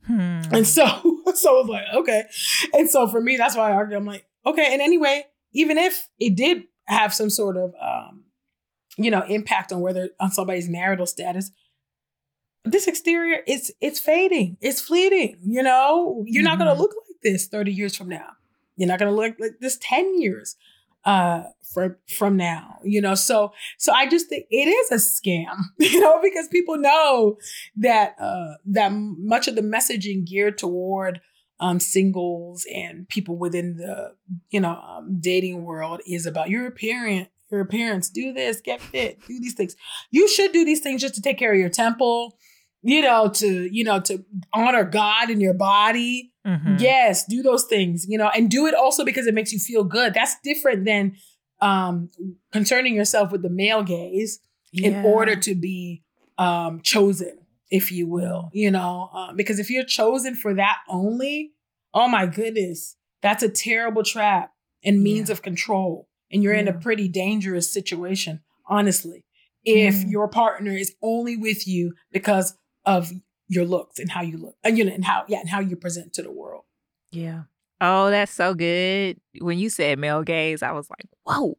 Hmm. 0.07 0.41
And 0.51 0.67
so 0.67 0.85
so 1.35 1.57
I 1.57 1.61
was 1.61 1.69
like, 1.69 1.85
okay. 1.93 2.23
And 2.73 2.89
so 2.89 3.07
for 3.07 3.21
me, 3.21 3.37
that's 3.37 3.55
why 3.55 3.69
I 3.69 3.73
argue. 3.73 3.97
I'm 3.97 4.05
like, 4.05 4.25
okay. 4.45 4.69
And 4.71 4.81
anyway, 4.81 5.25
even 5.53 5.77
if 5.77 6.07
it 6.19 6.35
did 6.35 6.63
have 6.85 7.13
some 7.13 7.29
sort 7.29 7.57
of 7.57 7.73
um, 7.81 8.25
you 8.97 9.11
know, 9.11 9.23
impact 9.23 9.71
on 9.71 9.81
whether 9.81 10.09
on 10.19 10.31
somebody's 10.31 10.69
marital 10.69 11.05
status, 11.05 11.51
this 12.63 12.87
exterior 12.87 13.39
it's 13.47 13.71
it's 13.81 13.99
fading 13.99 14.57
it's 14.61 14.81
fleeting 14.81 15.37
you 15.43 15.63
know? 15.63 16.23
You're 16.27 16.43
not 16.43 16.57
mm-hmm. 16.57 16.65
going 16.65 16.75
to 16.75 16.81
look 16.81 16.91
like 16.91 17.17
this 17.23 17.47
30 17.47 17.71
years 17.71 17.95
from 17.95 18.09
now. 18.09 18.33
You're 18.75 18.87
not 18.87 18.99
going 18.99 19.11
to 19.11 19.15
look 19.15 19.35
like 19.39 19.59
this 19.59 19.77
10 19.81 20.19
years 20.19 20.55
uh 21.03 21.43
from 21.73 21.95
from 22.15 22.37
now 22.37 22.77
you 22.83 23.01
know? 23.01 23.15
So 23.15 23.53
so 23.79 23.91
i 23.91 24.07
just 24.07 24.29
think 24.29 24.45
it 24.51 24.67
is 24.67 24.91
a 24.91 24.95
scam 24.95 25.57
you 25.79 25.99
know 25.99 26.19
because 26.21 26.47
people 26.47 26.77
know 26.77 27.37
that 27.77 28.15
uh 28.19 28.53
that 28.65 28.91
much 28.91 29.47
of 29.47 29.55
the 29.55 29.61
messaging 29.61 30.23
geared 30.23 30.59
toward 30.59 31.21
um 31.59 31.79
singles 31.79 32.67
and 32.71 33.09
people 33.09 33.35
within 33.35 33.77
the 33.77 34.13
you 34.51 34.59
know 34.59 34.79
um, 34.79 35.17
dating 35.19 35.63
world 35.63 36.01
is 36.05 36.27
about 36.27 36.51
your 36.51 36.67
appearance 36.67 37.29
your 37.51 37.61
appearance 37.61 38.09
do 38.09 38.31
this 38.31 38.61
get 38.61 38.79
fit 38.79 39.19
do 39.27 39.39
these 39.39 39.53
things. 39.53 39.75
You 40.11 40.27
should 40.27 40.51
do 40.51 40.63
these 40.63 40.81
things 40.81 41.01
just 41.01 41.15
to 41.15 41.21
take 41.21 41.37
care 41.37 41.51
of 41.51 41.59
your 41.59 41.69
temple 41.69 42.37
you 42.81 43.01
know, 43.01 43.29
to, 43.29 43.73
you 43.73 43.83
know, 43.83 43.99
to 44.01 44.23
honor 44.53 44.83
God 44.83 45.29
in 45.29 45.39
your 45.39 45.53
body. 45.53 46.31
Mm-hmm. 46.45 46.77
Yes, 46.79 47.25
do 47.25 47.43
those 47.43 47.65
things, 47.65 48.05
you 48.07 48.17
know, 48.17 48.31
and 48.35 48.49
do 48.49 48.65
it 48.65 48.73
also 48.73 49.05
because 49.05 49.27
it 49.27 49.33
makes 49.33 49.51
you 49.51 49.59
feel 49.59 49.83
good. 49.83 50.13
That's 50.13 50.35
different 50.43 50.85
than 50.85 51.15
um 51.59 52.09
concerning 52.51 52.95
yourself 52.95 53.31
with 53.31 53.43
the 53.43 53.49
male 53.49 53.83
gaze 53.83 54.39
yeah. 54.71 54.87
in 54.87 55.05
order 55.05 55.35
to 55.35 55.53
be 55.53 56.01
um 56.39 56.81
chosen, 56.81 57.37
if 57.69 57.91
you 57.91 58.07
will, 58.07 58.49
you 58.53 58.71
know, 58.71 59.09
uh, 59.13 59.33
because 59.33 59.59
if 59.59 59.69
you're 59.69 59.83
chosen 59.83 60.33
for 60.33 60.55
that 60.55 60.77
only, 60.89 61.51
oh 61.93 62.07
my 62.07 62.25
goodness, 62.25 62.95
that's 63.21 63.43
a 63.43 63.49
terrible 63.49 64.01
trap 64.01 64.51
and 64.83 65.03
means 65.03 65.29
yeah. 65.29 65.33
of 65.33 65.43
control. 65.43 66.07
And 66.31 66.41
you're 66.41 66.55
yeah. 66.55 66.61
in 66.61 66.67
a 66.69 66.73
pretty 66.73 67.07
dangerous 67.07 67.71
situation, 67.71 68.41
honestly 68.67 69.25
if 69.63 69.95
mm. 69.95 70.11
your 70.11 70.27
partner 70.27 70.71
is 70.71 70.95
only 71.01 71.37
with 71.37 71.67
you 71.67 71.93
because 72.11 72.55
of 72.85 73.11
your 73.47 73.65
looks 73.65 73.99
and 73.99 74.09
how 74.09 74.21
you 74.21 74.37
look 74.37 74.55
and 74.63 74.77
you 74.77 74.85
know 74.85 74.93
and 74.93 75.03
how 75.03 75.25
yeah 75.27 75.39
and 75.39 75.49
how 75.49 75.59
you 75.59 75.75
present 75.75 76.13
to 76.13 76.21
the 76.21 76.31
world 76.31 76.63
yeah 77.11 77.43
oh 77.81 78.09
that's 78.09 78.31
so 78.31 78.53
good 78.53 79.19
when 79.39 79.59
you 79.59 79.69
said 79.69 79.99
male 79.99 80.23
gaze 80.23 80.63
i 80.63 80.71
was 80.71 80.89
like 80.89 81.05
whoa 81.23 81.57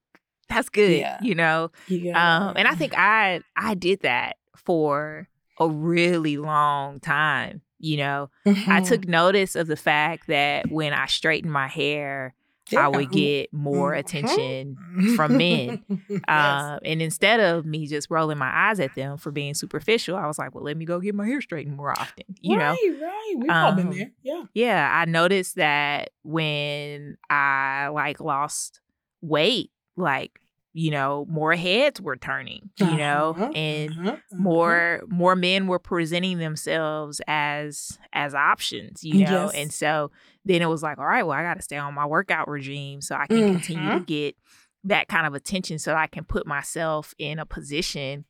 that's 0.49 0.68
good 0.68 0.99
yeah. 0.99 1.18
you 1.23 1.35
know 1.35 1.70
yeah. 1.89 2.47
um 2.49 2.57
and 2.57 2.66
i 2.66 2.75
think 2.75 2.97
i 2.97 3.41
i 3.57 3.75
did 3.75 4.01
that 4.01 4.37
for 4.57 5.29
a 5.61 5.68
really 5.68 6.39
long 6.39 6.99
time 6.99 7.61
you 7.79 7.97
know 7.99 8.31
mm-hmm. 8.47 8.70
i 8.70 8.81
took 8.81 9.07
notice 9.07 9.55
of 9.55 9.66
the 9.66 9.77
fact 9.77 10.29
that 10.29 10.70
when 10.70 10.95
i 10.95 11.07
straightened 11.07 11.53
my 11.53 11.68
hair 11.68 12.35
yeah. 12.71 12.87
I 12.87 12.89
would 12.89 13.11
get 13.11 13.53
more 13.53 13.93
mm-hmm. 13.93 14.01
attention 14.01 15.17
from 15.17 15.37
men. 15.37 15.85
yes. 16.09 16.21
uh, 16.29 16.79
and 16.85 17.03
instead 17.03 17.41
of 17.41 17.67
me 17.67 17.87
just 17.87 18.11
rolling 18.11 18.39
my 18.39 18.51
eyes 18.53 18.81
at 18.81 18.95
them 18.95 19.19
for 19.19 19.31
being 19.31 19.55
superficial, 19.55 20.17
I 20.17 20.27
was 20.27 20.39
like, 20.39 20.55
well, 20.55 20.65
let 20.65 20.77
me 20.77 20.85
go 20.85 21.01
get 21.01 21.15
my 21.15 21.27
hair 21.27 21.41
straightened 21.41 21.77
more 21.77 21.91
often. 21.91 22.25
You 22.41 22.57
right, 22.57 22.79
know? 22.83 23.07
Right, 23.07 23.35
We've 23.37 23.51
um, 23.51 23.65
all 23.65 23.73
been 23.73 23.89
um, 23.89 23.95
there. 23.95 24.11
Yeah. 24.23 24.43
Yeah. 24.55 24.91
I 24.95 25.05
noticed 25.07 25.57
that 25.57 26.11
when 26.23 27.19
I 27.29 27.89
like 27.89 28.21
lost 28.21 28.81
weight, 29.21 29.71
like 29.97 30.39
you 30.73 30.91
know 30.91 31.27
more 31.29 31.55
heads 31.55 32.01
were 32.01 32.16
turning 32.16 32.70
you 32.77 32.87
uh-huh, 32.87 32.97
know 32.97 33.31
uh-huh, 33.31 33.53
and 33.55 33.91
uh-huh, 33.93 34.16
more 34.33 35.03
more 35.09 35.37
men 35.37 35.66
were 35.66 35.79
presenting 35.79 36.39
themselves 36.39 37.20
as 37.27 37.99
as 38.12 38.35
options 38.35 39.05
you 39.05 39.25
know 39.25 39.45
yes. 39.45 39.55
and 39.55 39.73
so 39.73 40.11
then 40.45 40.62
it 40.62 40.66
was 40.66 40.83
like 40.83 40.99
all 40.99 41.07
right 41.07 41.25
well 41.25 41.37
i 41.37 41.43
got 41.43 41.55
to 41.55 41.62
stay 41.62 41.77
on 41.77 41.95
my 41.95 42.07
workout 42.07 42.49
regime 42.49 43.01
so 43.01 43.14
i 43.14 43.27
can 43.27 43.53
continue 43.55 43.89
to 43.89 43.95
mm-hmm. 43.97 44.05
get 44.05 44.37
that 44.85 45.09
kind 45.09 45.27
of 45.27 45.35
attention 45.35 45.79
so 45.79 45.95
i 45.95 46.07
can 46.07 46.25
put 46.25 46.47
myself 46.47 47.14
in 47.18 47.39
a 47.39 47.47
position 47.47 48.25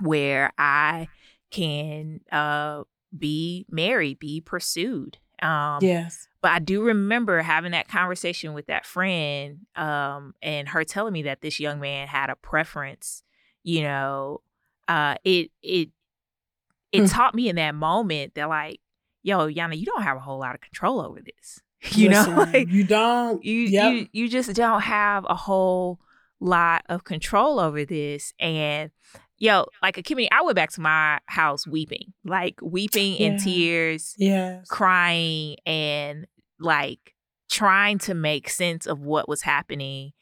where 0.00 0.52
i 0.58 1.08
can 1.50 2.20
uh 2.32 2.82
be 3.16 3.64
married 3.70 4.18
be 4.18 4.40
pursued 4.40 5.18
um 5.42 5.78
yes 5.80 6.27
but 6.40 6.52
I 6.52 6.58
do 6.60 6.82
remember 6.82 7.42
having 7.42 7.72
that 7.72 7.88
conversation 7.88 8.54
with 8.54 8.66
that 8.66 8.86
friend 8.86 9.66
um, 9.74 10.34
and 10.40 10.68
her 10.68 10.84
telling 10.84 11.12
me 11.12 11.22
that 11.22 11.40
this 11.40 11.58
young 11.58 11.80
man 11.80 12.06
had 12.06 12.30
a 12.30 12.36
preference. 12.36 13.22
You 13.64 13.82
know, 13.82 14.42
uh, 14.86 15.16
it 15.24 15.50
it 15.62 15.90
it 16.92 17.02
mm. 17.02 17.12
taught 17.12 17.34
me 17.34 17.48
in 17.48 17.56
that 17.56 17.74
moment 17.74 18.34
that 18.34 18.48
like, 18.48 18.80
yo, 19.22 19.48
Yana, 19.48 19.76
you 19.76 19.84
don't 19.84 20.02
have 20.02 20.16
a 20.16 20.20
whole 20.20 20.38
lot 20.38 20.54
of 20.54 20.60
control 20.60 21.00
over 21.00 21.20
this. 21.20 21.60
You 21.92 22.08
Listen, 22.10 22.34
know, 22.34 22.42
like, 22.42 22.68
you 22.68 22.84
don't. 22.84 23.44
You 23.44 23.54
yep. 23.54 23.92
you 23.92 24.08
you 24.12 24.28
just 24.28 24.52
don't 24.54 24.80
have 24.80 25.24
a 25.28 25.36
whole 25.36 26.00
lot 26.40 26.84
of 26.88 27.04
control 27.04 27.60
over 27.60 27.84
this, 27.84 28.32
and 28.40 28.90
yo, 29.38 29.66
like 29.82 29.96
Ekemini, 29.96 30.28
I 30.30 30.42
went 30.42 30.56
back 30.56 30.70
to 30.72 30.80
my 30.80 31.20
house 31.26 31.66
weeping, 31.66 32.12
like 32.24 32.58
weeping 32.62 33.14
yeah. 33.14 33.26
in 33.26 33.38
tears, 33.38 34.14
yes. 34.18 34.66
crying, 34.68 35.56
and 35.64 36.26
like 36.60 37.14
trying 37.50 37.98
to 37.98 38.14
make 38.14 38.48
sense 38.48 38.86
of 38.86 39.00
what 39.00 39.28
was 39.28 39.42
happening. 39.42 40.12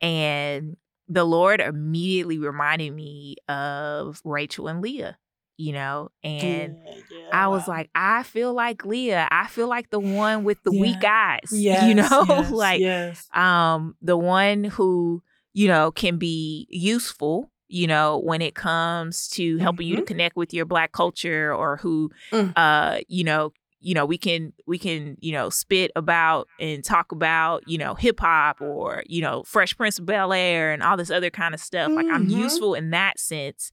And 0.00 0.76
the 1.08 1.24
Lord 1.24 1.60
immediately 1.60 2.38
reminded 2.38 2.94
me 2.94 3.36
of 3.48 4.20
Rachel 4.24 4.68
and 4.68 4.80
Leah, 4.80 5.18
you 5.56 5.72
know, 5.72 6.10
and 6.22 6.78
yeah, 6.86 6.94
yeah, 7.10 7.28
I 7.32 7.48
was 7.48 7.66
wow. 7.66 7.74
like, 7.74 7.90
I 7.94 8.22
feel 8.22 8.54
like 8.54 8.86
Leah. 8.86 9.28
I 9.30 9.48
feel 9.48 9.68
like 9.68 9.90
the 9.90 10.00
one 10.00 10.44
with 10.44 10.62
the 10.62 10.72
yeah. 10.72 10.80
weak 10.80 11.04
eyes, 11.04 11.48
yes, 11.52 11.88
you 11.88 11.94
know, 11.94 12.24
yes, 12.28 12.50
like 12.50 12.80
yes. 12.80 13.28
um 13.34 13.96
the 14.00 14.16
one 14.16 14.64
who 14.64 15.22
you 15.52 15.66
know 15.66 15.90
can 15.90 16.16
be 16.16 16.66
useful 16.70 17.50
you 17.70 17.86
know, 17.86 18.18
when 18.18 18.42
it 18.42 18.54
comes 18.54 19.28
to 19.28 19.58
helping 19.58 19.84
mm-hmm. 19.84 19.90
you 19.90 19.96
to 19.96 20.02
mm-hmm. 20.02 20.08
connect 20.08 20.36
with 20.36 20.52
your 20.52 20.66
black 20.66 20.92
culture 20.92 21.54
or 21.54 21.76
who 21.76 22.10
mm. 22.32 22.52
uh, 22.56 22.98
you 23.08 23.22
know, 23.22 23.52
you 23.80 23.94
know, 23.94 24.04
we 24.04 24.18
can 24.18 24.52
we 24.66 24.76
can, 24.76 25.16
you 25.20 25.32
know, 25.32 25.50
spit 25.50 25.92
about 25.94 26.48
and 26.58 26.84
talk 26.84 27.12
about, 27.12 27.66
you 27.66 27.78
know, 27.78 27.94
hip 27.94 28.20
hop 28.20 28.60
or, 28.60 29.04
you 29.06 29.22
know, 29.22 29.44
Fresh 29.44 29.76
Prince 29.76 30.00
of 30.00 30.06
Bel 30.06 30.32
Air 30.32 30.72
and 30.72 30.82
all 30.82 30.96
this 30.96 31.10
other 31.10 31.30
kind 31.30 31.54
of 31.54 31.60
stuff. 31.60 31.88
Mm-hmm. 31.88 31.96
Like 31.96 32.14
I'm 32.14 32.26
mm-hmm. 32.26 32.40
useful 32.40 32.74
in 32.74 32.90
that 32.90 33.20
sense, 33.20 33.72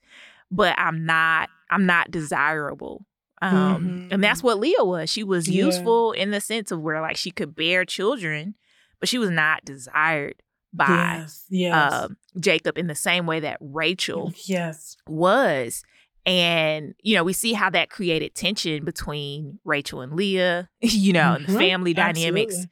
but 0.51 0.77
I'm 0.77 1.05
not 1.05 1.49
I'm 1.69 1.85
not 1.85 2.11
desirable. 2.11 3.03
Um, 3.41 3.53
mm-hmm. 3.53 4.13
and 4.13 4.23
that's 4.23 4.41
what 4.41 4.59
Leah 4.59 4.83
was. 4.83 5.09
She 5.09 5.23
was 5.23 5.47
yeah. 5.47 5.65
useful 5.65 6.11
in 6.11 6.31
the 6.31 6.41
sense 6.41 6.71
of 6.71 6.81
where 6.81 7.01
like 7.01 7.17
she 7.17 7.31
could 7.31 7.55
bear 7.55 7.83
children, 7.83 8.55
but 8.99 9.09
she 9.09 9.17
was 9.17 9.29
not 9.29 9.65
desired 9.65 10.35
by 10.74 11.18
yes, 11.20 11.45
yes. 11.49 11.93
Uh, 11.93 12.07
Jacob 12.39 12.78
in 12.78 12.88
the 12.88 12.95
same 12.95 13.26
way 13.26 13.39
that 13.39 13.57
Rachel 13.61 14.34
yes. 14.45 14.97
was. 15.07 15.84
And, 16.26 16.93
you 17.01 17.15
know, 17.15 17.24
we 17.24 17.32
see 17.32 17.53
how 17.53 17.70
that 17.70 17.89
created 17.89 18.36
tension 18.36 18.84
between 18.84 19.59
Rachel 19.63 20.01
and 20.01 20.13
Leah, 20.13 20.70
you 20.82 21.13
know, 21.13 21.22
mm-hmm. 21.22 21.45
and 21.45 21.47
the 21.47 21.59
family 21.59 21.93
dynamics 21.93 22.68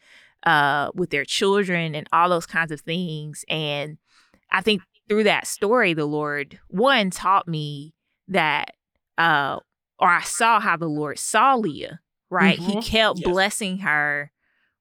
uh, 0.45 0.91
with 0.93 1.09
their 1.09 1.25
children 1.25 1.95
and 1.95 2.07
all 2.11 2.29
those 2.29 2.45
kinds 2.45 2.71
of 2.71 2.81
things. 2.81 3.45
And 3.47 3.97
I 4.51 4.61
think 4.61 4.81
through 5.07 5.23
that 5.23 5.47
story, 5.47 5.93
the 5.93 6.05
Lord, 6.05 6.59
one, 6.67 7.09
taught 7.09 7.47
me 7.47 7.93
that, 8.27 8.75
uh, 9.17 9.59
or 9.99 10.09
I 10.09 10.21
saw 10.21 10.59
how 10.59 10.75
the 10.77 10.87
Lord 10.87 11.17
saw 11.17 11.55
Leah, 11.55 11.99
right? 12.29 12.59
Mm-hmm. 12.59 12.71
He 12.71 12.81
kept 12.81 13.19
yes. 13.19 13.29
blessing 13.29 13.77
her 13.79 14.31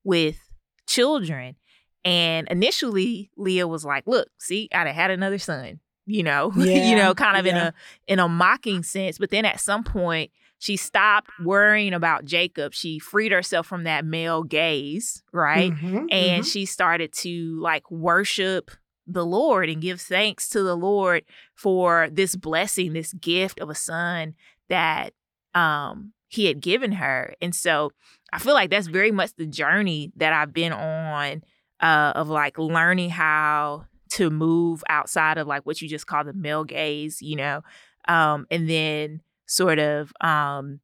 with 0.03 0.39
children. 0.87 1.57
And 2.05 2.46
initially, 2.48 3.30
Leah 3.36 3.66
was 3.66 3.84
like, 3.84 4.07
"Look, 4.07 4.28
see, 4.38 4.68
I'd 4.72 4.86
have 4.86 4.96
had 4.96 5.11
another 5.11 5.38
son." 5.38 5.80
You 6.07 6.22
know, 6.22 6.52
yeah, 6.57 6.90
you 6.90 6.96
know, 6.96 7.14
kind 7.14 7.38
of 7.38 7.46
yeah. 7.46 7.52
in 7.52 7.57
a 7.59 7.74
in 8.07 8.18
a 8.18 8.28
mocking 8.28 8.82
sense. 8.82 9.18
But 9.18 9.30
then 9.30 9.44
at 9.44 9.61
some 9.61 9.84
point, 9.84 10.30
she 10.59 10.76
stopped 10.76 11.30
worrying 11.42 11.94
about 11.94 12.24
Jacob. 12.24 12.74
She 12.74 12.98
freed 12.98 13.32
herself 13.32 13.66
from 13.66 13.84
that 13.84 14.05
male 14.05 14.42
gaze, 14.42 15.22
right? 15.32 15.72
Mm-hmm, 15.72 15.96
and 15.96 16.11
mm-hmm. 16.11 16.42
she 16.42 16.66
started 16.66 17.12
to 17.14 17.59
like 17.61 17.90
worship 17.90 18.70
the 19.07 19.24
Lord 19.24 19.68
and 19.68 19.82
give 19.82 20.00
thanks 20.00 20.48
to 20.50 20.62
the 20.62 20.76
Lord 20.76 21.24
for 21.55 22.09
this 22.11 22.36
blessing, 22.36 22.92
this 22.92 23.12
gift 23.14 23.61
of 23.61 23.70
a 23.70 23.74
son 23.74 24.34
that 24.68 25.12
um 25.55 26.12
he 26.28 26.46
had 26.46 26.61
given 26.61 26.92
her. 26.92 27.34
And 27.40 27.55
so 27.55 27.92
I 28.32 28.38
feel 28.38 28.55
like 28.55 28.70
that's 28.70 28.88
very 28.88 29.12
much 29.12 29.34
the 29.36 29.46
journey 29.46 30.12
that 30.16 30.32
I've 30.32 30.52
been 30.52 30.72
on 30.72 31.44
uh, 31.85 32.12
of 32.16 32.30
like 32.30 32.59
learning 32.59 33.11
how 33.11 33.85
to 34.09 34.30
move 34.30 34.82
outside 34.89 35.37
of 35.37 35.47
like 35.47 35.66
what 35.66 35.82
you 35.82 35.89
just 35.89 36.07
call 36.07 36.24
the 36.24 36.32
male 36.32 36.64
gaze, 36.64 37.20
you 37.20 37.37
know, 37.37 37.61
um, 38.09 38.47
and 38.51 38.70
then 38.70 39.20
sort 39.47 39.78
of 39.78 40.11
um, 40.22 40.80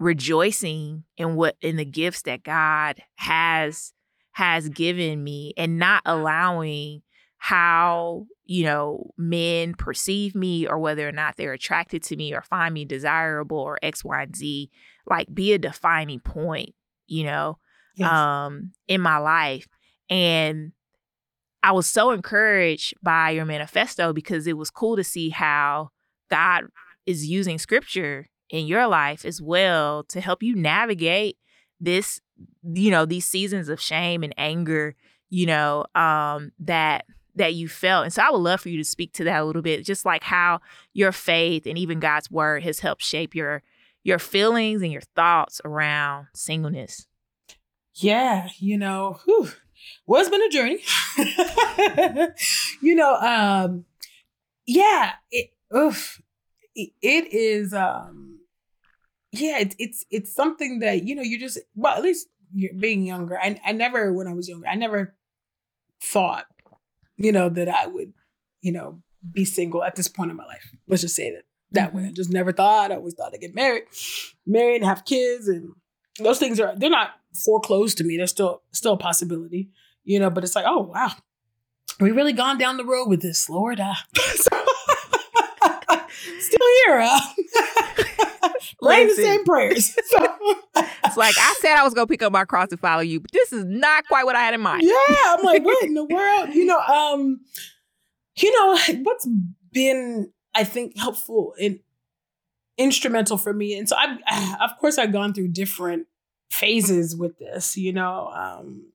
rejoicing 0.00 1.04
in 1.16 1.36
what 1.36 1.56
in 1.60 1.76
the 1.76 1.84
gifts 1.84 2.22
that 2.22 2.42
God 2.42 3.00
has 3.14 3.92
has 4.32 4.68
given 4.68 5.22
me 5.22 5.54
and 5.56 5.78
not 5.78 6.02
allowing 6.04 7.02
how, 7.36 8.26
you 8.44 8.64
know, 8.64 9.12
men 9.16 9.74
perceive 9.74 10.34
me 10.34 10.66
or 10.66 10.80
whether 10.80 11.08
or 11.08 11.12
not 11.12 11.36
they're 11.36 11.52
attracted 11.52 12.02
to 12.02 12.16
me 12.16 12.34
or 12.34 12.42
find 12.42 12.74
me 12.74 12.84
desirable 12.84 13.58
or 13.58 13.78
X, 13.82 14.02
Y, 14.02 14.22
and 14.22 14.34
Z, 14.34 14.68
like 15.06 15.32
be 15.32 15.52
a 15.52 15.58
defining 15.58 16.18
point, 16.18 16.74
you 17.06 17.22
know, 17.22 17.58
yes. 17.94 18.10
um, 18.10 18.72
in 18.88 19.00
my 19.00 19.18
life. 19.18 19.68
And 20.10 20.72
I 21.62 21.72
was 21.72 21.86
so 21.86 22.10
encouraged 22.10 22.94
by 23.02 23.30
your 23.30 23.44
manifesto 23.44 24.12
because 24.12 24.46
it 24.46 24.58
was 24.58 24.70
cool 24.70 24.96
to 24.96 25.04
see 25.04 25.30
how 25.30 25.90
God 26.30 26.64
is 27.06 27.26
using 27.26 27.58
scripture 27.58 28.28
in 28.50 28.66
your 28.66 28.86
life 28.86 29.24
as 29.24 29.40
well 29.40 30.04
to 30.04 30.20
help 30.20 30.42
you 30.42 30.54
navigate 30.54 31.38
this 31.80 32.20
you 32.62 32.90
know 32.90 33.04
these 33.04 33.26
seasons 33.26 33.68
of 33.68 33.80
shame 33.80 34.22
and 34.22 34.34
anger 34.36 34.94
you 35.30 35.46
know 35.46 35.84
um 35.94 36.52
that 36.58 37.04
that 37.36 37.54
you 37.54 37.68
felt. 37.68 38.04
And 38.04 38.12
so 38.12 38.22
i 38.22 38.30
would 38.30 38.38
love 38.38 38.60
for 38.60 38.68
you 38.68 38.78
to 38.78 38.84
speak 38.84 39.12
to 39.14 39.24
that 39.24 39.40
a 39.40 39.44
little 39.44 39.62
bit 39.62 39.84
just 39.84 40.04
like 40.04 40.22
how 40.22 40.60
your 40.92 41.12
faith 41.12 41.66
and 41.66 41.78
even 41.78 42.00
god's 42.00 42.30
word 42.30 42.62
has 42.62 42.80
helped 42.80 43.02
shape 43.02 43.34
your 43.34 43.62
your 44.02 44.18
feelings 44.18 44.82
and 44.82 44.92
your 44.92 45.02
thoughts 45.16 45.62
around 45.64 46.26
singleness. 46.34 47.06
Yeah 47.94 48.48
you 48.58 48.76
know 48.78 49.18
whew, 49.24 49.50
well 50.06 50.20
it's 50.20 50.30
been 50.30 50.42
a 50.42 50.48
journey. 50.48 50.80
You 52.82 52.94
know 52.94 53.14
um 53.14 53.84
yeah 54.66 55.12
it 55.30 55.50
oof, 55.74 56.20
it 56.74 57.32
is 57.32 57.72
um 57.72 58.40
yeah 59.32 59.58
it's 59.58 59.76
it's 59.78 60.04
it's 60.10 60.34
something 60.34 60.80
that 60.80 61.04
you 61.04 61.14
know 61.14 61.22
you 61.22 61.38
just 61.38 61.58
well 61.74 61.96
at 61.96 62.02
least 62.02 62.28
being 62.78 63.02
younger. 63.02 63.38
I, 63.38 63.60
I 63.64 63.72
never 63.72 64.12
when 64.12 64.28
i 64.28 64.32
was 64.32 64.48
younger 64.48 64.68
i 64.68 64.74
never 64.74 65.14
thought 66.00 66.46
you 67.16 67.32
know 67.32 67.48
that 67.48 67.68
i 67.68 67.86
would 67.86 68.12
you 68.60 68.70
know 68.70 69.02
be 69.32 69.44
single 69.44 69.82
at 69.82 69.96
this 69.96 70.08
point 70.08 70.30
in 70.30 70.36
my 70.36 70.44
life. 70.44 70.70
Let's 70.86 71.02
just 71.02 71.16
say 71.16 71.30
that 71.32 71.44
that 71.74 71.88
mm-hmm. 71.88 71.98
way 71.98 72.08
i 72.08 72.12
just 72.12 72.30
never 72.30 72.52
thought 72.52 72.92
i 72.92 72.96
always 72.96 73.14
thought 73.14 73.32
i'd 73.34 73.40
get 73.40 73.54
married 73.54 73.84
married 74.46 74.76
and 74.76 74.84
have 74.84 75.04
kids 75.04 75.48
and 75.48 75.72
those 76.18 76.38
things 76.38 76.60
are 76.60 76.74
they're 76.76 76.90
not 76.90 77.10
foreclosed 77.44 77.98
to 77.98 78.04
me 78.04 78.16
they're 78.16 78.26
still 78.26 78.62
still 78.72 78.94
a 78.94 78.98
possibility 78.98 79.70
you 80.04 80.18
know 80.18 80.30
but 80.30 80.44
it's 80.44 80.54
like 80.54 80.64
oh 80.66 80.80
wow 80.80 81.10
we 82.00 82.10
really 82.10 82.32
gone 82.32 82.58
down 82.58 82.76
the 82.76 82.84
road 82.84 83.08
with 83.08 83.22
this 83.22 83.48
lord 83.48 83.80
uh, 83.80 83.94
still 86.38 86.68
here 86.86 87.00
huh? 87.06 87.34
praying 88.82 89.08
the 89.08 89.14
same 89.14 89.44
prayers. 89.44 89.94
it's 89.96 91.16
like 91.16 91.34
I 91.38 91.54
said 91.60 91.76
I 91.76 91.84
was 91.84 91.94
gonna 91.94 92.06
pick 92.06 92.22
up 92.22 92.32
my 92.32 92.44
cross 92.44 92.68
and 92.70 92.80
follow 92.80 93.02
you, 93.02 93.20
but 93.20 93.32
this 93.32 93.52
is 93.52 93.64
not 93.64 94.06
quite 94.06 94.24
what 94.24 94.36
I 94.36 94.40
had 94.40 94.54
in 94.54 94.60
mind. 94.60 94.82
Yeah, 94.84 94.94
I'm 95.26 95.42
like, 95.44 95.64
what 95.64 95.82
in 95.84 95.94
the 95.94 96.04
world? 96.04 96.54
You 96.54 96.66
know, 96.66 96.78
um, 96.78 97.40
you 98.36 98.52
know 98.52 98.78
what's 99.02 99.28
been 99.72 100.32
I 100.54 100.64
think 100.64 100.96
helpful 100.96 101.54
and 101.60 101.80
instrumental 102.76 103.38
for 103.38 103.52
me, 103.52 103.76
and 103.76 103.88
so 103.88 103.96
I've, 103.96 104.60
of 104.60 104.78
course, 104.78 104.98
I've 104.98 105.12
gone 105.12 105.34
through 105.34 105.48
different 105.48 106.06
phases 106.54 107.16
with 107.16 107.38
this. 107.38 107.76
You 107.76 107.92
know, 107.92 108.30
um, 108.34 108.92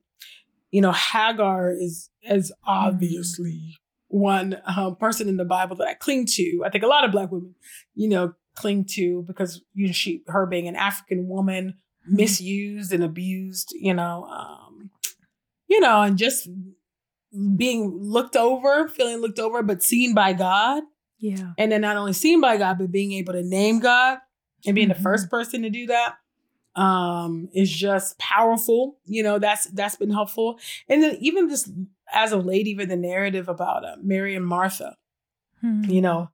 you 0.71 0.81
know, 0.81 0.91
Hagar 0.91 1.71
is 1.71 2.09
as 2.25 2.51
obviously 2.65 3.77
one 4.07 4.57
um, 4.65 4.95
person 4.95 5.27
in 5.27 5.37
the 5.37 5.45
Bible 5.45 5.75
that 5.77 5.87
I 5.87 5.93
cling 5.93 6.25
to. 6.27 6.63
I 6.65 6.69
think 6.69 6.83
a 6.83 6.87
lot 6.87 7.05
of 7.05 7.11
Black 7.11 7.31
women, 7.31 7.55
you 7.95 8.09
know, 8.09 8.33
cling 8.55 8.85
to 8.91 9.23
because 9.27 9.61
you 9.73 9.87
know, 9.87 9.93
she 9.93 10.23
her 10.27 10.45
being 10.45 10.67
an 10.67 10.75
African 10.75 11.27
woman 11.27 11.75
mm-hmm. 12.05 12.15
misused 12.15 12.93
and 12.93 13.03
abused, 13.03 13.73
you 13.79 13.93
know, 13.93 14.25
um, 14.25 14.89
you 15.67 15.79
know, 15.79 16.01
and 16.01 16.17
just 16.17 16.49
being 17.55 17.95
looked 18.01 18.35
over, 18.35 18.87
feeling 18.87 19.17
looked 19.17 19.39
over, 19.39 19.61
but 19.61 19.83
seen 19.83 20.13
by 20.13 20.33
God. 20.33 20.83
Yeah. 21.19 21.51
And 21.57 21.71
then 21.71 21.81
not 21.81 21.97
only 21.97 22.13
seen 22.13 22.41
by 22.41 22.57
God, 22.57 22.77
but 22.79 22.91
being 22.91 23.11
able 23.11 23.33
to 23.33 23.43
name 23.43 23.79
God 23.79 24.19
and 24.65 24.73
being 24.73 24.89
mm-hmm. 24.89 24.97
the 24.97 25.03
first 25.03 25.29
person 25.29 25.61
to 25.63 25.69
do 25.69 25.87
that 25.87 26.15
um 26.75 27.49
is 27.53 27.71
just 27.71 28.17
powerful 28.19 28.97
you 29.05 29.23
know 29.23 29.39
that's 29.39 29.65
that's 29.67 29.95
been 29.95 30.11
helpful 30.11 30.59
and 30.87 31.01
then 31.01 31.17
even 31.19 31.49
just 31.49 31.69
as 32.13 32.31
of 32.31 32.45
late 32.45 32.67
even 32.67 32.87
the 32.89 32.95
narrative 32.95 33.49
about 33.49 33.83
uh, 33.83 33.95
mary 34.01 34.35
and 34.35 34.45
martha 34.45 34.95
mm-hmm. 35.63 35.89
you 35.89 36.01
know 36.01 36.29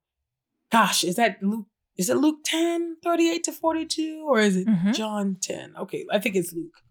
gosh 0.72 1.04
is 1.04 1.16
that 1.16 1.42
luke 1.42 1.68
is 1.98 2.10
it 2.10 2.18
Luke 2.18 2.40
10, 2.44 2.98
38 3.04 3.44
to 3.46 3.52
42? 3.52 4.26
Or 4.28 4.40
is 4.40 4.58
it 4.58 4.68
mm-hmm. 4.68 4.92
John 4.92 5.38
10? 5.42 5.76
Okay, 5.78 6.06
I 6.12 6.20
think 6.20 6.36
it's 6.36 6.54
Luke. 6.54 6.82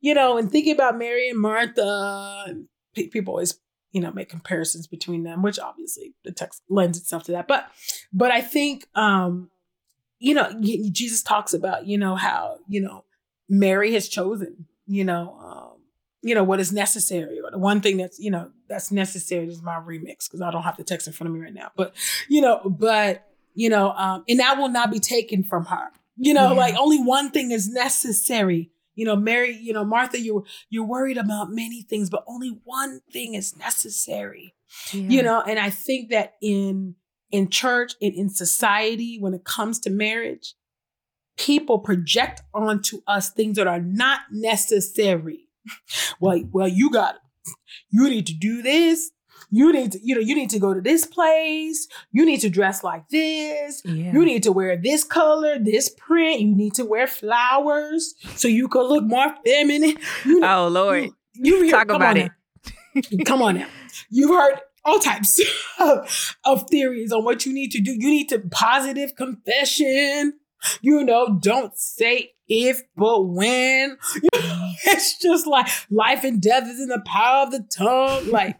You 0.00 0.14
know, 0.14 0.38
and 0.38 0.50
thinking 0.50 0.72
about 0.72 0.98
Mary 0.98 1.28
and 1.28 1.38
Martha, 1.38 2.56
people 2.94 3.34
always, 3.34 3.60
you 3.92 4.00
know, 4.00 4.10
make 4.12 4.28
comparisons 4.28 4.86
between 4.86 5.22
them, 5.22 5.42
which 5.42 5.58
obviously 5.58 6.14
the 6.24 6.32
text 6.32 6.62
lends 6.68 6.98
itself 6.98 7.24
to 7.24 7.32
that. 7.32 7.46
But 7.46 7.70
but 8.12 8.30
I 8.30 8.40
think 8.40 8.86
um, 8.94 9.50
you 10.20 10.34
know, 10.34 10.52
Jesus 10.60 11.22
talks 11.22 11.52
about, 11.52 11.86
you 11.86 11.98
know, 11.98 12.14
how, 12.14 12.58
you 12.68 12.80
know, 12.80 13.04
Mary 13.48 13.92
has 13.94 14.08
chosen, 14.08 14.66
you 14.86 15.04
know, 15.04 15.36
um, 15.42 15.82
you 16.22 16.34
know, 16.34 16.44
what 16.44 16.60
is 16.60 16.72
necessary 16.72 17.40
or 17.40 17.50
the 17.50 17.58
one 17.58 17.80
thing 17.80 17.96
that's, 17.96 18.20
you 18.20 18.30
know, 18.30 18.50
that's 18.68 18.92
necessary 18.92 19.48
is 19.48 19.62
my 19.62 19.76
remix 19.76 20.28
because 20.28 20.42
I 20.42 20.50
don't 20.50 20.62
have 20.62 20.76
the 20.76 20.84
text 20.84 21.06
in 21.06 21.12
front 21.12 21.30
of 21.30 21.34
me 21.34 21.40
right 21.40 21.54
now. 21.54 21.72
But, 21.74 21.94
you 22.28 22.40
know, 22.40 22.60
but 22.64 23.26
you 23.54 23.68
know, 23.68 23.92
um, 23.92 24.24
and 24.28 24.40
that 24.40 24.58
will 24.58 24.68
not 24.68 24.90
be 24.90 25.00
taken 25.00 25.42
from 25.42 25.66
her. 25.66 25.88
You 26.16 26.34
know, 26.34 26.52
yeah. 26.52 26.58
like 26.58 26.74
only 26.76 27.02
one 27.02 27.30
thing 27.30 27.50
is 27.50 27.68
necessary. 27.68 28.70
You 28.94 29.06
know, 29.06 29.16
Mary, 29.16 29.56
you 29.56 29.72
know, 29.72 29.84
Martha, 29.84 30.20
you're 30.20 30.44
you're 30.68 30.84
worried 30.84 31.16
about 31.16 31.50
many 31.50 31.82
things, 31.82 32.10
but 32.10 32.24
only 32.26 32.58
one 32.64 33.00
thing 33.10 33.34
is 33.34 33.56
necessary. 33.56 34.54
Yeah. 34.92 35.08
You 35.08 35.22
know, 35.22 35.42
and 35.42 35.58
I 35.58 35.70
think 35.70 36.10
that 36.10 36.34
in 36.40 36.94
in 37.30 37.48
church 37.48 37.94
and 38.00 38.14
in 38.14 38.28
society, 38.28 39.18
when 39.20 39.34
it 39.34 39.44
comes 39.44 39.78
to 39.80 39.90
marriage, 39.90 40.54
people 41.36 41.78
project 41.78 42.42
onto 42.52 43.00
us 43.06 43.30
things 43.30 43.56
that 43.56 43.66
are 43.66 43.80
not 43.80 44.20
necessary. 44.30 45.48
well, 46.20 46.42
well, 46.52 46.68
you 46.68 46.90
got 46.90 47.16
it. 47.16 47.20
You 47.90 48.08
need 48.08 48.26
to 48.26 48.34
do 48.34 48.62
this 48.62 49.10
you 49.50 49.72
need 49.72 49.92
to, 49.92 50.00
you 50.02 50.14
know, 50.14 50.20
you 50.20 50.34
need 50.34 50.50
to 50.50 50.58
go 50.58 50.72
to 50.72 50.80
this 50.80 51.04
place. 51.06 51.88
You 52.12 52.24
need 52.24 52.40
to 52.40 52.50
dress 52.50 52.84
like 52.84 53.08
this. 53.08 53.82
Yeah. 53.84 54.12
You 54.12 54.24
need 54.24 54.44
to 54.44 54.52
wear 54.52 54.76
this 54.76 55.02
color, 55.02 55.58
this 55.58 55.88
print. 55.88 56.40
You 56.40 56.54
need 56.54 56.74
to 56.74 56.84
wear 56.84 57.06
flowers 57.06 58.14
so 58.36 58.46
you 58.46 58.68
can 58.68 58.82
look 58.82 59.04
more 59.04 59.34
feminine. 59.44 59.96
You 60.24 60.40
know, 60.40 60.66
oh 60.66 60.68
Lord, 60.68 61.10
you, 61.34 61.64
you 61.64 61.70
talk 61.70 61.90
about 61.90 62.16
it. 62.16 62.30
come 63.24 63.42
on 63.42 63.56
now. 63.56 63.66
You've 64.08 64.30
heard 64.30 64.60
all 64.84 64.98
types 64.98 65.40
of, 65.78 66.36
of 66.44 66.68
theories 66.68 67.12
on 67.12 67.24
what 67.24 67.46
you 67.46 67.52
need 67.52 67.70
to 67.72 67.80
do. 67.80 67.92
You 67.92 68.10
need 68.10 68.28
to 68.30 68.38
positive 68.38 69.14
confession. 69.16 70.34
You 70.82 71.02
know, 71.04 71.38
don't 71.40 71.76
say 71.78 72.32
if 72.50 72.82
but 72.96 73.22
when. 73.22 73.96
it's 74.34 75.18
just 75.18 75.46
like 75.46 75.68
life 75.90 76.24
and 76.24 76.42
death 76.42 76.64
is 76.64 76.80
in 76.80 76.88
the 76.88 77.00
power 77.06 77.44
of 77.44 77.52
the 77.52 77.64
tongue. 77.74 78.28
Like, 78.28 78.58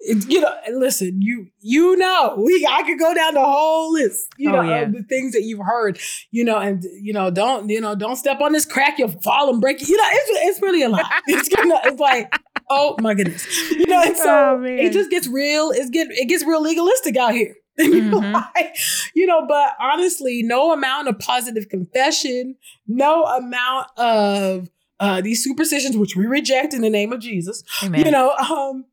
you 0.00 0.40
know, 0.40 0.54
listen, 0.72 1.20
you 1.20 1.48
you 1.58 1.96
know, 1.96 2.36
we 2.38 2.66
I 2.70 2.82
could 2.82 2.98
go 2.98 3.14
down 3.14 3.34
the 3.34 3.44
whole 3.44 3.92
list, 3.92 4.28
you 4.36 4.50
oh, 4.50 4.56
know, 4.56 4.62
yeah. 4.62 4.82
of 4.82 4.92
the 4.92 5.02
things 5.02 5.32
that 5.32 5.42
you've 5.42 5.64
heard, 5.64 5.98
you 6.30 6.44
know, 6.44 6.58
and 6.58 6.84
you 7.00 7.12
know, 7.12 7.30
don't 7.30 7.68
you 7.68 7.80
know, 7.80 7.94
don't 7.94 8.16
step 8.16 8.40
on 8.40 8.52
this 8.52 8.66
crack, 8.66 8.98
you'll 8.98 9.08
fall 9.08 9.50
and 9.50 9.60
break 9.60 9.82
it. 9.82 9.88
You 9.88 9.96
know, 9.96 10.08
it's 10.08 10.58
it's 10.58 10.62
really 10.62 10.82
a 10.82 10.88
lot. 10.88 11.06
It's 11.26 11.48
gonna, 11.48 11.80
it's 11.84 11.98
like, 11.98 12.32
oh 12.70 12.96
my 13.00 13.14
goodness, 13.14 13.46
you 13.70 13.86
know, 13.86 14.02
and 14.02 14.16
so 14.16 14.60
oh, 14.60 14.64
it 14.64 14.92
just 14.92 15.10
gets 15.10 15.26
real. 15.26 15.70
It's 15.70 15.90
get 15.90 16.08
it 16.10 16.28
gets 16.28 16.44
real 16.44 16.62
legalistic 16.62 17.16
out 17.16 17.32
here. 17.32 17.56
Mm-hmm. 17.80 18.34
like, 18.34 18.76
you 19.14 19.24
know, 19.24 19.46
but 19.46 19.72
honestly, 19.80 20.42
no 20.42 20.70
amount 20.72 21.08
of 21.08 21.18
positive 21.18 21.70
confession, 21.70 22.56
no 22.86 23.24
amount 23.24 23.86
of 23.96 24.68
uh, 24.98 25.22
these 25.22 25.42
superstitions, 25.42 25.96
which 25.96 26.14
we 26.14 26.26
reject 26.26 26.74
in 26.74 26.82
the 26.82 26.90
name 26.90 27.10
of 27.10 27.20
Jesus, 27.20 27.62
Amen. 27.82 28.04
you 28.04 28.10
know, 28.10 28.32
um, 28.32 28.84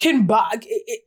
can 0.00 0.26
buy 0.26 0.58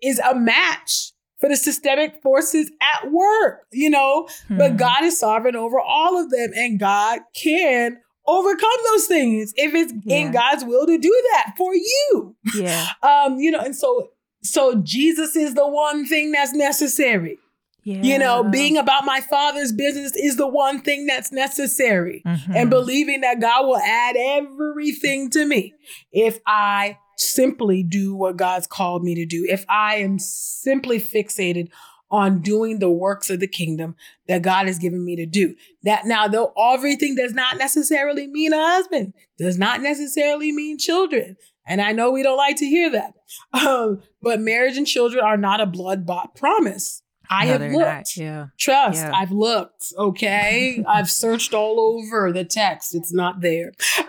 is 0.02 0.20
a 0.20 0.36
match 0.36 1.12
for 1.38 1.50
the 1.50 1.58
systemic 1.58 2.22
forces 2.24 2.72
at 2.82 3.12
work, 3.12 3.66
you 3.72 3.90
know. 3.90 4.28
Hmm. 4.48 4.58
But 4.58 4.78
God 4.78 5.04
is 5.04 5.20
sovereign 5.20 5.56
over 5.56 5.80
all 5.80 6.18
of 6.18 6.30
them, 6.30 6.52
and 6.56 6.80
God 6.80 7.20
can 7.36 8.00
overcome 8.28 8.70
those 8.92 9.08
things 9.08 9.54
if 9.56 9.74
it's 9.74 9.94
yeah. 10.04 10.18
in 10.18 10.32
God's 10.32 10.66
will 10.66 10.86
to 10.86 10.98
do 10.98 11.24
that 11.34 11.54
for 11.58 11.74
you. 11.76 12.36
Yeah. 12.56 12.88
Um, 13.04 13.38
you 13.40 13.52
know, 13.52 13.60
and 13.60 13.76
so 13.76 14.10
so 14.44 14.82
Jesus 14.84 15.36
is 15.36 15.54
the 15.54 15.68
one 15.68 16.06
thing 16.06 16.32
that's 16.32 16.54
necessary. 16.54 17.38
Yeah. 17.84 18.02
You 18.02 18.20
know, 18.20 18.44
being 18.44 18.76
about 18.76 19.06
my 19.06 19.22
father's 19.22 19.72
business 19.72 20.12
is 20.16 20.36
the 20.36 20.48
one 20.48 20.82
thing 20.82 21.06
that's 21.06 21.32
necessary. 21.32 22.22
Mm-hmm. 22.26 22.54
And 22.54 22.70
believing 22.70 23.22
that 23.22 23.40
God 23.40 23.66
will 23.66 23.78
add 23.78 24.18
everything 24.18 25.30
to 25.30 25.46
me 25.46 25.74
if 26.12 26.40
I 26.46 26.98
simply 27.16 27.84
do 27.84 28.14
what 28.14 28.36
God's 28.36 28.68
called 28.68 29.04
me 29.04 29.16
to 29.16 29.26
do. 29.26 29.46
If 29.50 29.66
I 29.70 29.96
am 29.98 30.20
simply 30.20 31.00
fixated 31.00 31.70
on 32.10 32.42
doing 32.42 32.80
the 32.80 32.90
works 32.90 33.30
of 33.30 33.40
the 33.40 33.48
kingdom 33.48 33.96
that 34.28 34.42
God 34.42 34.68
has 34.68 34.80
given 34.80 35.04
me 35.04 35.16
to 35.18 35.26
do. 35.26 35.56
That 35.84 36.06
now, 36.06 36.28
though 36.28 36.54
everything 36.58 37.16
does 37.16 37.34
not 37.34 37.58
necessarily 37.58 38.28
mean 38.28 38.54
a 38.54 38.58
husband, 38.62 39.14
does 39.38 39.58
not 39.58 39.82
necessarily 39.82 40.52
mean 40.52 40.78
children, 40.78 41.36
And 41.66 41.82
I 41.82 41.92
know 41.92 42.12
we 42.12 42.24
don't 42.24 42.38
like 42.38 42.56
to 42.58 42.66
hear 42.66 42.90
that. 42.92 43.14
Um, 43.54 44.02
but 44.22 44.40
marriage 44.40 44.78
and 44.78 44.88
children 44.88 45.22
are 45.24 45.36
not 45.36 45.60
a 45.60 45.66
blood 45.66 46.06
bought 46.06 46.34
promise. 46.36 47.02
I 47.30 47.46
No, 47.46 47.52
have 47.58 47.62
looked. 47.74 47.74
not. 47.86 48.16
Yeah. 48.18 48.46
Trust, 48.58 49.04
Yeah. 49.04 49.12
I've 49.14 49.32
looked, 49.34 49.88
okay? 49.98 50.82
I've 50.88 51.10
searched 51.10 51.54
all 51.54 51.78
over 51.82 52.32
the 52.32 52.46
text. 52.46 52.96
It's 52.96 53.14
not 53.14 53.42
there. 53.42 53.74
so, 53.80 54.06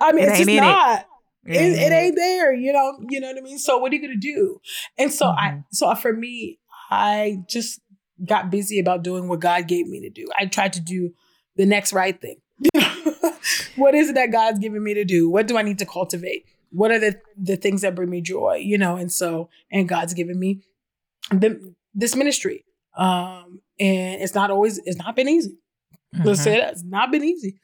I 0.00 0.12
mean, 0.12 0.24
It 0.24 0.28
it's 0.30 0.38
just 0.38 0.50
in 0.50 0.64
it. 0.64 1.04
Not. 1.46 1.56
It, 1.56 1.78
it 1.78 1.92
ain't 1.92 2.16
there, 2.16 2.52
you 2.54 2.72
know, 2.72 2.98
you 3.08 3.20
know 3.20 3.28
what 3.28 3.38
I 3.38 3.40
mean? 3.40 3.58
So 3.58 3.78
what 3.78 3.92
are 3.92 3.96
you 3.96 4.02
gonna 4.02 4.16
do? 4.20 4.60
And 4.98 5.12
so 5.12 5.28
I 5.28 5.48
Mhm. 5.50 5.64
so 5.72 5.94
for 5.94 6.12
me, 6.12 6.58
I 6.90 7.38
just 7.48 7.80
got 8.24 8.50
busy 8.50 8.78
about 8.78 9.02
doing 9.02 9.28
what 9.28 9.40
God 9.40 9.68
gave 9.68 9.86
me 9.86 10.00
to 10.00 10.10
do. 10.10 10.26
I 10.38 10.46
tried 10.46 10.72
to 10.74 10.80
do 10.80 11.12
the 11.56 11.66
next 11.66 11.92
right 11.92 12.18
thing. 12.20 12.36
what 13.76 13.94
is 13.94 14.10
it 14.10 14.14
that 14.14 14.32
God's 14.32 14.58
given 14.58 14.82
me 14.82 14.94
to 14.94 15.04
do? 15.04 15.28
What 15.28 15.46
do 15.46 15.56
I 15.56 15.62
need 15.62 15.78
to 15.78 15.86
cultivate? 15.86 16.44
What 16.70 16.90
are 16.90 16.98
the 16.98 17.20
the 17.36 17.56
things 17.56 17.82
that 17.82 17.94
bring 17.94 18.10
me 18.10 18.20
joy? 18.20 18.56
You 18.62 18.78
know, 18.78 18.96
and 18.96 19.12
so 19.12 19.48
and 19.70 19.88
God's 19.88 20.14
given 20.14 20.38
me 20.38 20.62
the, 21.30 21.74
this 21.94 22.14
ministry. 22.16 22.64
Um, 22.96 23.60
and 23.78 24.22
it's 24.22 24.34
not 24.34 24.50
always 24.50 24.78
it's 24.84 24.98
not 24.98 25.16
been 25.16 25.28
easy. 25.28 25.58
Let's 26.24 26.40
Mhm. 26.40 26.44
say 26.44 26.60
that 26.60 26.72
it's 26.72 26.84
not 26.84 27.10
been 27.12 27.24
easy. 27.24 27.58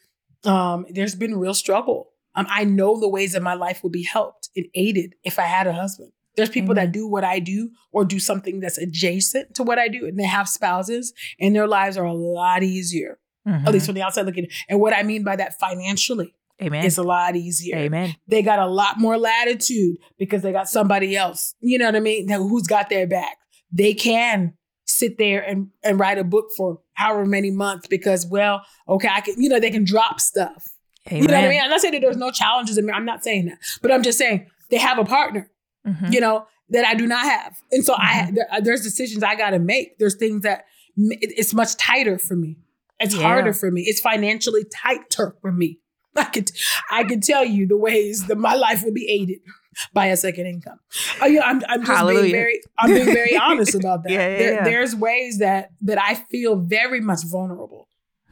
Um, 0.45 0.85
there's 0.91 1.15
been 1.15 1.37
real 1.39 1.55
struggle. 1.55 2.12
Um, 2.35 2.47
I 2.49 2.65
know 2.65 2.99
the 2.99 3.09
ways 3.09 3.33
that 3.33 3.43
my 3.43 3.55
life 3.55 3.83
would 3.83 3.93
be 3.93 4.05
helped 4.05 4.49
and 4.57 4.67
aided 4.75 5.15
if 5.25 5.39
I 5.39 5.43
had 5.43 5.67
a 5.67 5.73
husband. 5.73 6.13
There's 6.37 6.49
people 6.49 6.73
Amen. 6.73 6.87
that 6.87 6.93
do 6.93 7.07
what 7.07 7.25
I 7.25 7.41
do 7.41 7.71
or 7.93 8.05
do 8.07 8.19
something 8.19 8.61
that's 8.61 8.79
adjacent 8.79 9.55
to 9.57 9.63
what 9.63 9.79
I 9.79 9.89
do, 9.89 10.07
and 10.07 10.19
they 10.19 10.25
have 10.25 10.49
spouses, 10.49 11.13
and 11.39 11.55
their 11.55 11.67
lives 11.67 11.99
are 11.99 12.07
a 12.07 12.15
lot 12.15 12.63
easier, 12.63 13.19
Mhm. 13.47 13.67
at 13.67 13.73
least 13.73 13.87
from 13.87 13.97
the 13.97 14.03
outside 14.03 14.25
looking. 14.25 14.47
And 14.69 14.81
what 14.81 14.95
I 14.95 15.03
mean 15.03 15.25
by 15.25 15.37
that 15.37 15.59
financially 15.61 16.35
Amen. 16.63 16.87
is 16.87 16.97
a 16.97 17.03
lot 17.03 17.37
easier. 17.37 17.77
Amen. 17.77 18.17
They 18.29 18.41
got 18.43 18.61
a 18.61 18.67
lot 18.67 18.99
more 18.99 19.19
latitude 19.19 19.97
because 20.19 20.41
they 20.43 20.53
got 20.53 20.69
somebody 20.71 21.17
else, 21.17 21.55
you 21.61 21.77
know 21.77 21.87
what 21.87 21.97
I 21.97 22.01
mean, 22.01 22.31
who's 22.31 22.67
got 22.67 22.89
their 22.89 23.07
back. 23.07 23.37
They 23.71 23.93
can 23.93 24.55
sit 24.87 25.19
there 25.19 25.43
and, 25.43 25.69
and 25.83 25.99
write 25.99 26.19
a 26.19 26.25
book 26.25 26.47
for 26.57 26.81
however 26.95 27.25
many 27.27 27.51
months 27.51 27.87
because, 27.89 28.27
well, 28.27 28.63
okay, 28.89 29.09
I 29.11 29.21
can, 29.21 29.35
you 29.41 29.49
know, 29.49 29.61
they 29.61 29.71
can 29.71 29.85
drop 29.85 30.19
stuff. 30.21 30.67
Amen. 31.09 31.23
You 31.23 31.29
know 31.29 31.35
what 31.37 31.45
I 31.45 31.49
mean? 31.49 31.61
I'm 31.63 31.71
not 31.71 31.81
saying 31.81 31.93
that 31.95 32.01
there's 32.01 32.17
no 32.17 32.31
challenges 32.31 32.79
in 32.79 32.87
me. 32.87 32.93
I'm 32.93 33.05
not 33.05 33.25
saying 33.25 33.47
that, 33.47 33.59
but 33.83 33.91
I'm 33.91 34.03
just 34.03 34.19
saying 34.19 34.47
they 34.71 34.79
have 34.79 34.99
a 34.99 35.05
partner, 35.05 35.51
Mhm. 35.87 36.13
you 36.13 36.21
know, 36.21 36.47
that 36.71 36.85
I 36.87 36.95
do 36.95 37.07
not 37.07 37.25
have. 37.25 37.57
And 37.73 37.85
so 37.85 37.95
I, 37.99 38.29
Mhm. 38.31 38.35
there, 38.37 38.47
there's 38.63 38.83
decisions 38.83 39.23
I 39.23 39.35
got 39.35 39.51
to 39.51 39.59
make. 39.59 39.99
There's 39.99 40.15
things 40.17 40.43
that 40.43 40.65
it- 40.97 41.33
it's 41.37 41.53
much 41.55 41.77
tighter 41.77 42.19
for 42.19 42.37
me. 42.37 42.57
It's 43.01 43.15
Yeah. 43.15 43.23
harder 43.23 43.53
for 43.53 43.71
me. 43.71 43.83
It's 43.83 44.01
financially 44.01 44.65
tighter 44.73 45.35
for 45.41 45.51
me. 45.51 45.81
I 46.17 46.25
could, 46.25 46.51
I 46.91 47.05
could 47.05 47.23
tell 47.23 47.45
you 47.45 47.67
the 47.67 47.77
ways 47.77 48.27
that 48.29 48.37
my 48.39 48.55
life 48.55 48.85
would 48.85 48.95
be 48.95 49.09
aided 49.11 49.41
by 49.93 50.07
a 50.07 50.17
second 50.17 50.47
income. 50.47 50.79
Oh, 51.21 51.27
yeah, 51.27 51.43
I'm, 51.45 51.63
I'm 51.69 51.81
just 51.81 51.91
Hallelujah. 51.91 52.23
being 52.23 52.33
very, 52.35 52.61
I'm 52.79 52.91
being 52.95 53.07
very 53.07 53.37
honest 53.43 53.75
about 53.75 54.05
that. 54.05 54.13
Yeah, 54.13 54.29
yeah, 54.29 54.39
There-. 54.39 54.65
There's 54.65 54.95
ways 54.95 55.39
that 55.39 55.71
that 55.81 56.01
I 56.01 56.15
feel 56.31 56.57
very 56.57 57.01
much 57.01 57.25
vulnerable 57.25 57.89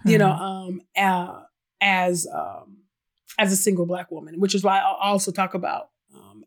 you 0.06 0.16
know, 0.16 0.28
Mhm. 0.30 0.40
um, 0.40 0.80
uh, 0.96 1.40
as 1.80 2.26
um, 2.34 2.78
as 3.38 3.52
a 3.52 3.56
single 3.56 3.86
black 3.86 4.10
woman, 4.10 4.38
which 4.40 4.54
is 4.54 4.62
why 4.62 4.78
I 4.78 4.94
also 5.02 5.30
talk 5.30 5.54
about 5.54 5.90
um, 6.14 6.44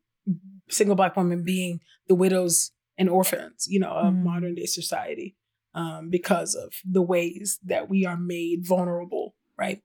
single 0.69 0.95
black 0.95 1.15
women 1.15 1.43
being 1.43 1.79
the 2.07 2.15
widows 2.15 2.71
and 2.97 3.09
orphans, 3.09 3.67
you 3.69 3.79
know, 3.79 3.91
of 3.91 4.13
Mhm. 4.13 4.23
modern 4.23 4.55
day 4.55 4.65
society, 4.65 5.36
um, 5.73 6.09
because 6.09 6.53
of 6.55 6.73
the 6.86 7.01
ways 7.01 7.59
that 7.65 7.89
we 7.89 8.05
are 8.05 8.17
made 8.17 8.65
vulnerable, 8.67 9.36
right, 9.57 9.81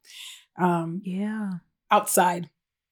um, 0.59 1.01
Yeah. 1.05 1.51
outside 1.91 2.51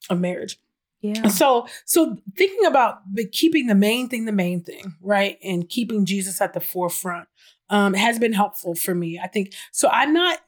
of 0.09 0.21
marriage. 0.21 0.59
Yeah. 1.03 1.29
So, 1.29 1.67
so 1.85 2.17
thinking 2.37 2.65
about 2.67 3.01
the 3.13 3.27
keeping 3.29 3.67
the 3.67 3.75
main 3.75 4.09
thing 4.09 4.25
the 4.25 4.33
main 4.33 4.63
thing, 4.63 4.95
right, 5.01 5.39
and 5.45 5.69
keeping 5.69 6.07
Jesus 6.07 6.41
at 6.41 6.53
the 6.55 6.61
forefront 6.61 7.29
um, 7.69 7.95
has 7.95 8.19
been 8.19 8.33
helpful 8.33 8.75
for 8.75 8.95
me. 8.95 9.19
I 9.19 9.27
think 9.27 9.53
so. 9.73 9.89
I'm 9.89 10.13
not, 10.13 10.39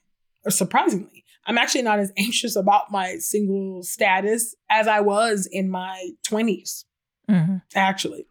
or 0.44 0.50
surprisingly, 0.50 1.24
I'm 1.48 1.58
actually 1.58 1.82
not 1.82 1.98
as 1.98 2.12
anxious 2.18 2.54
about 2.54 2.92
my 2.92 3.16
single 3.18 3.82
status 3.82 4.54
as 4.70 4.86
I 4.86 5.00
was 5.00 5.48
in 5.50 5.68
my 5.70 6.10
20s, 6.28 6.84
Mhm. 7.28 7.62
actually. 7.74 8.26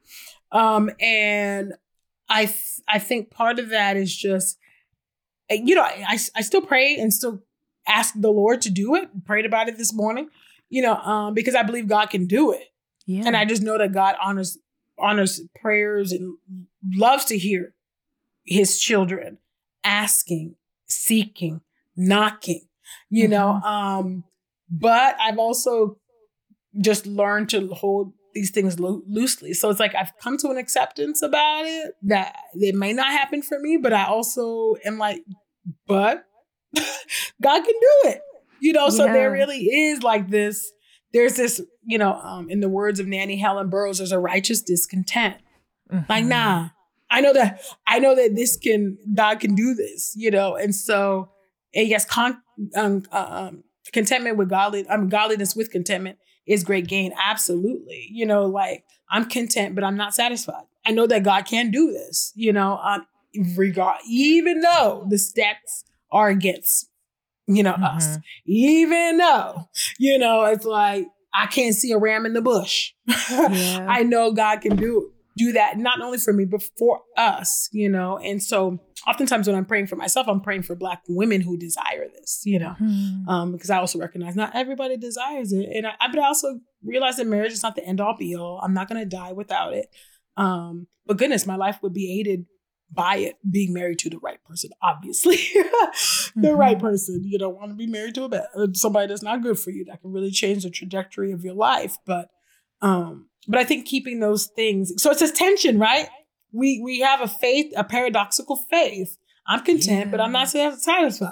Um, 0.53 0.89
and 1.01 1.74
I, 2.30 2.45
th- 2.45 2.80
I 2.88 2.99
think 2.99 3.32
part 3.32 3.59
of 3.59 3.70
that 3.70 3.97
is 3.97 4.15
just, 4.15 4.57
you 5.49 5.76
know, 5.76 5.82
I, 5.82 6.05
I, 6.07 6.18
I 6.36 6.41
still 6.41 6.61
pray 6.61 6.95
and 6.97 7.13
still 7.13 7.43
ask 7.88 8.13
the 8.15 8.32
Lord 8.32 8.61
to 8.61 8.70
do 8.70 8.95
it. 8.95 9.26
Prayed 9.26 9.45
about 9.45 9.68
it 9.70 9.78
this 9.78 9.93
morning, 9.93 10.30
you 10.70 10.82
know, 10.82 10.95
um, 10.95 11.34
because 11.34 11.55
I 11.55 11.63
believe 11.63 11.88
God 11.88 12.07
can 12.09 12.28
do 12.28 12.51
it. 12.51 12.63
Yeah. 13.05 13.24
And 13.26 13.36
I 13.38 13.45
just 13.45 13.61
know 13.61 13.78
that 13.78 13.93
God 13.93 14.15
honors 14.22 14.57
honors 14.99 15.41
prayers 15.61 16.11
and 16.11 16.38
loves 16.95 17.26
to 17.26 17.38
hear 17.38 17.74
his 18.45 18.80
children 18.80 19.38
asking, 19.84 20.55
seeking, 20.88 21.61
knocking, 21.95 22.68
you 23.09 23.27
know. 23.27 23.49
Um, 23.63 24.23
but 24.69 25.15
I've 25.19 25.38
also 25.39 25.97
just 26.79 27.07
learned 27.07 27.49
to 27.49 27.67
hold 27.69 28.13
these 28.33 28.51
things 28.51 28.79
lo- 28.79 29.01
loosely. 29.07 29.53
So 29.53 29.69
it's 29.69 29.79
like 29.79 29.95
I've 29.95 30.11
come 30.21 30.38
to 30.39 30.49
an 30.49 30.57
acceptance 30.57 31.21
about 31.21 31.65
it 31.65 31.93
that 32.03 32.35
it 32.53 32.75
may 32.75 32.93
not 32.93 33.07
happen 33.07 33.41
for 33.41 33.57
me, 33.59 33.77
but 33.77 33.93
I 33.93 34.05
also 34.05 34.75
am 34.85 34.97
like, 34.97 35.23
but 35.88 36.23
God 37.41 37.63
can 37.63 37.65
do 37.65 38.09
it. 38.09 38.21
You 38.59 38.73
know, 38.73 38.89
so 38.89 39.05
there 39.13 39.31
really 39.31 39.65
is 39.65 40.03
like 40.03 40.29
this 40.29 40.71
there's 41.13 41.35
this, 41.35 41.61
you 41.85 41.97
know, 41.97 42.13
um, 42.15 42.49
in 42.49 42.59
the 42.59 42.67
words 42.69 42.99
of 42.99 43.07
Nannie 43.07 43.38
Helen 43.38 43.69
Burroughs, 43.69 43.99
there's 43.99 44.11
a 44.11 44.19
righteous 44.19 44.61
discontent. 44.61 45.38
Like, 46.09 46.25
Mhm. 46.25 46.27
nah, 46.27 46.69
I 47.09 47.21
know 47.21 47.31
that 47.33 47.61
I 47.88 47.99
know 47.99 48.13
that 48.13 48.35
this 48.35 48.57
can 48.57 48.97
God 49.15 49.39
can 49.39 49.55
do 49.55 49.73
this, 49.73 50.13
you 50.17 50.29
know, 50.29 50.55
and 50.55 50.75
so 50.75 51.29
yes, 51.86 52.05
con, 52.05 52.41
um, 52.75 53.03
um, 53.11 53.63
contentment 53.93 54.38
with 54.38 54.49
godly, 54.49 54.88
I 54.89 54.97
mean, 54.97 55.09
godliness 55.09 55.55
with 55.55 55.71
contentment 55.71 56.17
is 56.45 56.63
great 56.63 56.88
gain. 56.88 57.13
Absolutely, 57.23 58.07
you 58.11 58.25
know, 58.25 58.45
like 58.45 58.84
I'm 59.09 59.25
content, 59.30 59.75
but 59.75 59.84
I'm 59.84 59.97
not 59.97 60.13
satisfied. 60.13 60.63
I 60.86 60.91
know 60.91 61.07
that 61.07 61.23
God 61.23 61.45
can 61.45 61.69
do 61.71 61.91
this, 61.91 62.32
you 62.36 62.53
know, 62.53 62.78
um, 62.78 63.05
regard 63.55 63.97
even 64.09 64.61
though 64.61 65.05
the 65.09 65.17
stats 65.17 65.84
are 66.11 66.30
against, 66.30 66.89
you 67.47 67.61
know, 67.63 67.73
us, 67.73 68.17
Mhm. 68.17 68.21
even 68.45 69.17
though, 69.17 69.69
you 69.99 70.17
know, 70.17 70.45
it's 70.45 70.65
like 70.65 71.07
I 71.34 71.45
can't 71.45 71.75
see 71.75 71.91
a 71.91 71.97
ram 71.97 72.25
in 72.25 72.34
the 72.34 72.41
bush. 72.41 72.93
Yeah. 73.30 73.86
I 73.88 74.03
know 74.03 74.32
God 74.32 74.61
can 74.61 74.75
do 74.78 75.11
do 75.38 75.51
that 75.53 75.77
not 75.77 76.01
only 76.01 76.17
for 76.17 76.33
me 76.33 76.45
but 76.45 76.63
for 76.77 77.01
us, 77.15 77.69
you 77.71 77.89
know. 77.89 78.17
And 78.17 78.41
so 78.41 78.79
oftentimes 79.07 79.47
when 79.47 79.55
I'm 79.55 79.65
praying 79.65 79.88
for 79.88 79.95
myself, 79.95 80.27
I'm 80.27 80.41
praying 80.41 80.63
for 80.63 80.75
black 80.75 81.01
women 81.07 81.41
who 81.41 81.57
desire 81.57 82.07
this, 82.19 82.41
you 82.45 82.59
know. 82.59 82.73
Mhm. 82.81 83.27
Um, 83.27 83.51
because 83.53 83.69
I 83.69 83.77
also 83.77 83.99
recognize 83.99 84.35
not 84.35 84.55
everybody 84.55 84.97
desires 84.97 85.53
it. 85.53 85.67
And 85.73 85.88
I, 85.88 85.93
but 86.11 86.19
I 86.19 86.25
also 86.27 86.59
realize 86.83 87.17
that 87.17 87.27
marriage 87.27 87.53
is 87.53 87.63
not 87.63 87.75
the 87.75 87.85
end 87.85 88.01
all 88.01 88.15
be 88.17 88.35
all. 88.35 88.59
I'm 88.63 88.73
not 88.73 88.88
gonna 88.89 89.05
die 89.05 89.31
without 89.33 89.73
it. 89.73 89.88
Um, 90.35 90.88
but 91.05 91.17
goodness, 91.17 91.45
my 91.47 91.55
life 91.55 91.79
would 91.81 91.93
be 91.93 92.19
aided 92.19 92.45
by 92.91 93.17
it 93.17 93.35
being 93.49 93.73
married 93.73 93.99
to 93.99 94.09
the 94.09 94.19
right 94.19 94.41
person, 94.45 94.69
obviously. 94.81 95.35
the 96.35 96.55
right 96.55 96.77
Mhm. 96.77 96.81
person. 96.81 97.21
You 97.25 97.38
don't 97.38 97.55
want 97.57 97.69
to 97.71 97.75
be 97.75 97.88
married 97.88 98.15
to 98.15 98.23
a 98.23 98.29
bad, 98.29 98.45
somebody 98.77 99.07
that's 99.07 99.21
not 99.23 99.41
good 99.43 99.59
for 99.59 99.71
you 99.71 99.83
that 99.85 100.01
can 100.01 100.11
really 100.11 100.31
change 100.31 100.63
the 100.63 100.69
trajectory 100.69 101.31
of 101.33 101.43
your 101.43 101.53
life. 101.53 101.97
But 102.05 102.29
um, 102.81 103.27
but 103.48 103.60
I 103.60 103.64
think 103.64 103.86
keeping 103.88 104.20
those 104.20 104.48
things 104.48 104.93
so 105.02 105.12
it's 105.12 105.20
this 105.20 105.32
tension, 105.32 105.80
right? 105.80 106.08
We 106.52 106.82
we 106.84 107.00
have 107.02 107.22
a 107.22 107.28
faith, 107.28 107.74
a 107.76 107.84
paradoxical 107.84 108.58
faith. 108.70 109.18
I'm 109.48 109.64
content, 109.64 110.12
but 110.12 110.20
I'm 110.20 110.32
not 110.32 110.50
satisfied. 110.50 111.32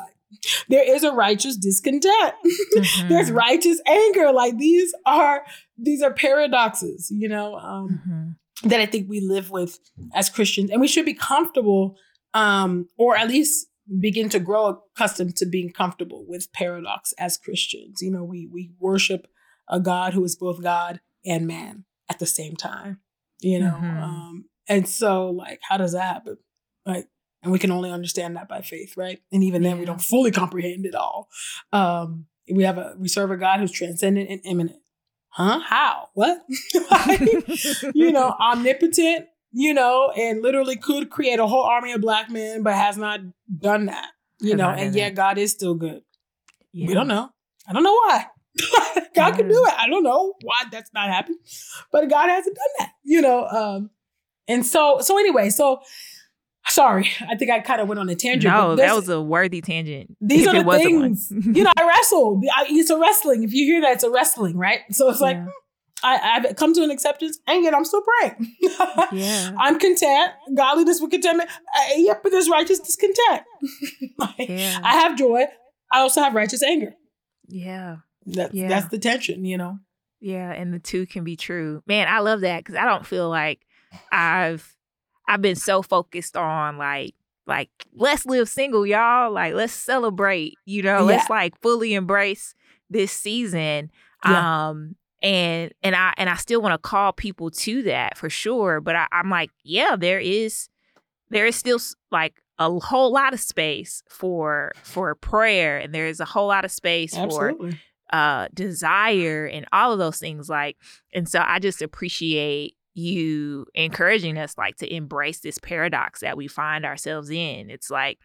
There 0.69 0.95
is 0.95 1.03
a 1.03 1.11
righteous 1.11 1.55
discontent. 1.57 2.33
There's 3.09 3.29
Mhm. 3.29 3.35
righteous 3.35 3.81
anger. 3.85 4.31
Like 4.31 4.57
these 4.57 4.93
are 5.05 5.45
these 5.77 6.01
are 6.01 6.13
paradoxes, 6.13 7.09
you 7.11 7.27
know. 7.29 7.55
Um, 7.55 8.01
Mhm. 8.07 8.69
that 8.69 8.79
I 8.79 8.85
think 8.85 9.09
we 9.09 9.19
live 9.19 9.51
with 9.51 9.79
as 10.13 10.29
Christians, 10.29 10.71
and 10.71 10.79
we 10.81 10.87
should 10.87 11.05
be 11.05 11.13
comfortable, 11.13 11.97
um, 12.33 12.87
or 12.97 13.17
at 13.17 13.27
least 13.27 13.67
begin 13.99 14.29
to 14.29 14.39
grow 14.39 14.81
accustomed 14.95 15.35
to 15.37 15.45
being 15.45 15.71
comfortable 15.71 16.25
with 16.27 16.51
paradox 16.53 17.13
as 17.19 17.37
Christians. 17.37 18.01
You 18.01 18.11
know, 18.11 18.23
we 18.23 18.47
we 18.51 18.71
worship 18.79 19.27
a 19.69 19.79
God 19.79 20.13
who 20.13 20.23
is 20.23 20.35
both 20.35 20.61
God 20.61 20.99
and 21.25 21.45
man 21.47 21.85
at 22.09 22.19
the 22.19 22.25
same 22.25 22.55
time. 22.55 22.99
You 23.41 23.59
know, 23.59 23.77
Mhm. 23.81 24.01
um, 24.01 24.45
and 24.67 24.87
so 24.87 25.29
like, 25.29 25.59
how 25.61 25.77
does 25.77 25.91
that 25.93 26.01
happen? 26.13 26.37
Like, 26.85 27.07
and 27.43 27.51
we 27.51 27.59
can 27.59 27.69
only 27.71 27.91
understand 27.91 28.35
that 28.37 28.47
by 28.47 28.61
faith, 28.61 28.95
right? 28.97 29.19
And 29.31 29.43
even 29.43 29.61
then, 29.61 29.77
we 29.77 29.85
don't 29.85 30.01
fully 30.01 30.31
comprehend 30.31 30.85
it 30.85 30.95
all. 30.95 31.29
Um, 31.73 32.25
we 32.51 32.63
have 32.63 32.77
a 32.77 32.95
we 32.97 33.07
serve 33.07 33.31
a 33.31 33.37
God 33.37 33.59
who's 33.59 33.71
transcendent 33.71 34.29
and 34.29 34.41
immanent. 34.45 34.79
Huh? 35.29 35.59
How? 35.59 36.09
What? 36.13 36.43
Like, 36.91 37.19
you 37.93 38.11
know, 38.11 38.33
omnipotent, 38.39 39.27
you 39.51 39.73
know, 39.73 40.11
and 40.15 40.41
literally 40.41 40.75
could 40.77 41.09
create 41.09 41.39
a 41.39 41.45
whole 41.47 41.63
army 41.63 41.91
of 41.91 42.01
black 42.01 42.29
men, 42.31 42.63
but 42.63 42.73
has 42.73 42.97
not 42.97 43.19
done 43.59 43.87
that, 43.87 44.09
you 44.39 44.55
know, 44.55 44.69
and 44.69 44.95
yet 44.95 45.13
God 45.15 45.37
is 45.37 45.51
still 45.51 45.75
good. 45.75 46.01
Yeah. 46.71 46.87
We 46.87 46.93
don't 46.93 47.07
know. 47.07 47.29
I 47.67 47.73
don't 47.73 47.83
know 47.83 47.93
why. 47.93 48.27
God 49.15 49.35
can 49.35 49.47
do 49.47 49.65
it. 49.65 49.73
I 49.77 49.87
don't 49.89 50.03
know 50.03 50.33
why 50.41 50.63
that's 50.71 50.91
not 50.93 51.09
happening, 51.09 51.39
but 51.91 52.09
God 52.09 52.29
hasn't 52.29 52.55
done 52.55 52.67
that, 52.79 52.91
you 53.03 53.21
know. 53.21 53.45
Um, 53.47 53.89
and 54.47 54.65
so, 54.65 54.99
so 55.01 55.17
anyway, 55.17 55.49
so 55.49 55.81
sorry, 56.67 57.09
I 57.27 57.35
think 57.35 57.51
I 57.51 57.59
kind 57.59 57.81
of 57.81 57.87
went 57.87 57.99
on 57.99 58.09
a 58.09 58.15
tangent. 58.15 58.53
No, 58.53 58.75
that 58.75 58.95
was 58.95 59.09
a 59.09 59.21
worthy 59.21 59.61
tangent. 59.61 60.15
These 60.21 60.47
are 60.47 60.63
the 60.63 60.71
things, 60.71 61.31
you 61.31 61.63
know. 61.63 61.71
I 61.77 61.87
wrestle. 61.87 62.41
I, 62.55 62.65
it's 62.69 62.89
a 62.89 62.99
wrestling. 62.99 63.43
If 63.43 63.53
you 63.53 63.65
hear 63.65 63.81
that, 63.81 63.93
it's 63.93 64.03
a 64.03 64.11
wrestling, 64.11 64.57
right? 64.57 64.81
So 64.91 65.09
it's 65.09 65.21
like. 65.21 65.37
Yeah. 65.37 65.47
I, 66.03 66.17
have 66.17 66.55
come 66.55 66.71
to 66.73 66.83
an 66.83 66.91
acceptance, 66.91 67.39
and 67.47 67.63
yet 67.63 67.73
I'm 67.73 67.83
still 67.83 68.03
praying. 68.03 68.55
yeah. 69.11 69.53
I'm 69.57 69.79
content. 69.79 70.33
Godliness 70.55 71.01
with 71.01 71.09
contentment. 71.09 71.49
Uh, 71.49 71.95
yep, 71.95 72.21
but 72.21 72.31
there's 72.31 72.47
righteous 72.47 72.79
discontent. 72.79 73.43
like, 74.19 74.49
yeah. 74.49 74.79
I 74.83 74.97
have 74.97 75.17
joy. 75.17 75.45
I 75.91 76.01
also 76.01 76.21
have 76.21 76.35
righteous 76.35 76.61
anger. 76.61 76.93
Yeah. 77.47 77.97
That's 78.25 78.53
yeah. 78.53 78.67
that's 78.67 78.87
the 78.89 78.97
tension, 78.97 79.45
you 79.45 79.57
know. 79.57 79.79
Yeah, 80.19 80.51
and 80.51 80.73
the 80.73 80.79
two 80.79 81.05
can 81.05 81.23
be 81.23 81.35
true. 81.35 81.83
Man, 81.85 82.07
I 82.07 82.19
love 82.19 82.41
that 82.41 82.59
because 82.59 82.75
I 82.75 82.85
don't 82.85 83.05
feel 83.05 83.29
like 83.29 83.65
I've 84.11 84.75
I've 85.27 85.41
been 85.41 85.55
so 85.55 85.81
focused 85.81 86.35
on 86.37 86.77
like 86.77 87.15
like 87.47 87.69
let's 87.93 88.25
live 88.25 88.49
single, 88.49 88.85
y'all. 88.85 89.31
Like 89.31 89.53
let's 89.53 89.73
celebrate, 89.73 90.55
you 90.65 90.81
know, 90.81 90.99
yeah. 90.99 91.03
let's 91.03 91.29
like 91.29 91.59
fully 91.61 91.93
embrace 91.93 92.55
this 92.89 93.11
season. 93.11 93.91
Yeah. 94.25 94.69
Um 94.69 94.95
and 95.21 95.71
and 95.83 95.95
I 95.95 96.13
and 96.17 96.29
I 96.29 96.35
still 96.35 96.61
want 96.61 96.73
to 96.73 96.77
call 96.77 97.13
people 97.13 97.51
to 97.51 97.83
that 97.83 98.17
for 98.17 98.29
sure. 98.29 98.81
But 98.81 98.95
I, 98.95 99.07
I'm 99.11 99.29
like, 99.29 99.51
yeah, 99.63 99.95
there 99.95 100.19
is 100.19 100.69
there 101.29 101.45
is 101.45 101.55
still 101.55 101.79
like 102.11 102.41
a 102.57 102.79
whole 102.79 103.11
lot 103.11 103.33
of 103.33 103.39
space 103.39 104.01
for 104.09 104.71
for 104.83 105.13
prayer 105.15 105.77
and 105.77 105.93
there 105.93 106.07
is 106.07 106.19
a 106.19 106.25
whole 106.25 106.47
lot 106.47 106.65
of 106.65 106.71
space 106.71 107.15
Absolutely. 107.15 107.71
for 107.71 107.77
uh 108.11 108.47
desire 108.53 109.45
and 109.45 109.65
all 109.71 109.91
of 109.91 109.99
those 109.99 110.19
things 110.19 110.49
like 110.49 110.77
and 111.13 111.27
so 111.27 111.43
i 111.45 111.59
just 111.59 111.81
appreciate 111.81 112.75
you 112.93 113.65
encouraging 113.73 114.37
us 114.37 114.57
like 114.57 114.77
to 114.77 114.93
embrace 114.93 115.39
this 115.39 115.57
paradox 115.57 116.21
that 116.21 116.37
we 116.37 116.47
find 116.47 116.85
ourselves 116.85 117.29
in 117.29 117.69
it's 117.69 117.89
like 117.89 118.19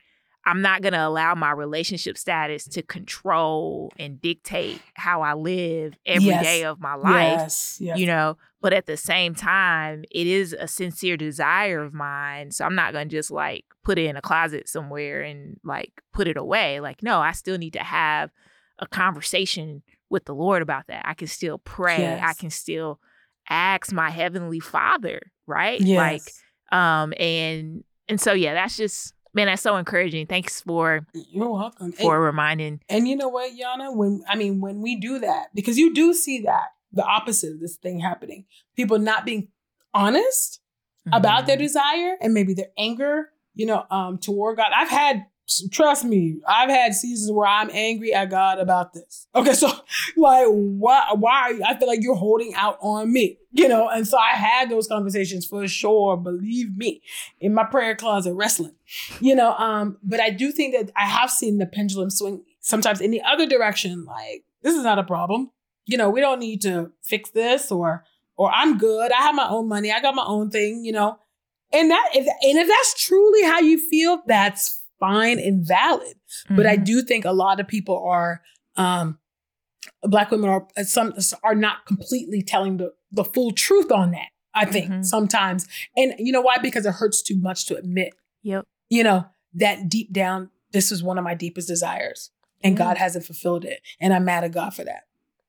i'm 0.45 0.63
not 0.63 0.81
going 0.81 0.93
to 0.93 1.07
allow 1.07 1.35
my 1.35 1.51
relationship 1.51 2.17
status 2.17 2.67
to 2.67 2.83
control 2.83 3.91
and 3.99 4.21
dictate 4.21 4.81
how 4.95 5.23
i 5.23 5.35
live 5.35 5.95
every 6.07 6.29
yes. 6.29 6.45
day 6.45 6.65
of 6.65 6.81
my 6.81 6.95
life 6.95 7.41
yes. 7.41 7.79
Yes. 7.81 7.99
you 7.99 8.07
know 8.07 8.37
but 8.61 8.73
at 8.73 8.87
the 8.87 8.97
same 8.97 9.35
time 9.35 10.05
it 10.11 10.27
is 10.27 10.53
a 10.53 10.69
sincere 10.69 11.17
desire 11.17 11.83
of 11.83 11.93
mine 11.93 12.53
so 12.53 12.65
i'm 12.65 12.77
not 12.77 12.93
going 12.93 13.09
to 13.09 13.17
just 13.17 13.31
like 13.31 13.65
put 13.83 13.99
it 13.99 14.07
in 14.07 14.17
a 14.17 14.23
closet 14.23 14.69
somewhere 14.69 15.21
and 15.23 15.59
like 15.65 16.01
put 16.13 16.29
it 16.29 16.37
away 16.37 16.81
like 16.81 17.03
no 17.03 17.19
i 17.19 17.33
still 17.33 17.59
need 17.59 17.73
to 17.73 17.83
have 17.83 18.31
a 18.81 18.87
conversation 18.87 19.83
with 20.09 20.25
the 20.25 20.35
Lord 20.35 20.63
about 20.63 20.89
that. 20.89 21.07
I 21.07 21.15
can 21.15 21.29
still 21.29 21.59
pray. 21.59 21.99
Yes. 21.99 22.23
I 22.25 22.33
can 22.35 22.51
still 22.51 22.99
ask 23.49 23.93
my 23.93 24.11
heavenly 24.11 24.61
Father, 24.61 25.21
right? 25.47 25.81
Yes. 25.81 25.97
Like 26.71 26.79
um 26.79 27.13
and 27.19 27.85
and 28.09 28.21
so 28.21 28.33
yeah, 28.33 28.55
that's 28.55 28.77
just 28.77 29.15
man, 29.33 29.47
that's 29.47 29.63
so 29.63 29.77
encouraging. 29.77 30.27
Thanks 30.27 30.61
for 30.61 31.07
you're 31.15 31.51
welcome 31.51 31.93
for 31.93 32.17
and, 32.17 32.25
reminding. 32.25 32.81
And 32.89 33.07
you 33.07 33.17
know 33.17 33.29
what, 33.29 33.53
Yana, 33.53 33.95
when 33.95 34.23
I 34.29 34.37
mean 34.37 34.61
when 34.61 34.81
we 34.81 34.97
do 34.97 35.19
that, 35.21 35.49
because 35.55 35.79
you 35.79 35.95
do 35.95 36.13
see 36.15 36.41
that 36.43 36.69
the 36.93 37.05
opposite 37.05 37.53
of 37.53 37.61
this 37.61 37.77
thing 37.77 38.01
happening, 38.01 38.47
people 38.77 38.99
not 38.99 39.25
being 39.25 39.49
honest 39.95 40.61
mm-hmm. 41.07 41.17
about 41.17 41.47
their 41.47 41.57
mm-hmm. 41.57 41.65
desire 41.65 42.17
and 42.21 42.35
maybe 42.35 42.55
their 42.55 42.71
anger, 42.77 43.31
you 43.55 43.67
know, 43.67 43.85
um, 43.91 44.19
toward 44.19 44.57
God. 44.57 44.73
I've 44.75 44.89
had 44.89 45.27
trust 45.71 46.05
me, 46.05 46.41
I've 46.47 46.71
had 46.71 46.95
seasons 46.95 47.33
where 47.33 47.47
I'm 47.47 47.71
angry 47.73 48.15
at 48.15 48.31
God 48.31 48.59
about 48.59 48.93
this. 48.93 49.27
Okay, 49.35 49.53
so 49.55 49.69
like, 50.17 50.47
why? 50.47 51.13
Why? 51.15 51.59
I 51.67 51.79
feel 51.79 51.89
like 51.89 52.03
you're 52.03 52.15
holding 52.15 52.55
out 52.55 52.79
on 52.81 53.13
me, 53.13 53.39
you 53.53 53.69
know. 53.69 53.89
And 53.89 54.07
so 54.07 54.19
I 54.19 54.31
had 54.31 54.71
those 54.71 54.87
conversations 54.87 55.47
for 55.47 55.67
sure. 55.69 56.17
Believe 56.17 56.77
me, 56.77 57.03
in 57.41 57.55
my 57.55 57.65
prayer 57.65 57.95
closet, 57.95 58.35
wrestling, 58.35 58.75
you 59.21 59.35
know. 59.35 59.55
Um, 59.55 59.99
but 60.03 60.21
I 60.21 60.31
do 60.31 60.53
think 60.53 60.75
that 60.75 60.93
I 60.97 61.07
have 61.07 61.31
seen 61.31 61.59
the 61.59 61.67
pendulum 61.67 62.11
swing 62.11 62.43
sometimes 62.61 63.01
in 63.01 63.11
the 63.11 63.23
other 63.23 63.47
direction. 63.47 64.05
Like, 64.05 64.45
this 64.63 64.75
is 64.75 64.85
not 64.85 64.99
a 64.99 65.05
problem. 65.05 65.51
You 65.87 65.97
know, 65.97 66.11
we 66.11 66.21
don't 66.21 66.41
need 66.41 66.63
to 66.63 66.93
fix 67.03 67.31
this, 67.31 67.73
or 67.73 68.05
or 68.37 68.51
I'm 68.53 68.79
good. 68.79 69.13
I 69.13 69.23
have 69.23 69.35
my 69.35 69.49
own 69.49 69.69
money. 69.69 69.91
I 69.93 70.01
got 70.01 70.15
my 70.15 70.25
own 70.25 70.51
thing. 70.51 70.85
You 70.85 70.93
know. 70.93 71.19
And 71.73 71.91
that, 71.91 72.11
if, 72.15 72.27
and 72.27 72.59
if 72.59 72.67
that's 72.67 73.07
truly 73.07 73.45
how 73.45 73.61
you 73.61 73.79
feel, 73.79 74.23
that's 74.27 74.80
fine 75.01 75.39
and 75.39 75.67
valid. 75.67 76.15
Mm-hmm. 76.45 76.57
But 76.57 76.67
I 76.67 76.77
mm-hmm. 76.77 76.85
do 76.85 77.03
think 77.03 77.25
a 77.25 77.33
lot 77.33 77.59
of 77.59 77.67
people 77.67 78.05
are 78.07 78.43
um 78.77 79.19
black 80.03 80.31
women 80.31 80.49
are 80.49 80.69
uh, 80.77 80.85
some 80.85 81.15
are 81.43 81.55
not 81.55 81.87
completely 81.87 82.43
telling 82.43 82.77
the 82.77 82.93
the 83.11 83.25
full 83.25 83.53
truth 83.53 83.91
on 83.91 84.13
that. 84.13 84.29
I 84.55 84.65
think 84.65 84.91
mm-hmm. 84.91 85.03
sometimes. 85.03 85.67
And 85.97 86.15
you 86.19 86.33
know 86.33 86.41
why? 86.41 86.59
Because 86.59 86.87
it 86.87 86.95
hurts 86.95 87.23
too 87.23 87.37
much 87.37 87.67
to 87.67 87.77
admit. 87.77 88.15
Yep. 88.43 88.67
You 88.89 89.05
know, 89.05 89.27
that 89.55 89.89
deep 89.89 90.13
down, 90.13 90.51
this 90.73 90.91
is 90.91 91.03
one 91.03 91.19
of 91.19 91.25
my 91.25 91.35
deepest 91.35 91.69
desires. 91.69 92.31
And 92.63 92.77
yeah. 92.77 92.85
God 92.85 92.99
hasn't 92.99 93.25
fulfilled 93.25 93.65
it. 93.65 93.81
And 94.01 94.13
I'm 94.13 94.25
mad 94.25 94.45
at 94.45 94.53
God 94.53 94.75
for 94.75 94.85
that. 94.85 95.05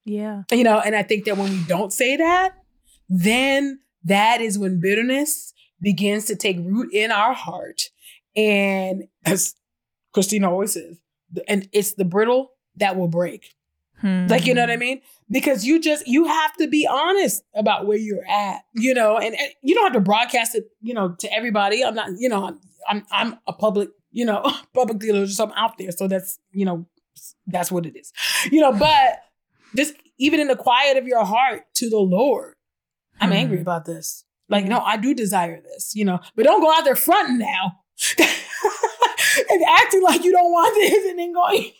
Yeah. 0.06 0.43
You 0.52 0.64
know, 0.64 0.80
and 0.80 0.95
I 0.95 1.04
think 1.04 1.26
that 1.26 1.38
when 1.38 1.52
we 1.52 1.64
don't 1.64 1.91
say 1.91 2.16
that, 2.18 2.54
then 3.10 3.80
that 4.04 4.41
is 4.41 4.58
when 4.58 4.80
bitterness 4.80 5.54
begins 5.82 6.26
to 6.26 6.36
take 6.36 6.58
root 6.60 6.93
in 6.93 7.12
our 7.12 7.34
heart 7.34 7.89
and 8.36 9.03
as 9.25 9.55
Christina 10.13 10.49
always 10.49 10.73
says, 10.73 10.99
and 11.47 11.67
it's 11.71 11.93
the 11.93 12.05
brittle 12.05 12.51
that 12.77 12.97
will 12.97 13.07
break. 13.07 13.55
Hmm. 13.99 14.27
Like, 14.27 14.45
you 14.45 14.53
know 14.53 14.61
what 14.61 14.71
I 14.71 14.77
mean? 14.77 15.01
Because 15.29 15.65
you 15.65 15.79
just, 15.79 16.07
you 16.07 16.25
have 16.25 16.55
to 16.57 16.67
be 16.67 16.88
honest 16.89 17.43
about 17.55 17.86
where 17.86 17.97
you're 17.97 18.27
at, 18.27 18.61
you 18.73 18.93
know, 18.93 19.17
and, 19.17 19.36
and 19.36 19.49
you 19.61 19.75
don't 19.75 19.86
have 19.86 19.93
to 19.93 20.01
broadcast 20.01 20.55
it, 20.55 20.65
you 20.82 20.93
know, 20.93 21.15
to 21.19 21.32
everybody. 21.34 21.84
I'm 21.86 21.95
not, 21.95 22.09
you 22.17 22.27
know, 22.27 22.45
I'm, 22.45 22.59
I'm, 22.89 23.05
I'm 23.11 23.39
a 23.47 23.53
public, 23.53 23.89
you 24.11 24.25
know, 24.25 24.43
public 24.73 24.99
dealer, 24.99 25.25
just 25.25 25.39
I'm 25.39 25.51
out 25.51 25.77
there. 25.77 25.91
So 25.91 26.07
that's, 26.07 26.39
you 26.51 26.65
know, 26.65 26.88
that's 27.45 27.71
what 27.71 27.86
it 27.86 27.95
is, 27.95 28.11
you 28.51 28.59
know, 28.59 28.73
but 28.73 29.21
just 29.75 29.93
even 30.17 30.39
in 30.39 30.47
the 30.47 30.55
quiet 30.55 30.97
of 30.97 31.07
your 31.07 31.23
heart 31.23 31.63
to 31.75 31.89
the 31.89 31.99
Lord, 31.99 32.55
I'm 33.19 33.29
hmm. 33.29 33.36
angry 33.36 33.61
about 33.61 33.86
this. 33.86 34.25
Like, 34.49 34.65
no, 34.65 34.79
I 34.79 34.97
do 34.97 35.13
desire 35.13 35.61
this, 35.61 35.95
you 35.95 36.03
know, 36.03 36.19
but 36.36 36.43
don't 36.43 36.61
go 36.61 36.73
out 36.73 36.84
there 36.84 36.95
fronting 36.95 37.38
now 37.38 37.80
and 38.20 39.64
acting 39.80 40.04
like 40.04 40.24
you 40.24 40.32
don't 40.32 40.52
want 40.52 40.76
this 40.76 41.10
and 41.10 41.20
then 41.20 41.34
going 41.34 41.72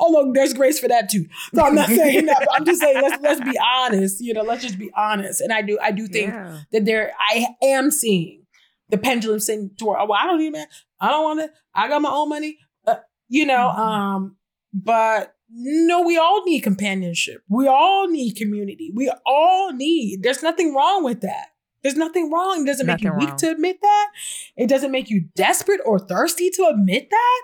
oh 0.00 0.10
look 0.10 0.34
there's 0.34 0.54
grace 0.54 0.80
for 0.80 0.88
that 0.88 1.10
too. 1.10 1.26
So 1.54 1.62
i'm 1.62 1.74
not 1.74 1.88
saying 1.88 2.26
that 2.26 2.46
i'm 2.54 2.64
just 2.64 2.80
saying 2.80 3.00
let's 3.02 3.22
let's 3.22 3.40
be 3.40 3.58
honest 3.58 4.20
you 4.20 4.32
know 4.32 4.42
let's 4.42 4.62
just 4.62 4.78
be 4.78 4.90
honest. 4.96 5.40
And 5.40 5.52
i 5.52 5.62
do 5.62 5.78
i 5.82 5.90
do 5.90 6.06
think 6.06 6.32
yeah. 6.32 6.60
that 6.72 6.84
there 6.84 7.12
i 7.18 7.48
am 7.62 7.90
seeing 7.90 8.46
the 8.88 8.98
pendulum 8.98 9.40
sing 9.40 9.70
toward 9.78 9.98
oh 10.00 10.06
well, 10.06 10.18
i 10.20 10.26
don't 10.26 10.40
even 10.40 10.64
i 11.00 11.10
don't 11.10 11.24
want 11.24 11.40
it 11.40 11.50
i 11.74 11.88
got 11.88 12.02
my 12.02 12.10
own 12.10 12.28
money 12.28 12.58
uh, 12.86 12.96
you 13.28 13.46
know 13.46 13.72
mm-hmm. 13.72 13.80
um 13.80 14.36
but 14.72 15.34
no 15.52 16.02
we 16.02 16.16
all 16.16 16.44
need 16.44 16.60
companionship. 16.60 17.42
We 17.48 17.66
all 17.66 18.08
need 18.08 18.34
community. 18.34 18.92
We 18.94 19.12
all 19.26 19.72
need 19.72 20.22
there's 20.22 20.42
nothing 20.42 20.74
wrong 20.74 21.04
with 21.04 21.20
that 21.22 21.48
there's 21.82 21.96
nothing 21.96 22.30
wrong. 22.30 22.62
It 22.62 22.66
doesn't 22.66 22.86
nothing 22.86 23.04
make 23.04 23.20
you 23.20 23.26
weak 23.26 23.36
to 23.38 23.50
admit 23.50 23.78
that. 23.80 24.08
It 24.56 24.68
doesn't 24.68 24.90
make 24.90 25.10
you 25.10 25.24
desperate 25.34 25.80
or 25.84 25.98
thirsty 25.98 26.50
to 26.50 26.66
admit 26.66 27.10
that. 27.10 27.42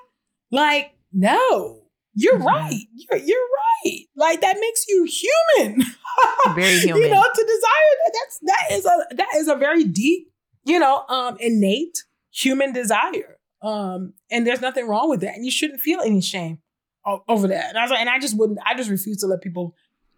Like, 0.50 0.94
no, 1.12 1.82
you're 2.14 2.36
mm-hmm. 2.36 2.46
right. 2.46 2.80
You're, 2.94 3.20
you're 3.20 3.38
right. 3.84 4.00
Like 4.16 4.40
that 4.40 4.56
makes 4.58 4.86
you 4.88 5.04
human. 5.04 5.82
very 6.54 6.78
human. 6.78 7.02
you 7.02 7.08
know, 7.10 7.22
to 7.22 7.44
desire 7.44 7.92
that. 8.04 8.12
That's 8.12 8.38
that 8.42 8.66
is 8.72 8.86
a 8.86 9.14
that 9.16 9.28
is 9.36 9.48
a 9.48 9.54
very 9.54 9.84
deep, 9.84 10.30
you 10.64 10.78
know, 10.78 11.04
um, 11.08 11.36
innate 11.40 12.04
human 12.32 12.72
desire. 12.72 13.38
Um, 13.62 14.14
and 14.30 14.46
there's 14.46 14.60
nothing 14.60 14.88
wrong 14.88 15.10
with 15.10 15.20
that. 15.20 15.34
And 15.34 15.44
you 15.44 15.50
shouldn't 15.50 15.80
feel 15.80 16.00
any 16.00 16.20
shame 16.20 16.58
over 17.28 17.48
that. 17.48 17.68
And 17.68 17.78
I 17.78 17.82
was 17.82 17.90
like, 17.90 18.00
and 18.00 18.08
I 18.10 18.18
just 18.18 18.36
wouldn't, 18.36 18.58
I 18.64 18.74
just 18.74 18.90
refuse 18.90 19.18
to 19.18 19.26
let 19.26 19.40
people 19.40 19.74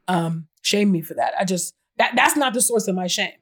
um 0.07 0.47
shame 0.63 0.91
me 0.91 1.03
for 1.03 1.15
that. 1.15 1.35
I 1.39 1.45
just 1.45 1.75
that 1.97 2.13
that's 2.15 2.37
not 2.37 2.55
the 2.55 2.61
source 2.61 2.89
of 2.89 2.95
my 2.95 3.09
shame. 3.09 3.33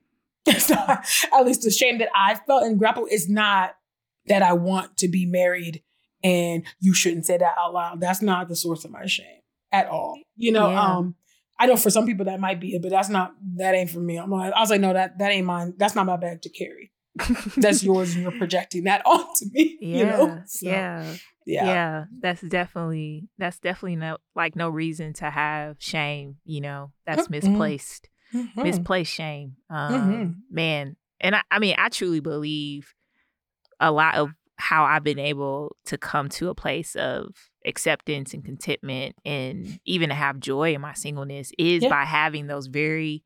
It's 0.56 0.70
not, 0.70 1.04
at 1.32 1.44
least 1.44 1.62
the 1.62 1.70
shame 1.70 1.98
that 1.98 2.08
I 2.14 2.36
felt 2.46 2.62
and 2.62 2.78
grapple 2.78 3.06
is 3.10 3.28
not 3.28 3.74
that 4.26 4.42
I 4.42 4.52
want 4.52 4.96
to 4.98 5.08
be 5.08 5.26
married 5.26 5.82
and 6.22 6.64
you 6.80 6.94
shouldn't 6.94 7.26
say 7.26 7.38
that 7.38 7.54
out 7.58 7.74
loud. 7.74 8.00
That's 8.00 8.22
not 8.22 8.48
the 8.48 8.56
source 8.56 8.84
of 8.84 8.90
my 8.90 9.06
shame 9.06 9.40
at 9.72 9.86
all. 9.86 10.18
You 10.36 10.52
know, 10.52 10.70
yeah. 10.70 10.82
um, 10.82 11.14
I 11.58 11.66
know 11.66 11.76
for 11.76 11.90
some 11.90 12.06
people 12.06 12.26
that 12.26 12.40
might 12.40 12.60
be 12.60 12.74
it, 12.74 12.82
but 12.82 12.90
that's 12.90 13.08
not 13.08 13.34
that 13.56 13.74
ain't 13.74 13.90
for 13.90 14.00
me. 14.00 14.16
I'm 14.16 14.30
like, 14.30 14.52
I 14.52 14.60
was 14.60 14.70
like, 14.70 14.80
no, 14.80 14.92
that 14.92 15.18
that 15.18 15.30
ain't 15.30 15.46
mine. 15.46 15.74
That's 15.76 15.94
not 15.94 16.06
my 16.06 16.16
bag 16.16 16.42
to 16.42 16.50
carry. 16.50 16.92
that's 17.56 17.82
yours, 17.82 18.14
and 18.14 18.22
you're 18.22 18.32
projecting 18.32 18.84
that 18.84 19.02
onto 19.06 19.46
me. 19.52 19.78
Yeah, 19.80 19.98
you 19.98 20.04
know? 20.04 20.42
so, 20.46 20.68
yeah, 20.68 21.14
yeah, 21.46 21.64
yeah. 21.64 22.04
That's 22.20 22.42
definitely 22.42 23.28
that's 23.38 23.58
definitely 23.58 23.96
no 23.96 24.18
like 24.34 24.56
no 24.56 24.68
reason 24.68 25.12
to 25.14 25.30
have 25.30 25.76
shame. 25.78 26.36
You 26.44 26.60
know, 26.60 26.92
that's 27.06 27.30
misplaced 27.30 28.08
mm-hmm. 28.34 28.62
misplaced 28.62 29.12
shame. 29.12 29.56
Um, 29.70 29.92
mm-hmm. 29.92 30.32
Man, 30.50 30.96
and 31.20 31.36
I, 31.36 31.42
I 31.50 31.58
mean, 31.58 31.74
I 31.78 31.88
truly 31.88 32.20
believe 32.20 32.94
a 33.80 33.90
lot 33.90 34.14
of 34.16 34.30
how 34.58 34.84
I've 34.84 35.04
been 35.04 35.18
able 35.18 35.76
to 35.86 35.98
come 35.98 36.28
to 36.30 36.48
a 36.48 36.54
place 36.54 36.96
of 36.96 37.34
acceptance 37.66 38.32
and 38.32 38.44
contentment 38.44 39.14
and 39.24 39.78
even 39.84 40.08
to 40.08 40.14
have 40.14 40.40
joy 40.40 40.74
in 40.74 40.80
my 40.80 40.94
singleness 40.94 41.52
is 41.58 41.82
Yeah. 41.82 41.90
by 41.90 42.04
having 42.04 42.46
those 42.46 42.66
very 42.66 43.22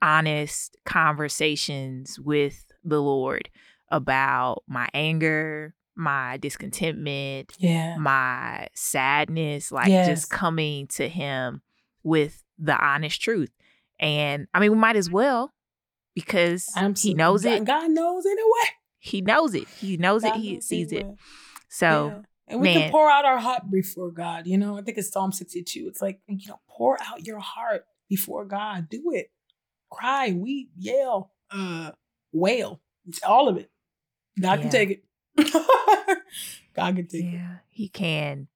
honest 0.00 0.76
conversations 0.84 2.18
with 2.20 2.64
the 2.84 3.02
Lord 3.02 3.50
about 3.90 4.62
my 4.68 4.88
anger, 4.94 5.74
my 5.96 6.36
discontentment, 6.36 7.54
Yeah. 7.58 7.96
my 7.96 8.68
sadness, 8.74 9.72
like 9.72 9.88
Yes. 9.88 10.06
just 10.06 10.30
coming 10.30 10.86
to 10.88 11.08
him 11.08 11.62
with 12.04 12.44
the 12.56 12.78
honest 12.78 13.20
truth. 13.20 13.50
And 14.00 14.46
I 14.54 14.60
mean, 14.60 14.70
we 14.72 14.76
might 14.78 14.96
as 14.96 15.10
well 15.10 15.52
because 16.14 16.70
he 16.98 17.14
knows 17.14 17.44
God, 17.44 17.52
it. 17.52 17.64
God 17.64 17.90
knows 17.90 18.24
anyway. 18.26 18.68
He 18.98 19.20
knows 19.20 19.54
it. 19.54 19.68
He 19.68 19.96
knows 19.96 20.24
it. 20.24 20.34
He 20.36 20.54
knows 20.54 20.66
sees 20.66 20.92
it. 20.92 21.06
So 21.68 22.08
Yeah. 22.08 22.20
And 22.50 22.60
we 22.62 22.68
man. 22.68 22.80
can 22.84 22.90
pour 22.90 23.10
out 23.10 23.26
our 23.26 23.38
heart 23.38 23.70
before 23.70 24.10
God. 24.10 24.46
You 24.46 24.56
know, 24.56 24.78
I 24.78 24.82
think 24.82 24.96
it's 24.96 25.10
Psalm 25.12 25.32
62. 25.32 25.86
It's 25.86 26.00
like, 26.00 26.20
you 26.26 26.48
know, 26.48 26.58
pour 26.68 26.96
out 27.02 27.26
your 27.26 27.38
heart 27.40 27.84
before 28.08 28.46
God. 28.46 28.88
Do 28.88 29.10
it. 29.12 29.30
Cry, 29.90 30.32
weep, 30.32 30.70
yell, 30.78 31.30
uh, 31.50 31.90
wail. 32.32 32.80
It's 33.06 33.22
all 33.22 33.48
of 33.48 33.58
it. 33.58 33.70
God 34.40 34.60
Yeah. 34.60 34.62
can 34.62 34.70
take 34.70 34.90
it. 34.90 35.04
God 36.74 36.96
can 36.96 37.06
take 37.06 37.24
it. 37.24 37.32
yeah, 37.34 37.56
he 37.68 37.88
can. 37.88 38.48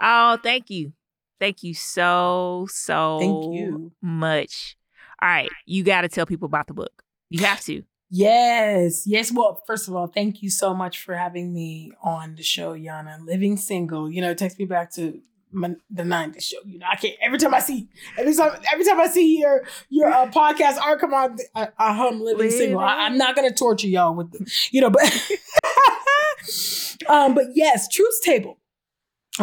Oh, 0.00 0.38
thank 0.42 0.70
you. 0.70 0.92
Thank 1.40 1.62
you 1.64 1.74
so, 1.74 2.68
so 2.70 3.18
Thank 3.20 3.44
you. 3.54 3.92
much. 4.00 4.76
All 5.22 5.28
right. 5.28 5.48
You 5.66 5.84
got 5.84 6.00
to 6.00 6.08
tell 6.08 6.26
people 6.26 6.46
about 6.46 6.66
the 6.66 6.74
book. 6.74 7.04
You 7.30 7.44
have 7.44 7.60
to. 7.62 7.84
Yes, 8.10 9.06
yes. 9.06 9.32
Well, 9.32 9.62
first 9.66 9.88
of 9.88 9.94
all, 9.94 10.08
thank 10.08 10.42
you 10.42 10.50
so 10.50 10.74
much 10.74 11.00
for 11.00 11.14
having 11.14 11.54
me 11.54 11.92
on 12.02 12.34
the 12.34 12.42
show, 12.42 12.74
Yana. 12.74 13.24
Living 13.24 13.56
single, 13.56 14.10
you 14.10 14.20
know, 14.20 14.30
it 14.30 14.38
takes 14.38 14.58
me 14.58 14.66
back 14.66 14.90
to 14.94 15.18
my, 15.50 15.76
the 15.88 16.02
'90s 16.02 16.42
show. 16.42 16.58
You 16.66 16.80
know, 16.80 16.86
I 16.90 16.96
can't. 16.96 17.14
Every 17.22 17.38
time 17.38 17.54
I 17.54 17.60
see, 17.60 17.88
every 18.18 18.34
time, 18.34 18.60
every 18.70 18.84
time 18.84 19.00
I 19.00 19.06
see 19.06 19.38
your 19.38 19.64
your 19.88 20.10
uh, 20.10 20.30
podcast 20.30 20.78
art 20.78 21.00
come 21.00 21.14
on, 21.14 21.38
I, 21.54 21.68
I 21.78 21.94
hum 21.94 22.20
"Living 22.20 22.50
Single." 22.50 22.80
I, 22.80 23.06
am 23.06 23.16
not 23.16 23.34
gonna 23.34 23.54
torture 23.54 23.88
y'all 23.88 24.14
with, 24.14 24.32
the, 24.32 24.50
you 24.72 24.82
know, 24.82 24.90
but 24.90 25.04
um, 27.08 27.34
but 27.34 27.46
yes, 27.54 27.88
Truth 27.88 28.20
Table, 28.22 28.58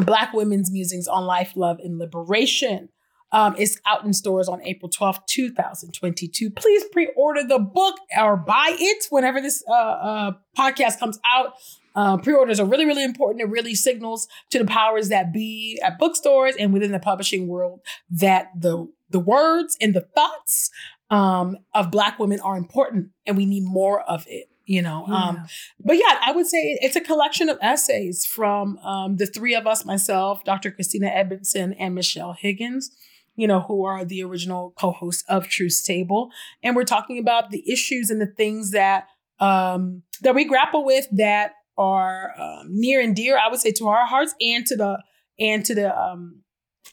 Black 0.03 0.31
Women's 0.33 0.69
Musings 0.69 1.07
on 1.07 1.25
Life, 1.25 1.53
Love, 1.55 1.79
and 1.79 1.97
Liberation. 1.97 2.89
Um, 3.31 3.55
it's 3.57 3.79
out 3.85 4.03
in 4.05 4.13
stores 4.13 4.47
on 4.47 4.61
April 4.63 4.89
12th, 4.89 5.25
2022. 5.27 6.49
Please 6.51 6.83
pre 6.91 7.11
order 7.15 7.43
the 7.43 7.59
book 7.59 7.95
or 8.17 8.37
buy 8.37 8.75
it 8.77 9.05
whenever 9.09 9.41
this 9.41 9.63
uh, 9.67 9.73
uh, 9.73 10.31
podcast 10.57 10.99
comes 10.99 11.19
out. 11.31 11.53
Uh, 11.95 12.17
pre 12.17 12.33
orders 12.33 12.59
are 12.59 12.65
really, 12.65 12.85
really 12.85 13.03
important. 13.03 13.41
It 13.41 13.49
really 13.49 13.75
signals 13.75 14.27
to 14.51 14.59
the 14.59 14.65
powers 14.65 15.09
that 15.09 15.33
be 15.33 15.79
at 15.83 15.99
bookstores 15.99 16.55
and 16.57 16.73
within 16.73 16.91
the 16.91 16.99
publishing 16.99 17.47
world 17.47 17.81
that 18.09 18.49
the, 18.55 18.87
the 19.09 19.19
words 19.19 19.77
and 19.81 19.93
the 19.93 20.01
thoughts 20.01 20.71
um, 21.09 21.57
of 21.73 21.91
Black 21.91 22.19
women 22.19 22.39
are 22.39 22.57
important 22.57 23.09
and 23.25 23.35
we 23.35 23.45
need 23.45 23.63
more 23.63 24.01
of 24.01 24.25
it. 24.27 24.49
You 24.65 24.83
know, 24.83 25.07
um, 25.07 25.47
but 25.83 25.97
yeah, 25.97 26.19
I 26.23 26.31
would 26.31 26.45
say 26.45 26.77
it's 26.79 26.95
a 26.95 27.01
collection 27.01 27.49
of 27.49 27.57
essays 27.59 28.23
from 28.23 28.77
um, 28.83 29.15
the 29.15 29.25
three 29.25 29.55
of 29.55 29.65
us, 29.65 29.83
myself, 29.83 30.43
Dr. 30.43 30.69
Christina 30.69 31.07
Edmondson, 31.07 31.73
and 31.73 31.95
Michelle 31.95 32.33
Higgins, 32.33 32.91
you 33.39 33.47
know, 33.47 33.61
who 33.61 33.85
are 33.85 34.03
the 34.03 34.21
original 34.21 34.73
co-hosts 34.77 35.23
of 35.29 35.47
Truth 35.47 35.83
Table. 35.85 36.29
And 36.61 36.75
we're 36.75 36.83
talking 36.83 37.17
about 37.17 37.51
the 37.51 37.63
issues 37.71 38.09
and 38.09 38.19
the 38.19 38.27
things 38.27 38.71
that 38.71 39.07
um, 39.39 40.03
that 40.21 40.35
we 40.35 40.43
grapple 40.43 40.83
with 40.83 41.07
that 41.13 41.53
are 41.77 42.33
um, 42.37 42.67
near 42.69 42.99
and 42.99 43.15
dear, 43.15 43.39
I 43.39 43.47
would 43.47 43.61
say, 43.61 43.71
to 43.71 43.87
our 43.87 44.05
hearts 44.05 44.35
and 44.41 44.65
to 44.65 44.75
the 44.75 45.01
and 45.39 45.63
to 45.63 45.73
the 45.73 45.97
um, 45.97 46.41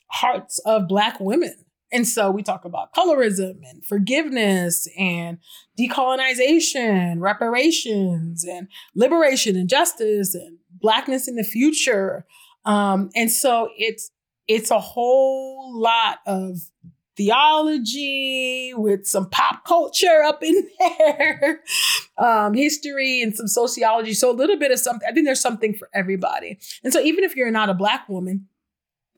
hearts 0.08 0.60
of 0.60 0.86
Black 0.86 1.18
women. 1.18 1.56
And 1.90 2.06
so 2.06 2.30
we 2.30 2.44
talk 2.44 2.64
about 2.64 2.94
colorism 2.94 3.58
and 3.68 3.84
forgiveness 3.84 4.88
and 4.96 5.38
decolonization, 5.78 7.20
reparations 7.20 8.44
and 8.44 8.68
liberation 8.94 9.56
and 9.56 9.68
justice 9.68 10.32
and 10.34 10.58
blackness 10.70 11.26
in 11.26 11.34
the 11.34 11.42
future. 11.42 12.24
Um, 12.64 13.10
and 13.16 13.32
so 13.32 13.70
it's 13.76 14.12
it's 14.48 14.70
a 14.70 14.80
whole 14.80 15.78
lot 15.78 16.18
of 16.26 16.58
theology 17.16 18.74
with 18.74 19.06
some 19.06 19.28
pop 19.30 19.64
culture 19.64 20.22
up 20.24 20.42
in 20.42 20.68
there, 20.98 21.62
um, 22.18 22.54
history 22.54 23.22
and 23.22 23.34
some 23.34 23.48
sociology. 23.48 24.14
So 24.14 24.30
a 24.30 24.32
little 24.32 24.58
bit 24.58 24.70
of 24.70 24.78
something. 24.78 25.08
I 25.08 25.12
think 25.12 25.26
there's 25.26 25.40
something 25.40 25.74
for 25.74 25.88
everybody. 25.94 26.58
And 26.84 26.92
so 26.92 27.00
even 27.00 27.24
if 27.24 27.34
you're 27.34 27.50
not 27.50 27.70
a 27.70 27.74
black 27.74 28.08
woman, 28.08 28.48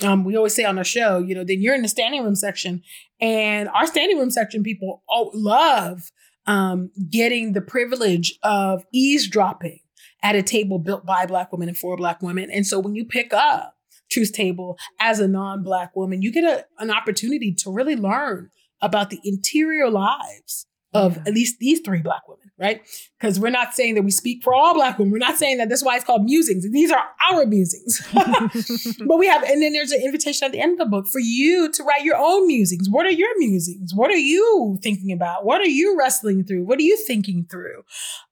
um, 0.02 0.24
we 0.24 0.36
always 0.36 0.54
say 0.54 0.64
on 0.64 0.78
our 0.78 0.84
show, 0.84 1.18
you 1.18 1.34
know, 1.34 1.44
then 1.44 1.60
you're 1.60 1.74
in 1.74 1.82
the 1.82 1.88
standing 1.88 2.22
room 2.22 2.36
section, 2.36 2.82
and 3.20 3.68
our 3.70 3.86
standing 3.86 4.16
room 4.16 4.30
section 4.30 4.62
people 4.62 5.02
oh, 5.10 5.30
love 5.34 6.12
um, 6.46 6.90
getting 7.10 7.52
the 7.52 7.60
privilege 7.60 8.38
of 8.44 8.84
eavesdropping 8.92 9.80
at 10.22 10.36
a 10.36 10.42
table 10.42 10.78
built 10.78 11.04
by 11.04 11.26
black 11.26 11.52
women 11.52 11.68
and 11.68 11.76
for 11.76 11.96
black 11.96 12.22
women. 12.22 12.50
And 12.50 12.66
so 12.66 12.78
when 12.78 12.94
you 12.94 13.04
pick 13.04 13.32
up 13.32 13.77
Truth 14.10 14.32
Table 14.32 14.78
as 15.00 15.20
a 15.20 15.28
non-black 15.28 15.94
woman, 15.96 16.22
you 16.22 16.32
get 16.32 16.44
a, 16.44 16.64
an 16.82 16.90
opportunity 16.90 17.52
to 17.58 17.70
really 17.70 17.96
learn 17.96 18.50
about 18.80 19.10
the 19.10 19.20
interior 19.24 19.90
lives 19.90 20.66
of 20.94 21.16
Yeah. 21.16 21.22
at 21.26 21.34
least 21.34 21.58
these 21.58 21.80
three 21.80 22.00
black 22.00 22.26
women, 22.26 22.50
right? 22.58 22.80
Because 23.20 23.38
we're 23.38 23.50
not 23.50 23.74
saying 23.74 23.94
that 23.96 24.02
we 24.04 24.10
speak 24.10 24.42
for 24.42 24.54
all 24.54 24.72
black 24.72 24.98
women. 24.98 25.12
We're 25.12 25.18
not 25.18 25.36
saying 25.36 25.58
that 25.58 25.68
that's 25.68 25.84
why 25.84 25.96
it's 25.96 26.04
called 26.04 26.24
musings. 26.24 26.64
These 26.70 26.90
are 26.90 27.04
our 27.30 27.44
musings. 27.44 28.00
but 29.06 29.18
we 29.18 29.26
have, 29.26 29.42
and 29.42 29.60
then 29.60 29.74
there's 29.74 29.90
an 29.92 30.00
invitation 30.00 30.46
at 30.46 30.52
the 30.52 30.60
end 30.60 30.72
of 30.72 30.78
the 30.78 30.90
book 30.90 31.06
for 31.06 31.18
you 31.18 31.70
to 31.72 31.82
write 31.84 32.04
your 32.04 32.16
own 32.16 32.46
musings. 32.46 32.88
What 32.88 33.04
are 33.04 33.10
your 33.10 33.38
musings? 33.38 33.94
What 33.94 34.10
are 34.10 34.16
you 34.16 34.78
thinking 34.82 35.12
about? 35.12 35.44
What 35.44 35.60
are 35.60 35.68
you 35.68 35.98
wrestling 35.98 36.44
through? 36.44 36.64
What 36.64 36.78
are 36.78 36.82
you 36.82 36.96
thinking 37.06 37.46
through? 37.50 37.82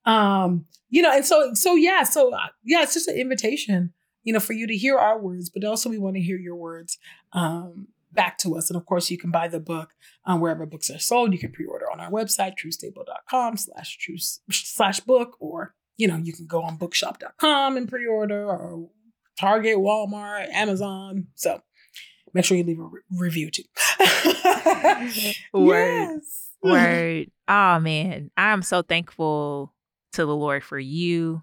Um, 0.07 0.65
you 0.89 1.03
know, 1.03 1.13
and 1.13 1.27
so, 1.27 1.53
so 1.53 1.75
yeah, 1.75 2.05
so 2.05 2.33
uh, 2.33 2.39
yeah, 2.65 2.83
it's 2.83 2.95
just 2.95 3.09
an 3.09 3.17
invitation, 3.17 3.93
you 4.27 4.33
know, 4.33 4.41
for 4.41 4.55
you 4.55 4.67
to 4.67 4.77
hear 4.77 4.99
our 4.99 5.19
words, 5.19 5.49
but 5.49 5.65
also 5.65 5.89
we 5.89 5.99
want 5.99 6.17
to 6.17 6.21
hear 6.21 6.37
your 6.37 6.57
words 6.57 6.99
um, 7.33 7.87
back 8.13 8.37
to 8.39 8.57
us. 8.57 8.69
And 8.69 8.77
of 8.77 8.85
course, 8.85 9.09
you 9.09 9.17
can 9.17 9.31
buy 9.31 9.47
the 9.47 9.61
book 9.61 9.91
um, 10.25 10.41
wherever 10.41 10.67
books 10.67 10.91
are 10.91 10.99
sold. 10.99 11.33
You 11.33 11.39
can 11.39 11.53
pre-order 11.53 11.89
on 11.91 12.01
our 12.01 12.11
website, 12.11 12.55
truthstable.com 12.59 13.57
slash 13.57 13.97
truth 13.97 14.41
slash 14.51 14.99
book, 14.99 15.37
or, 15.39 15.77
you 15.97 16.09
know, 16.09 16.17
you 16.17 16.33
can 16.33 16.47
go 16.47 16.61
on 16.61 16.77
bookshop.com 16.77 17.77
and 17.77 17.89
pre-order 17.89 18.47
or 18.51 18.91
Target, 19.39 19.77
Walmart, 19.77 20.49
Amazon. 20.49 21.29
So 21.37 21.63
make 22.35 22.45
sure 22.45 22.57
you 22.57 22.65
leave 22.65 22.81
a 22.81 22.83
re- 22.83 23.01
review 23.17 23.53
too. 23.53 23.63
Word. 25.53 26.09
Yes. 26.17 26.51
Word. 26.65 27.31
Oh 27.47 27.79
man, 27.79 28.33
I'm 28.37 28.63
so 28.63 28.83
thankful 28.83 29.73
to 30.15 30.27
the 30.27 30.35
Lord 30.35 30.65
for 30.65 30.81
you 30.81 31.43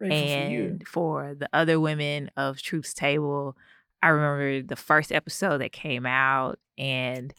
Grateful 0.00 0.18
for 0.28 0.34
and 0.34 0.88
for 0.88 1.34
the 1.38 1.48
other 1.52 1.78
women 1.78 2.30
of 2.36 2.60
Truth's 2.60 2.94
Table. 2.94 3.56
I 4.02 4.08
remember 4.08 4.62
the 4.66 4.76
first 4.76 5.12
episode 5.12 5.58
that 5.58 5.72
came 5.72 6.06
out, 6.06 6.58
and 6.78 7.34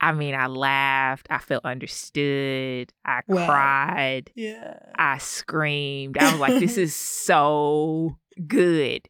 I 0.00 0.12
mean, 0.12 0.34
I 0.34 0.46
laughed, 0.48 1.28
I 1.30 1.38
felt 1.38 1.64
understood, 1.64 2.92
I 3.04 3.22
Wow. 3.28 3.46
cried, 3.46 4.32
Yeah. 4.34 4.78
I 4.96 5.18
screamed. 5.18 6.18
I 6.18 6.32
was 6.32 6.40
like, 6.40 6.58
this 6.58 6.76
is 6.86 6.94
so 6.94 8.18
good. 8.46 9.08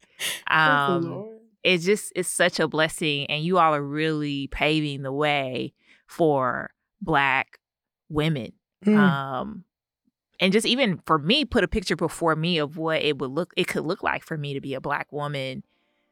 Um, 0.50 1.24
it's 1.64 1.84
just 1.84 2.12
it's 2.14 2.28
such 2.28 2.60
a 2.60 2.68
blessing 2.68 3.26
and 3.26 3.42
you 3.42 3.58
all 3.58 3.74
are 3.74 3.82
really 3.82 4.46
paving 4.48 5.02
the 5.02 5.12
way 5.12 5.72
for 6.06 6.70
black 7.00 7.58
women 8.08 8.52
Mm. 8.84 8.96
um 8.96 9.64
and 10.40 10.52
just 10.52 10.66
even 10.66 11.00
for 11.06 11.18
me 11.18 11.44
put 11.44 11.64
a 11.64 11.68
picture 11.68 11.96
before 11.96 12.36
me 12.36 12.58
of 12.58 12.76
what 12.76 13.02
it 13.02 13.18
would 13.18 13.30
look 13.30 13.52
it 13.56 13.66
could 13.68 13.84
look 13.84 14.02
like 14.02 14.22
for 14.24 14.36
me 14.36 14.54
to 14.54 14.60
be 14.60 14.74
a 14.74 14.80
black 14.80 15.10
woman 15.12 15.62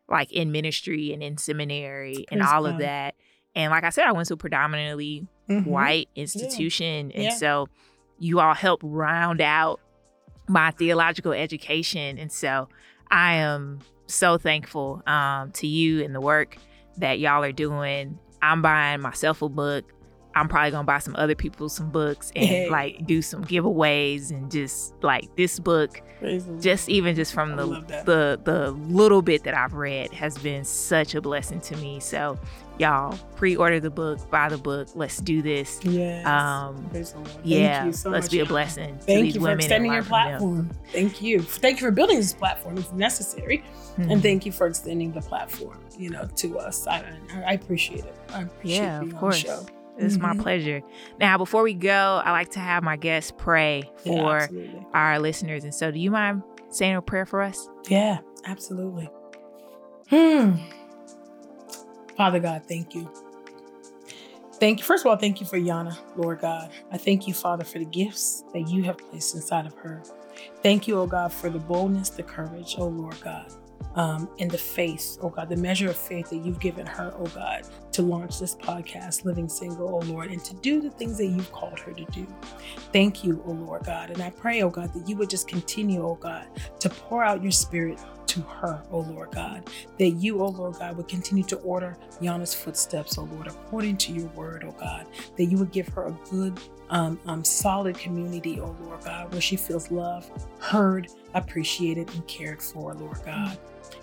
like 0.09 0.31
in 0.33 0.53
ministry 0.53 1.12
and 1.12 1.22
in 1.22 1.37
seminary 1.37 2.25
and 2.31 2.41
Praise 2.41 2.51
all 2.53 2.66
of 2.66 2.79
that 2.79 3.14
and 3.55 3.70
like 3.70 3.85
i 3.85 3.91
said 3.91 4.05
i 4.05 4.12
went 4.12 4.29
to 4.29 4.35
a 4.35 4.37
predominantly 4.37 5.27
Mhm. 5.49 5.66
white 5.66 6.09
institution 6.14 7.11
and 7.12 7.25
Yeah. 7.25 7.31
so 7.31 7.68
you 8.18 8.41
all 8.41 8.55
help 8.55 8.81
round 8.83 9.41
out 9.41 9.81
my 10.49 10.70
theological 10.72 11.33
education 11.33 12.18
and 12.18 12.31
so 12.31 12.68
i 13.11 13.35
am 13.35 13.81
so 14.07 14.37
thankful 14.39 15.03
um, 15.07 15.51
to 15.53 15.66
you 15.66 16.03
and 16.05 16.14
the 16.14 16.20
work 16.20 16.57
that 16.99 17.18
y'all 17.18 17.43
are 17.43 17.53
doing 17.53 18.18
i'm 18.43 18.61
buying 18.62 19.01
myself 19.01 19.41
a 19.43 19.49
book 19.49 19.85
I'm 20.35 20.49
probably 20.49 20.70
gonna 20.72 20.85
buy 20.85 20.99
some 20.99 21.14
other 21.16 21.35
people 21.35 21.68
some 21.68 21.91
books 21.91 22.32
and 22.35 22.45
Hey. 22.45 22.68
like 22.70 23.07
do 23.07 23.22
some 23.22 23.45
giveaways 23.45 24.30
and 24.30 24.51
just 24.51 24.95
like 25.03 25.35
this 25.37 25.59
book, 25.59 26.03
Lord. 26.20 26.61
just 26.61 26.89
even 26.89 27.14
just 27.14 27.32
from 27.32 27.57
the 27.57 27.66
the 28.05 28.41
the 28.45 28.70
little 28.72 29.22
bit 29.22 29.45
that 29.45 29.55
I've 29.55 29.74
read 29.74 30.12
has 30.12 30.37
been 30.39 30.64
such 30.64 31.14
a 31.14 31.20
blessing 31.20 31.61
to 31.62 31.76
me. 31.76 32.01
So 32.01 32.39
y'all 32.78 33.16
pre-order 33.37 33.78
the 33.78 33.91
book, 33.91 34.28
buy 34.30 34.49
the 34.49 34.59
book. 34.59 34.89
Let's 34.97 35.18
do 35.18 35.41
this. 35.43 35.78
yes. 35.85 36.26
Um, 36.26 36.85
Praise 36.91 37.12
the 37.12 37.18
Lord. 37.18 37.28
Thank 37.30 37.47
yeah, 37.47 37.85
you 37.87 37.93
so 37.93 38.11
let's 38.11 38.26
much, 38.26 38.32
be 38.32 38.41
a 38.41 38.47
blessing. 38.47 38.99
to 38.99 39.05
Thank 39.05 39.24
these 39.26 39.35
you 39.37 39.41
for 39.41 39.45
women 39.45 39.59
extending 39.61 39.93
your 39.93 40.03
learn 40.03 40.09
from 40.09 40.11
them. 40.11 40.39
platform. 40.41 40.70
Thank 40.93 41.22
you. 41.22 41.41
Thank 41.43 41.80
you 41.80 41.87
for 41.87 41.93
building 41.93 42.16
this 42.16 42.32
platform. 42.32 42.78
It's 42.78 42.93
necessary. 42.93 43.62
Mhm. 43.99 44.11
And 44.11 44.22
thank 44.22 44.45
you 44.45 44.51
for 44.51 44.66
extending 44.66 45.12
the 45.12 45.20
platform, 45.20 45.78
you 45.97 46.11
know, 46.11 46.28
to 46.37 46.59
us. 46.59 46.87
I, 46.89 47.05
I 47.47 47.53
appreciate 47.53 48.01
it. 48.05 48.16
I 48.32 48.43
appreciate 48.43 48.76
Yeah, 48.78 49.01
of 49.03 49.14
course. 49.16 49.45
It's 49.99 50.16
my 50.18 50.34
Mhm. 50.34 50.42
pleasure. 50.42 50.82
Now, 51.20 51.38
before 51.38 51.62
we 51.62 51.74
go, 51.74 52.20
I 52.24 52.32
like 52.32 52.51
to 52.53 52.61
have 52.61 52.82
my 52.82 52.97
guests 52.97 53.32
pray 53.36 53.90
for 53.99 54.38
absolutely. 54.38 54.86
our 54.92 55.18
listeners. 55.20 55.64
And 55.64 55.74
so, 55.74 55.90
do 55.90 55.99
you 55.99 56.11
mind 56.11 56.42
saying 56.70 56.97
a 56.97 57.03
prayer 57.03 57.26
for 57.26 57.42
us? 57.42 57.68
Yeah, 57.88 58.18
absolutely. 58.45 59.09
Hmm. 60.11 60.57
Father 62.16 62.40
God, 62.40 62.62
thank 62.68 62.95
you. 62.95 63.11
Thank 64.55 64.78
you. 64.78 64.84
First 64.84 65.05
of 65.05 65.11
all, 65.11 65.16
thank 65.16 65.40
you 65.40 65.47
for 65.47 65.59
Yana, 65.59 65.97
Lord 66.16 66.40
God. 66.40 66.70
I 66.92 66.97
thank 66.97 67.26
you, 67.26 67.34
Father, 67.34 67.64
for 67.64 67.78
the 67.80 67.84
gifts 67.84 68.45
that 68.53 68.68
you 68.68 68.84
have 68.84 68.99
placed 68.99 69.34
inside 69.34 69.66
of 69.66 69.74
her. 69.74 70.03
Thank 70.62 70.86
you, 70.88 70.99
oh 71.01 71.07
God, 71.07 71.32
for 71.32 71.51
the 71.51 71.59
boldness, 71.59 72.11
the 72.11 72.22
courage, 72.22 72.76
oh 72.78 72.86
Lord 72.86 73.20
God, 73.22 73.53
um, 73.95 74.28
the 74.38 74.59
faith, 74.59 75.18
oh 75.20 75.28
God, 75.28 75.49
the 75.49 75.57
measure 75.57 75.90
of 75.90 75.97
faith 75.97 76.30
that 76.30 76.36
you've 76.38 76.61
given 76.61 76.86
her, 76.86 77.12
oh 77.18 77.26
God, 77.26 77.62
to 77.92 78.03
launch 78.03 78.38
this 78.38 78.55
podcast, 78.55 79.24
Living 79.24 79.49
Single, 79.49 79.88
oh 79.88 80.07
Lord, 80.07 80.30
and 80.30 80.45
to 80.45 80.55
do 80.55 80.80
the 80.80 80.90
things 80.90 81.18
that 81.18 81.26
you've 81.26 81.51
called 81.53 81.78
her 81.80 81.92
to 81.92 82.05
do. 82.07 82.26
Thank 82.92 83.24
you, 83.24 83.42
oh 83.47 83.53
Lord 83.53 83.84
God. 83.84 84.11
And 84.11 84.22
I 84.22 84.30
pray, 84.30 84.62
oh 84.62 84.70
God, 84.70 84.92
that 84.95 85.09
you 85.09 85.16
would 85.16 85.30
just 85.30 85.49
continue, 85.49 86.05
oh 86.05 86.16
God, 86.16 86.47
to 86.80 86.88
pour 86.88 87.24
out 87.24 87.42
your 87.42 87.53
spirit 87.53 87.99
to 88.35 88.41
her, 88.43 88.82
O 88.91 89.01
Lord 89.01 89.30
God. 89.30 89.68
That 89.99 90.11
you, 90.11 90.41
O 90.41 90.49
Lord 90.49 90.74
God, 90.78 90.97
would 90.97 91.09
continue 91.09 91.45
to 91.45 91.57
order 91.59 91.97
Yana's 92.20 92.55
footsteps, 92.55 93.16
O 93.16 93.24
Lord, 93.24 93.47
according 93.47 93.97
to 93.99 94.12
your 94.12 94.26
word, 94.28 94.64
O 94.64 94.72
God. 94.72 95.07
That 95.37 95.45
you 95.45 95.57
would 95.59 95.70
give 95.70 95.89
her 95.89 96.07
a 96.07 96.18
good, 96.30 96.59
um, 96.91 97.18
um, 97.26 97.45
solid 97.45 97.97
community, 97.97 98.61
O 98.61 98.76
Lord 98.82 99.05
God, 99.05 99.32
where 99.32 99.41
she 99.41 99.57
feels 99.57 99.91
loved, 99.91 100.30
heard, 100.59 101.09
appreciated, 101.35 102.12
and 102.14 102.26
cared 102.26 102.61
for, 102.61 102.95
Lord 102.95 103.18
God. 103.24 103.57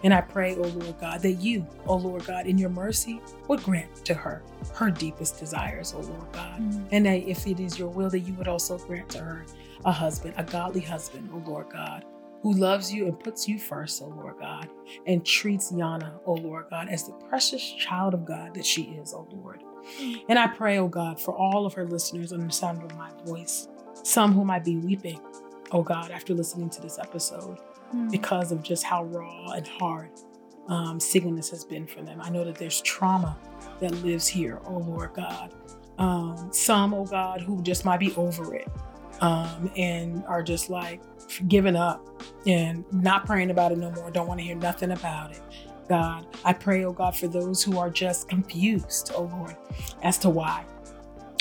And 0.04 0.14
I 0.14 0.22
pray, 0.22 0.56
O 0.56 0.62
Lord 0.62 1.00
God, 1.00 1.22
that 1.22 1.34
you, 1.34 1.68
O 1.86 1.96
Lord 1.96 2.26
God, 2.26 2.48
in 2.48 2.58
your 2.58 2.70
mercy, 2.70 3.22
would 3.48 3.64
grant 3.64 4.06
to 4.06 4.14
her 4.14 4.42
her 4.74 4.90
deepest 4.90 5.40
desires, 5.40 5.94
O 5.94 6.00
Lord 6.00 6.32
God. 6.32 6.62
And 6.92 7.06
that 7.06 7.28
if 7.28 7.46
it 7.48 7.60
is 7.60 7.78
your 7.78 7.90
will, 7.90 8.10
that 8.10 8.20
you 8.20 8.34
would 8.36 8.48
also 8.48 8.78
grant 8.78 9.10
to 9.10 9.20
her 9.20 9.46
a 9.86 9.92
husband, 9.92 10.36
a 10.38 10.44
godly 10.44 10.82
husband, 10.82 11.30
O 11.34 11.50
Lord 11.50 11.70
God, 11.70 12.06
who 12.42 12.54
loves 12.54 12.92
you 12.92 13.06
and 13.08 13.20
puts 13.20 13.48
you 13.48 13.60
first, 13.60 14.02
oh 14.02 14.08
Lord 14.08 14.36
God, 14.40 14.68
and 15.06 15.26
treats 15.26 15.72
Yana, 15.72 16.20
oh 16.26 16.34
Lord 16.34 16.66
God, 16.70 16.90
as 16.90 17.06
the 17.06 17.14
precious 17.14 17.62
child 17.74 18.14
of 18.14 18.26
God 18.26 18.56
that 18.56 18.66
she 18.66 18.84
is, 18.84 19.14
oh 19.14 19.28
Lord. 19.32 19.64
And 20.30 20.38
I 20.38 20.48
pray, 20.48 20.78
oh 20.78 20.88
God, 20.88 21.20
for 21.20 21.36
all 21.36 21.66
of 21.66 21.74
her 21.74 21.86
listeners 21.86 22.32
under 22.34 22.48
the 22.48 22.54
sound 22.54 22.84
of 22.84 22.98
my 22.98 23.12
voice, 23.26 23.68
some 24.04 24.34
who 24.34 24.44
might 24.44 24.64
be 24.64 24.78
weeping, 24.78 25.20
oh 25.72 25.84
God, 25.84 26.12
after 26.12 26.34
listening 26.34 26.70
to 26.72 26.82
this 26.82 26.98
episode 27.00 27.60
because 28.10 28.52
of 28.52 28.64
just 28.64 28.84
how 28.84 29.04
raw 29.06 29.52
and 29.52 29.68
hard 29.68 30.10
um, 30.68 31.00
singleness 31.00 31.50
has 31.50 31.66
been 31.66 31.86
for 31.86 32.02
them. 32.02 32.22
I 32.22 32.30
know 32.30 32.44
that 32.46 32.56
there's 32.56 32.82
trauma 32.82 33.38
that 33.80 33.92
lives 34.04 34.28
here, 34.28 34.60
oh 34.66 34.78
Lord 34.78 35.14
God. 35.14 35.54
Um, 35.98 36.50
some, 36.52 36.94
oh 36.94 37.06
God, 37.06 37.42
who 37.42 37.62
just 37.62 37.86
might 37.86 38.00
be 38.00 38.14
over 38.16 38.56
it 38.56 38.68
um, 39.22 39.72
and 39.78 40.24
are 40.26 40.44
just 40.44 40.70
like 40.70 41.02
giving 41.48 41.76
up 41.76 42.06
and 42.46 42.86
not 42.92 43.26
praying 43.26 43.52
about 43.52 43.72
it 43.72 43.78
no 43.78 43.92
more, 43.92 44.12
don't 44.12 44.28
want 44.28 44.40
to 44.40 44.46
hear 44.46 44.56
nothing 44.56 44.92
about 44.92 45.32
it. 45.32 45.42
God, 45.90 46.28
I 46.46 46.54
pray, 46.54 46.86
oh 46.86 46.94
God, 46.94 47.16
for 47.18 47.28
those 47.28 47.64
who 47.64 47.78
are 47.78 47.90
just 47.90 48.30
confused, 48.30 49.12
oh 49.16 49.24
Lord, 49.24 49.56
as 50.04 50.18
to 50.20 50.30
why 50.30 50.66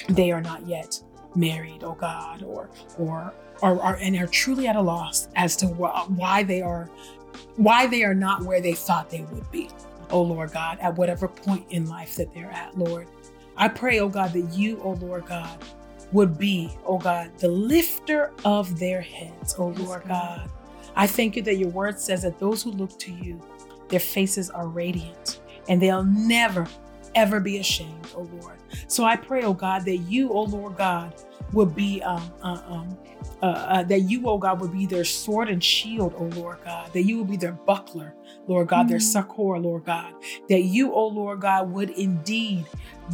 they 0.08 0.32
are 0.32 0.40
not 0.40 0.66
yet 0.66 1.00
married, 1.36 1.84
oh 1.84 1.94
God, 1.94 2.42
or 2.42 2.70
or 2.98 3.34
or 3.62 3.82
are 3.82 3.96
and 3.96 4.16
are 4.16 4.26
truly 4.26 4.66
at 4.66 4.76
a 4.76 4.80
loss 4.80 5.28
as 5.36 5.56
to 5.56 5.66
wh- 5.66 6.10
why 6.18 6.42
they 6.42 6.62
are 6.62 6.90
why 7.56 7.86
they 7.86 8.04
are 8.04 8.14
not 8.14 8.42
where 8.42 8.60
they 8.60 8.74
thought 8.74 9.10
they 9.10 9.22
would 9.22 9.50
be. 9.50 9.70
Oh 10.10 10.22
Lord 10.22 10.52
God, 10.52 10.78
at 10.80 10.96
whatever 10.96 11.28
point 11.28 11.66
in 11.70 11.88
life 11.88 12.16
that 12.16 12.34
they're 12.34 12.50
at, 12.50 12.76
Lord. 12.78 13.08
I 13.56 13.68
pray, 13.68 14.00
oh 14.00 14.08
God, 14.08 14.32
that 14.32 14.52
you, 14.54 14.80
oh 14.82 14.92
Lord 14.94 15.26
God, 15.26 15.64
would 16.12 16.38
be, 16.38 16.76
oh 16.84 16.98
God, 16.98 17.30
the 17.38 17.48
lifter 17.48 18.32
of 18.44 18.78
their 18.78 19.00
heads, 19.00 19.54
oh 19.58 19.70
Yes, 19.70 19.78
Lord 19.80 20.02
God. 20.08 20.38
God. 20.40 20.50
I 20.96 21.06
thank 21.06 21.36
you 21.36 21.42
that 21.42 21.56
your 21.56 21.68
word 21.70 21.98
says 22.00 22.22
that 22.22 22.38
those 22.38 22.62
who 22.62 22.70
look 22.72 22.98
to 23.00 23.12
you, 23.12 23.40
their 23.88 24.00
faces 24.00 24.50
are 24.50 24.68
radiant 24.68 25.40
and 25.68 25.80
they'll 25.80 26.04
never, 26.04 26.66
ever 27.14 27.40
be 27.40 27.58
ashamed, 27.58 28.08
oh 28.14 28.22
Lord. 28.22 28.58
So 28.88 29.04
I 29.04 29.16
pray, 29.16 29.42
oh 29.44 29.54
God, 29.54 29.84
that 29.84 29.98
you, 29.98 30.32
oh 30.32 30.42
Lord 30.44 30.76
God, 30.76 31.14
would 31.52 31.74
be 31.74 32.02
um, 32.02 32.32
uh, 32.42 32.60
um, 32.66 32.98
uh, 33.42 33.46
uh, 33.46 33.82
that 33.84 34.00
you, 34.00 34.28
oh 34.28 34.38
God, 34.38 34.60
would 34.60 34.72
be 34.72 34.86
their 34.86 35.04
sword 35.04 35.48
and 35.48 35.62
shield, 35.62 36.14
oh 36.18 36.26
Lord 36.26 36.58
God, 36.64 36.92
that 36.92 37.02
you 37.02 37.18
would 37.18 37.30
be 37.30 37.36
their 37.36 37.52
buckler, 37.52 38.14
Lord 38.46 38.68
God, 38.68 38.88
their 38.88 38.98
Mhm. 38.98 39.02
succor, 39.02 39.58
Lord 39.58 39.84
God, 39.84 40.14
that 40.48 40.62
you, 40.62 40.92
oh 40.92 41.06
Lord 41.08 41.40
God, 41.40 41.70
would 41.72 41.90
indeed 41.90 42.66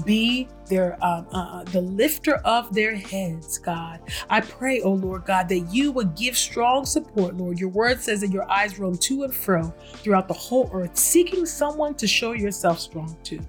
be 0.04 0.48
their 0.66 1.02
um, 1.04 1.26
uh, 1.32 1.64
the 1.64 1.80
lifter 1.80 2.36
of 2.44 2.74
their 2.74 2.94
heads, 2.94 3.58
God. 3.58 4.00
I 4.28 4.40
pray, 4.40 4.80
oh 4.80 4.92
Lord 4.92 5.24
God, 5.24 5.48
that 5.48 5.60
you 5.72 5.92
would 5.92 6.16
give 6.16 6.36
strong 6.36 6.84
support, 6.84 7.36
Lord. 7.36 7.58
Your 7.58 7.68
word 7.68 8.00
says 8.00 8.20
that 8.20 8.30
your 8.30 8.50
eyes 8.50 8.78
roam 8.78 8.96
to 8.98 9.24
and 9.24 9.34
fro 9.34 9.72
throughout 9.96 10.28
the 10.28 10.34
whole 10.34 10.70
earth, 10.72 10.96
seeking 10.96 11.46
someone 11.46 11.94
to 11.94 12.06
show 12.06 12.32
yourself 12.32 12.80
strong 12.80 13.16
to. 13.24 13.40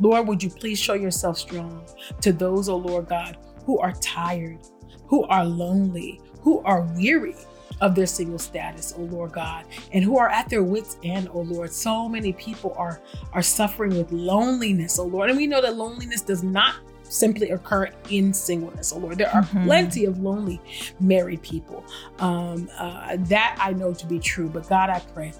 Lord, 0.00 0.26
would 0.28 0.42
you 0.42 0.50
please 0.50 0.78
show 0.78 0.94
yourself 0.94 1.38
strong 1.38 1.84
to 2.20 2.32
those, 2.32 2.68
oh 2.68 2.76
Lord 2.76 3.08
God, 3.08 3.38
who 3.64 3.78
are 3.78 3.92
tired, 4.00 4.58
who 5.06 5.24
are 5.24 5.44
lonely, 5.44 6.20
who 6.40 6.60
are 6.60 6.82
weary 6.96 7.34
of 7.80 7.94
their 7.94 8.06
single 8.06 8.38
status, 8.38 8.94
oh 8.96 9.02
Lord 9.02 9.32
God, 9.32 9.64
and 9.92 10.04
who 10.04 10.18
are 10.18 10.28
at 10.28 10.48
their 10.48 10.62
wits' 10.62 10.96
end, 11.02 11.28
oh 11.32 11.40
Lord. 11.40 11.72
So 11.72 12.08
many 12.08 12.32
people 12.34 12.74
are 12.76 13.00
are 13.32 13.42
suffering 13.42 13.96
with 13.96 14.12
loneliness, 14.12 14.98
oh 14.98 15.04
Lord. 15.06 15.30
And 15.30 15.36
we 15.38 15.46
know 15.46 15.60
that 15.62 15.76
loneliness 15.76 16.20
does 16.20 16.42
not 16.42 16.74
simply 17.02 17.50
occur 17.50 17.88
in 18.08 18.32
singleness, 18.32 18.92
oh 18.92 18.98
Lord. 18.98 19.18
There 19.18 19.34
are 19.34 19.42
Mhm. 19.42 19.64
plenty 19.64 20.04
of 20.04 20.18
lonely 20.20 20.60
married 21.00 21.42
people. 21.42 21.84
Um, 22.20 22.68
uh, 22.78 23.16
that 23.18 23.56
I 23.60 23.72
know 23.72 23.92
to 23.94 24.06
be 24.06 24.18
true. 24.20 24.48
But 24.48 24.68
God, 24.68 24.90
I 24.90 25.00
pray. 25.14 25.32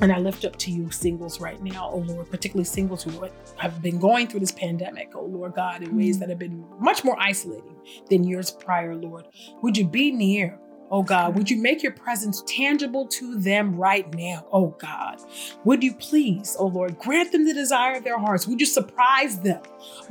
And 0.00 0.12
I 0.12 0.18
lift 0.20 0.44
up 0.44 0.54
to 0.58 0.70
you 0.70 0.88
singles 0.92 1.40
right 1.40 1.60
now, 1.60 1.90
oh 1.92 1.98
Lord, 1.98 2.30
particularly 2.30 2.64
singles 2.64 3.02
who 3.02 3.10
have 3.56 3.82
been 3.82 3.98
going 3.98 4.28
through 4.28 4.38
this 4.40 4.52
pandemic, 4.52 5.10
oh 5.16 5.24
Lord 5.24 5.54
God, 5.54 5.82
in 5.82 5.96
ways 5.96 6.16
Mhm. 6.16 6.20
that 6.20 6.28
have 6.28 6.38
been 6.38 6.64
much 6.78 7.04
more 7.04 7.16
isolating 7.20 7.74
than 8.08 8.22
years 8.22 8.52
prior, 8.52 8.94
Lord. 8.94 9.24
Would 9.62 9.76
you 9.76 9.86
be 9.88 10.12
near? 10.12 10.58
Oh 10.92 11.04
God, 11.04 11.36
would 11.36 11.48
you 11.48 11.62
make 11.62 11.84
your 11.84 11.92
presence 11.92 12.42
tangible 12.48 13.06
to 13.06 13.38
them 13.38 13.76
right 13.76 14.12
now? 14.14 14.44
Oh 14.52 14.74
God, 14.78 15.18
would 15.64 15.84
you 15.84 15.94
please, 15.94 16.56
oh 16.58 16.66
Lord, 16.66 16.98
grant 16.98 17.30
them 17.30 17.44
the 17.44 17.54
desire 17.54 17.98
of 17.98 18.04
their 18.04 18.18
hearts? 18.18 18.48
Would 18.48 18.58
you 18.60 18.66
surprise 18.66 19.38
them, 19.38 19.60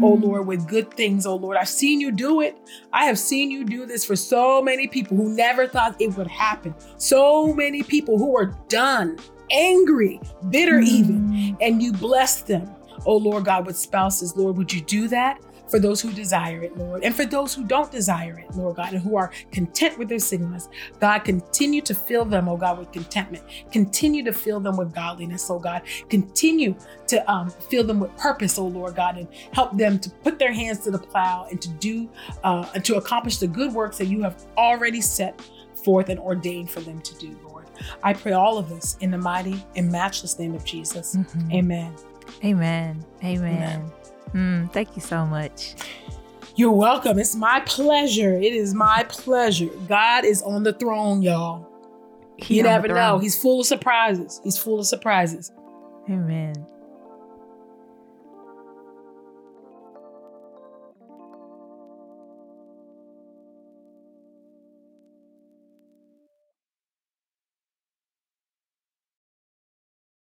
oh 0.02 0.16
Mhm. 0.16 0.24
Lord, 0.24 0.48
with 0.48 0.68
good 0.70 0.94
things, 0.94 1.26
oh 1.26 1.36
Lord? 1.36 1.58
I've 1.58 1.68
seen 1.68 2.00
you 2.00 2.12
do 2.12 2.40
it. 2.40 2.58
I 2.94 3.06
have 3.06 3.20
seen 3.20 3.52
you 3.52 3.66
do 3.66 3.86
this 3.86 4.06
for 4.06 4.16
so 4.16 4.62
many 4.62 4.88
people 4.88 5.18
who 5.18 5.30
never 5.36 5.68
thought 5.68 5.96
it 6.00 6.16
would 6.16 6.28
happen. 6.28 6.74
So 6.98 7.54
many 7.54 7.84
people 7.84 8.18
who 8.18 8.38
are 8.38 8.54
done, 8.70 9.18
angry, 9.52 10.22
bitter, 10.50 10.80
even 10.80 11.22
Mhm. 11.30 11.58
and 11.60 11.84
you 11.84 11.92
bless 11.92 12.42
them, 12.42 12.70
oh 13.06 13.18
Lord 13.18 13.44
God, 13.44 13.66
with 13.66 13.78
spouses. 13.78 14.38
Lord, 14.38 14.56
would 14.58 14.72
you 14.72 14.80
do 14.82 15.10
that 15.10 15.40
for 15.70 15.80
those 15.80 16.02
who 16.02 16.12
desire 16.12 16.64
it, 16.64 16.78
Lord, 16.78 17.04
and 17.04 17.16
for 17.16 17.26
those 17.26 17.54
who 17.54 17.64
don't 17.64 17.92
desire 17.92 18.40
it, 18.40 18.56
Lord 18.56 18.78
God, 18.78 18.94
and 18.94 19.02
who 19.02 19.16
are 19.16 19.32
content 19.52 19.98
with 19.98 20.10
their 20.10 20.20
singleness? 20.20 20.70
God, 21.00 21.20
continue 21.20 21.82
to 21.82 21.94
fill 21.94 22.26
them, 22.26 22.50
oh 22.50 22.58
God, 22.58 22.80
with 22.80 22.92
contentment. 22.92 23.44
Continue 23.72 24.24
to 24.24 24.34
fill 24.34 24.60
them 24.60 24.78
with 24.78 24.94
godliness, 24.94 25.50
oh 25.50 25.60
God. 25.60 25.84
Continue 26.10 26.76
to 27.08 27.32
um, 27.32 27.50
fill 27.50 27.84
them 27.84 28.00
with 28.00 28.16
purpose, 28.18 28.58
oh 28.58 28.68
Lord 28.68 28.96
God, 28.96 29.18
and 29.18 29.28
help 29.54 29.78
them 29.78 30.00
to 30.00 30.10
put 30.10 30.40
their 30.40 30.54
hands 30.54 30.80
to 30.80 30.92
the 30.92 31.00
plow 31.00 31.48
and 31.50 31.62
to 31.62 31.70
do 31.70 32.10
uh, 32.44 32.68
and 32.74 32.84
to 32.86 32.96
accomplish 32.96 33.38
the 33.38 33.48
good 33.48 33.74
works 33.74 33.98
that 33.98 34.08
you 34.08 34.22
have 34.24 34.46
already 34.58 35.02
set 35.02 35.42
forth 35.84 36.10
and 36.10 36.20
ordained 36.20 36.70
for 36.70 36.82
them 36.82 37.00
to 37.02 37.16
do, 37.16 37.38
Lord. 37.44 37.66
I 38.04 38.14
pray 38.14 38.34
all 38.34 38.58
of 38.58 38.70
this 38.70 38.98
in 39.00 39.12
the 39.12 39.18
mighty 39.18 39.64
and 39.76 39.92
matchless 39.92 40.38
name 40.38 40.54
of 40.54 40.66
Jesus. 40.66 41.16
Mhm. 41.16 41.54
Amen. 41.54 41.96
Amen. 42.44 43.06
Amen. 43.24 43.92
Mm, 44.34 44.72
thank 44.72 44.96
you 44.96 45.02
so 45.02 45.26
much. 45.26 45.76
You're 46.56 46.72
welcome. 46.72 47.20
It's 47.20 47.36
my 47.36 47.62
pleasure. 47.62 48.38
It 48.38 48.54
is 48.54 48.74
my 48.74 49.06
pleasure. 49.08 49.70
God 49.88 50.26
is 50.26 50.42
on 50.42 50.64
the 50.64 50.74
throne, 50.74 51.22
y'all. 51.22 51.68
He 52.38 52.58
you 52.58 52.64
never 52.64 52.88
know. 52.88 53.18
He's 53.20 53.42
full 53.42 53.62
of 53.62 53.66
surprises. 53.66 54.42
He's 54.44 54.58
full 54.58 54.80
of 54.80 54.86
surprises. 54.86 55.52
Amen. 56.10 56.56